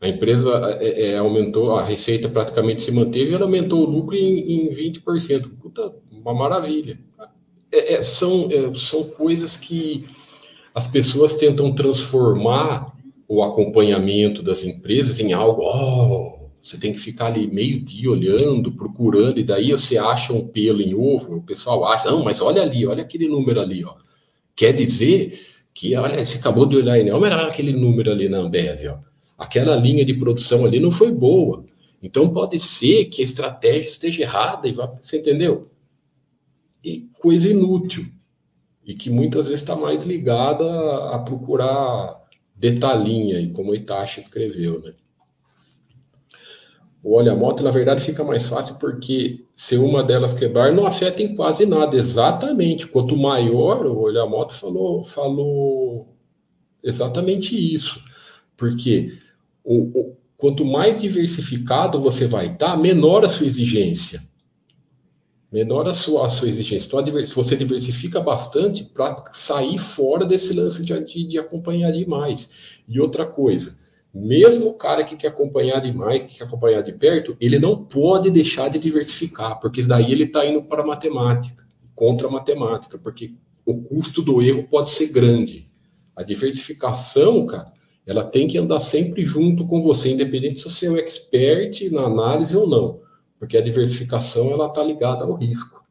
A 0.00 0.08
empresa 0.08 0.50
é, 0.80 1.10
é, 1.10 1.18
aumentou, 1.18 1.76
a 1.76 1.82
receita 1.82 2.28
praticamente 2.28 2.82
se 2.82 2.92
manteve 2.92 3.34
ela 3.34 3.46
aumentou 3.46 3.80
o 3.80 3.90
lucro 3.90 4.14
em, 4.14 4.68
em 4.68 4.74
20%. 4.74 5.50
Puta, 5.60 5.94
uma 6.12 6.32
maravilha. 6.32 7.00
É, 7.72 7.94
é 7.94 8.02
são, 8.02 8.48
é, 8.52 8.72
são 8.74 9.04
coisas 9.10 9.56
que 9.56 10.06
as 10.74 10.86
pessoas 10.86 11.34
tentam 11.34 11.74
transformar 11.74 12.94
o 13.26 13.42
acompanhamento 13.42 14.42
das 14.42 14.62
empresas 14.64 15.18
em 15.18 15.32
algo, 15.32 15.62
oh, 15.62 16.43
você 16.64 16.78
tem 16.78 16.94
que 16.94 16.98
ficar 16.98 17.26
ali 17.26 17.46
meio 17.46 17.78
dia 17.78 18.10
olhando, 18.10 18.72
procurando, 18.72 19.38
e 19.38 19.44
daí 19.44 19.70
você 19.72 19.98
acha 19.98 20.32
um 20.32 20.48
pelo 20.48 20.80
em 20.80 20.94
ovo, 20.94 21.36
o 21.36 21.42
pessoal 21.42 21.84
acha, 21.84 22.10
não, 22.10 22.24
mas 22.24 22.40
olha 22.40 22.62
ali, 22.62 22.86
olha 22.86 23.02
aquele 23.02 23.28
número 23.28 23.60
ali, 23.60 23.84
ó. 23.84 23.96
Quer 24.56 24.72
dizer 24.72 25.38
que, 25.74 25.94
olha, 25.94 26.24
você 26.24 26.38
acabou 26.38 26.64
de 26.64 26.76
olhar 26.76 26.94
aí, 26.94 27.04
né? 27.04 27.12
olha 27.12 27.36
aquele 27.36 27.74
número 27.74 28.10
ali 28.10 28.30
na 28.30 28.38
Ambev, 28.38 28.88
ó. 28.88 28.98
Aquela 29.36 29.76
linha 29.76 30.06
de 30.06 30.14
produção 30.14 30.64
ali 30.64 30.80
não 30.80 30.90
foi 30.90 31.12
boa. 31.12 31.66
Então 32.02 32.32
pode 32.32 32.58
ser 32.58 33.06
que 33.06 33.20
a 33.20 33.24
estratégia 33.26 33.86
esteja 33.86 34.22
errada 34.22 34.66
e 34.66 34.72
vá, 34.72 34.86
você 34.86 35.18
entendeu? 35.18 35.68
E 36.82 37.10
coisa 37.20 37.46
inútil. 37.46 38.06
E 38.86 38.94
que 38.94 39.10
muitas 39.10 39.48
vezes 39.48 39.60
está 39.60 39.76
mais 39.76 40.04
ligada 40.04 40.64
a, 40.64 41.16
a 41.16 41.18
procurar 41.18 42.22
detalhinha, 42.56 43.38
e 43.38 43.50
como 43.50 43.72
o 43.72 43.74
Itachi 43.74 44.20
escreveu, 44.20 44.80
né? 44.80 44.94
O 47.04 47.16
óleo 47.16 47.32
a 47.32 47.36
moto, 47.36 47.62
na 47.62 47.70
verdade, 47.70 48.02
fica 48.02 48.24
mais 48.24 48.48
fácil 48.48 48.78
porque 48.78 49.44
se 49.54 49.76
uma 49.76 50.02
delas 50.02 50.32
quebrar, 50.32 50.72
não 50.72 50.86
afeta 50.86 51.22
em 51.22 51.36
quase 51.36 51.66
nada. 51.66 51.94
Exatamente. 51.94 52.86
Quanto 52.86 53.14
maior, 53.14 53.84
o 53.84 54.04
óleo 54.04 54.22
a 54.22 54.26
moto 54.26 54.54
falou, 54.54 55.04
falou 55.04 56.16
exatamente 56.82 57.54
isso. 57.54 58.02
Porque 58.56 59.18
o, 59.62 60.00
o, 60.00 60.16
quanto 60.34 60.64
mais 60.64 60.98
diversificado 60.98 62.00
você 62.00 62.26
vai 62.26 62.54
estar, 62.54 62.74
menor 62.78 63.22
a 63.22 63.28
sua 63.28 63.46
exigência. 63.46 64.22
Menor 65.52 65.86
a 65.86 65.92
sua, 65.92 66.24
a 66.24 66.30
sua 66.30 66.48
exigência. 66.48 66.86
Então, 66.86 67.26
se 67.26 67.34
você 67.34 67.54
diversifica 67.54 68.18
bastante 68.18 68.82
para 68.82 69.26
sair 69.30 69.76
fora 69.76 70.24
desse 70.24 70.54
lance 70.54 70.82
de, 70.82 70.98
de, 71.04 71.28
de 71.28 71.38
acompanhar 71.38 71.92
demais. 71.92 72.50
E 72.88 72.98
outra 72.98 73.26
coisa, 73.26 73.78
mesmo 74.14 74.68
o 74.68 74.74
cara 74.74 75.02
que 75.02 75.16
quer 75.16 75.28
acompanhar 75.28 75.80
demais, 75.80 76.22
que 76.22 76.38
quer 76.38 76.44
acompanhar 76.44 76.82
de 76.82 76.92
perto, 76.92 77.36
ele 77.40 77.58
não 77.58 77.84
pode 77.84 78.30
deixar 78.30 78.68
de 78.68 78.78
diversificar, 78.78 79.58
porque 79.58 79.82
daí 79.82 80.12
ele 80.12 80.24
está 80.24 80.46
indo 80.46 80.62
para 80.62 80.82
a 80.82 80.86
matemática, 80.86 81.66
contra 81.96 82.28
a 82.28 82.30
matemática, 82.30 82.96
porque 82.96 83.34
o 83.66 83.82
custo 83.82 84.22
do 84.22 84.40
erro 84.40 84.68
pode 84.70 84.90
ser 84.90 85.08
grande. 85.08 85.66
A 86.14 86.22
diversificação, 86.22 87.44
cara, 87.44 87.72
ela 88.06 88.22
tem 88.22 88.46
que 88.46 88.56
andar 88.56 88.78
sempre 88.78 89.24
junto 89.24 89.66
com 89.66 89.82
você, 89.82 90.12
independente 90.12 90.60
se 90.60 90.70
você 90.70 90.86
é 90.86 90.90
um 90.90 90.96
expert 90.96 91.90
na 91.90 92.02
análise 92.02 92.56
ou 92.56 92.68
não, 92.68 93.00
porque 93.38 93.56
a 93.56 93.62
diversificação 93.62 94.52
ela 94.52 94.68
está 94.68 94.82
ligada 94.82 95.24
ao 95.24 95.34
risco. 95.34 95.82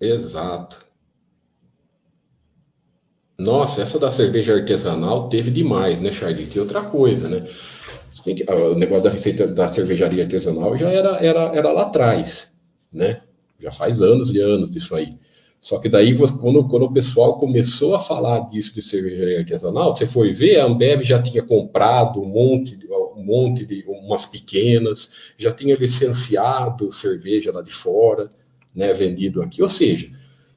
Exato. 0.00 0.89
Nossa, 3.40 3.80
essa 3.80 3.98
da 3.98 4.10
cerveja 4.10 4.54
artesanal 4.54 5.30
teve 5.30 5.50
demais, 5.50 5.98
né, 5.98 6.12
Charlie? 6.12 6.46
E 6.54 6.60
outra 6.60 6.82
coisa, 6.82 7.26
né? 7.26 7.48
O 8.70 8.74
negócio 8.74 9.04
da 9.04 9.10
receita 9.10 9.46
da 9.46 9.66
cervejaria 9.66 10.24
artesanal 10.24 10.76
já 10.76 10.90
era, 10.90 11.16
era, 11.24 11.56
era 11.56 11.72
lá 11.72 11.82
atrás, 11.84 12.52
né? 12.92 13.22
Já 13.58 13.70
faz 13.70 14.02
anos 14.02 14.34
e 14.34 14.38
anos 14.38 14.70
disso 14.70 14.94
aí. 14.94 15.14
Só 15.58 15.78
que 15.78 15.88
daí, 15.88 16.14
quando, 16.16 16.68
quando 16.68 16.82
o 16.84 16.92
pessoal 16.92 17.38
começou 17.38 17.94
a 17.94 17.98
falar 17.98 18.40
disso 18.50 18.74
de 18.74 18.82
cervejaria 18.82 19.38
artesanal, 19.38 19.94
você 19.94 20.04
foi 20.04 20.32
ver, 20.32 20.60
a 20.60 20.66
Ambev 20.66 21.02
já 21.02 21.22
tinha 21.22 21.42
comprado 21.42 22.20
um 22.20 22.26
monte, 22.26 22.78
um 23.16 23.24
monte 23.24 23.64
de 23.64 23.84
umas 23.86 24.26
pequenas, 24.26 25.12
já 25.38 25.50
tinha 25.50 25.76
licenciado 25.76 26.92
cerveja 26.92 27.52
lá 27.52 27.62
de 27.62 27.72
fora, 27.72 28.30
né, 28.74 28.92
vendido 28.92 29.40
aqui. 29.40 29.62
Ou 29.62 29.68
seja, 29.68 30.10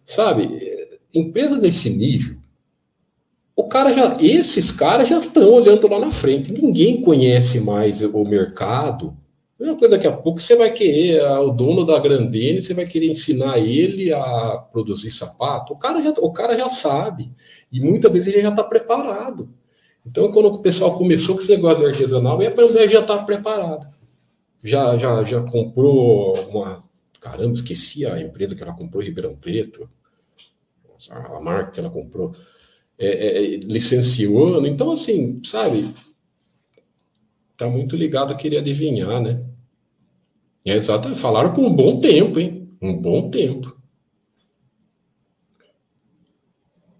sabe, 0.06 0.50
empresa 1.14 1.58
desse 1.58 1.90
nível, 1.90 2.43
o 3.56 3.68
cara 3.68 3.92
já, 3.92 4.18
esses 4.20 4.72
caras 4.72 5.08
já 5.08 5.18
estão 5.18 5.52
olhando 5.52 5.88
lá 5.88 6.00
na 6.00 6.12
frente. 6.12 6.52
Ninguém 6.52 7.02
conhece 7.02 7.60
mais 7.60 8.02
o 8.02 8.24
mercado. 8.26 9.16
É 9.60 9.66
uma 9.66 9.78
coisa 9.78 9.96
daqui 9.96 10.08
a 10.08 10.12
pouco 10.12 10.40
você 10.40 10.56
vai 10.56 10.72
querer, 10.72 11.24
o 11.24 11.52
dono 11.52 11.86
da 11.86 12.00
Grandene, 12.00 12.62
você 12.62 12.74
vai 12.74 12.86
querer 12.86 13.10
ensinar 13.10 13.60
ele 13.60 14.12
a 14.12 14.58
produzir 14.72 15.12
sapato. 15.12 15.74
O 15.74 15.78
cara 15.78 16.02
já, 16.02 16.10
o 16.20 16.34
cara 16.34 16.58
já 16.58 16.68
sabe. 16.70 17.32
E 17.72 17.80
muitas 17.80 18.12
vezes 18.12 18.34
ele 18.34 18.42
já 18.42 18.50
está 18.50 18.64
preparado. 18.64 19.50
Então, 20.06 20.32
quando 20.32 20.48
o 20.48 20.60
pessoal 20.60 20.98
começou 20.98 21.36
com 21.36 21.42
esse 21.42 21.56
negócio 21.56 21.84
de 21.84 21.90
artesanal, 21.90 22.42
ele 22.42 22.88
já 22.90 23.00
está 23.00 23.20
preparado. 23.20 23.88
Já, 24.64 24.98
já, 24.98 25.24
já 25.24 25.42
comprou 25.42 26.36
uma. 26.50 26.84
Caramba, 27.22 27.54
esqueci 27.54 28.06
a 28.06 28.20
empresa 28.20 28.56
que 28.56 28.64
ela 28.64 28.74
comprou, 28.74 29.02
Ribeirão 29.02 29.36
Preto. 29.36 29.90
A 31.10 31.40
marca 31.40 31.72
que 31.72 31.80
ela 31.80 31.90
comprou 31.90 32.34
é, 32.98 33.08
é, 33.08 33.56
é, 33.56 33.58
licenciando. 33.58 34.66
Então, 34.68 34.92
assim, 34.92 35.42
sabe, 35.44 35.94
tá 37.58 37.68
muito 37.68 37.96
ligado 37.96 38.32
a 38.32 38.36
querer 38.36 38.60
adivinhar, 38.60 39.22
né? 39.22 39.44
É 40.66 40.76
exato, 40.76 41.14
falaram 41.16 41.54
por 41.54 41.66
um 41.66 41.74
bom 41.74 42.00
tempo, 42.00 42.40
hein? 42.40 42.70
Um 42.82 42.96
bom 42.96 43.30
tempo. 43.30 43.76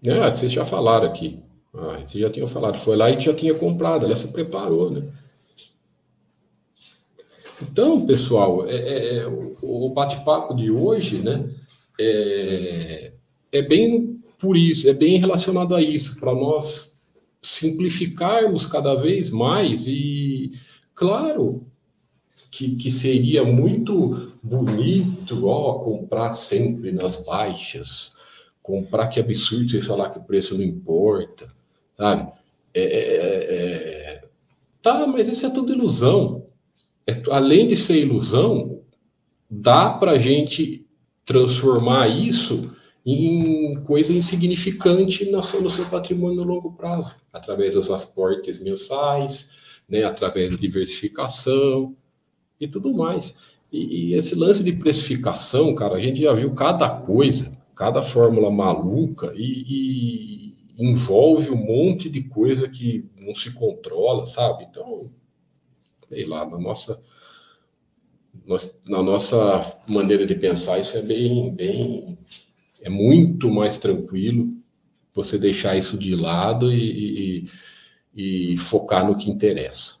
É, 0.04 0.30
vocês 0.30 0.52
já 0.52 0.64
falaram 0.64 1.06
aqui. 1.06 1.42
Ah, 1.72 1.98
vocês 2.06 2.22
já 2.22 2.30
tinham 2.30 2.46
falado. 2.46 2.76
Foi 2.76 2.94
lá 2.94 3.10
e 3.10 3.20
já 3.20 3.34
tinha 3.34 3.54
comprado, 3.54 4.04
ela 4.04 4.16
se 4.16 4.32
preparou, 4.32 4.90
né? 4.90 5.02
Então, 7.62 8.04
pessoal, 8.04 8.68
é, 8.68 8.76
é, 8.76 9.16
é 9.18 9.26
o 9.26 9.88
bate-papo 9.90 10.54
de 10.54 10.70
hoje, 10.70 11.22
né? 11.22 11.48
É, 11.98 13.12
é 13.52 13.62
bem 13.62 14.13
por 14.38 14.56
isso, 14.56 14.88
é 14.88 14.92
bem 14.92 15.18
relacionado 15.18 15.74
a 15.74 15.82
isso, 15.82 16.18
para 16.18 16.34
nós 16.34 16.94
simplificarmos 17.42 18.66
cada 18.66 18.94
vez 18.94 19.30
mais 19.30 19.86
e, 19.86 20.52
claro, 20.94 21.66
que, 22.50 22.76
que 22.76 22.90
seria 22.90 23.44
muito 23.44 24.32
bonito, 24.42 25.46
ó, 25.46 25.80
comprar 25.80 26.32
sempre 26.32 26.90
nas 26.92 27.16
baixas, 27.24 28.12
comprar 28.62 29.08
que 29.08 29.20
absurdo 29.20 29.68
você 29.68 29.82
falar 29.82 30.10
que 30.10 30.18
o 30.18 30.24
preço 30.24 30.56
não 30.56 30.64
importa, 30.64 31.52
sabe? 31.96 32.32
É, 32.72 32.82
é, 32.82 33.16
é, 33.16 34.14
é 34.14 34.24
tá, 34.80 35.06
mas 35.06 35.28
isso 35.28 35.46
é 35.46 35.50
tudo 35.50 35.72
ilusão. 35.72 36.46
É, 37.06 37.20
além 37.30 37.68
de 37.68 37.76
ser 37.76 38.00
ilusão, 38.00 38.80
dá 39.50 39.90
para 39.90 40.18
gente 40.18 40.86
transformar 41.24 42.08
isso 42.08 42.70
em 43.04 43.74
coisa 43.82 44.12
insignificante 44.12 45.30
no 45.30 45.42
seu, 45.42 45.60
no 45.60 45.68
seu 45.68 45.84
patrimônio 45.86 46.36
no 46.36 46.44
longo 46.44 46.72
prazo, 46.72 47.14
através 47.32 47.74
dos 47.74 47.90
aportes 47.90 48.62
mensais, 48.62 49.50
né, 49.88 50.04
através 50.04 50.50
da 50.50 50.56
diversificação 50.56 51.94
e 52.58 52.66
tudo 52.66 52.94
mais. 52.94 53.36
E, 53.70 54.12
e, 54.12 54.14
esse 54.14 54.34
lance 54.34 54.64
de 54.64 54.72
precificação, 54.72 55.74
cara, 55.74 55.96
a 55.96 56.00
gente 56.00 56.22
já 56.22 56.32
viu 56.32 56.54
cada 56.54 56.88
coisa, 56.88 57.52
cada 57.74 58.00
fórmula 58.00 58.50
maluca 58.50 59.32
e, 59.36 59.64
e 59.66 60.54
envolve 60.78 61.50
um 61.50 61.56
monte 61.56 62.08
de 62.08 62.22
coisa 62.22 62.68
que 62.68 63.04
não 63.18 63.34
se 63.34 63.52
controla, 63.52 64.26
sabe? 64.26 64.64
Então, 64.64 65.10
sei 66.08 66.24
lá, 66.24 66.48
na 66.48 66.58
nossa 66.58 67.00
na 68.84 69.02
nossa 69.02 69.60
maneira 69.86 70.26
de 70.26 70.34
pensar, 70.34 70.78
isso 70.78 70.96
é 70.96 71.02
bem, 71.02 71.54
bem 71.54 72.18
é 72.84 72.90
muito 72.90 73.50
mais 73.50 73.78
tranquilo 73.78 74.54
você 75.10 75.38
deixar 75.38 75.74
isso 75.74 75.98
de 75.98 76.14
lado 76.14 76.70
e, 76.70 77.46
e, 78.14 78.52
e 78.52 78.58
focar 78.58 79.06
no 79.06 79.16
que 79.16 79.30
interessa. 79.30 79.94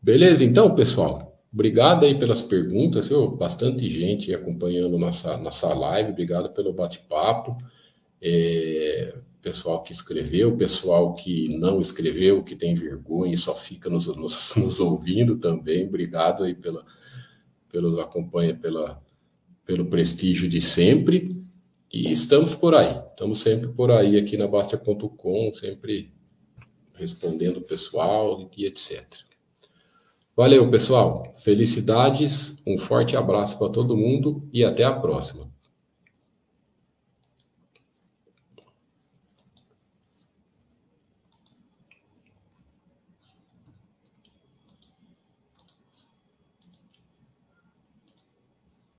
Beleza, 0.00 0.44
então, 0.44 0.74
pessoal. 0.74 1.40
Obrigado 1.50 2.04
aí 2.04 2.18
pelas 2.18 2.42
perguntas, 2.42 3.08
viu? 3.08 3.30
Bastante 3.30 3.88
gente 3.88 4.34
acompanhando 4.34 4.98
nossa, 4.98 5.38
nossa 5.38 5.72
live. 5.72 6.10
Obrigado 6.10 6.50
pelo 6.50 6.74
bate-papo. 6.74 7.56
É, 8.20 9.16
pessoal 9.40 9.82
que 9.82 9.92
escreveu, 9.92 10.54
pessoal 10.54 11.14
que 11.14 11.48
não 11.56 11.80
escreveu, 11.80 12.44
que 12.44 12.54
tem 12.54 12.74
vergonha 12.74 13.32
e 13.32 13.38
só 13.38 13.56
fica 13.56 13.88
nos, 13.88 14.06
nos, 14.06 14.52
nos 14.56 14.80
ouvindo 14.80 15.38
também. 15.38 15.86
Obrigado 15.86 16.44
aí 16.44 16.54
pela, 16.54 16.84
pelos 17.70 17.98
acompanha, 17.98 18.54
pela, 18.54 19.02
pelo 19.66 19.86
prestígio 19.86 20.48
de 20.48 20.60
sempre. 20.60 21.36
E 21.92 22.10
estamos 22.12 22.54
por 22.54 22.74
aí, 22.74 22.98
estamos 23.10 23.40
sempre 23.40 23.68
por 23.68 23.90
aí 23.90 24.16
aqui 24.16 24.36
na 24.36 24.46
Bastia.com, 24.46 25.52
sempre 25.52 26.12
respondendo 26.94 27.58
o 27.58 27.62
pessoal 27.62 28.50
e 28.56 28.64
etc. 28.64 29.04
Valeu, 30.36 30.70
pessoal. 30.70 31.34
Felicidades, 31.38 32.62
um 32.66 32.78
forte 32.78 33.16
abraço 33.16 33.58
para 33.58 33.72
todo 33.72 33.96
mundo 33.96 34.48
e 34.52 34.64
até 34.64 34.84
a 34.84 34.92
próxima. 34.92 35.45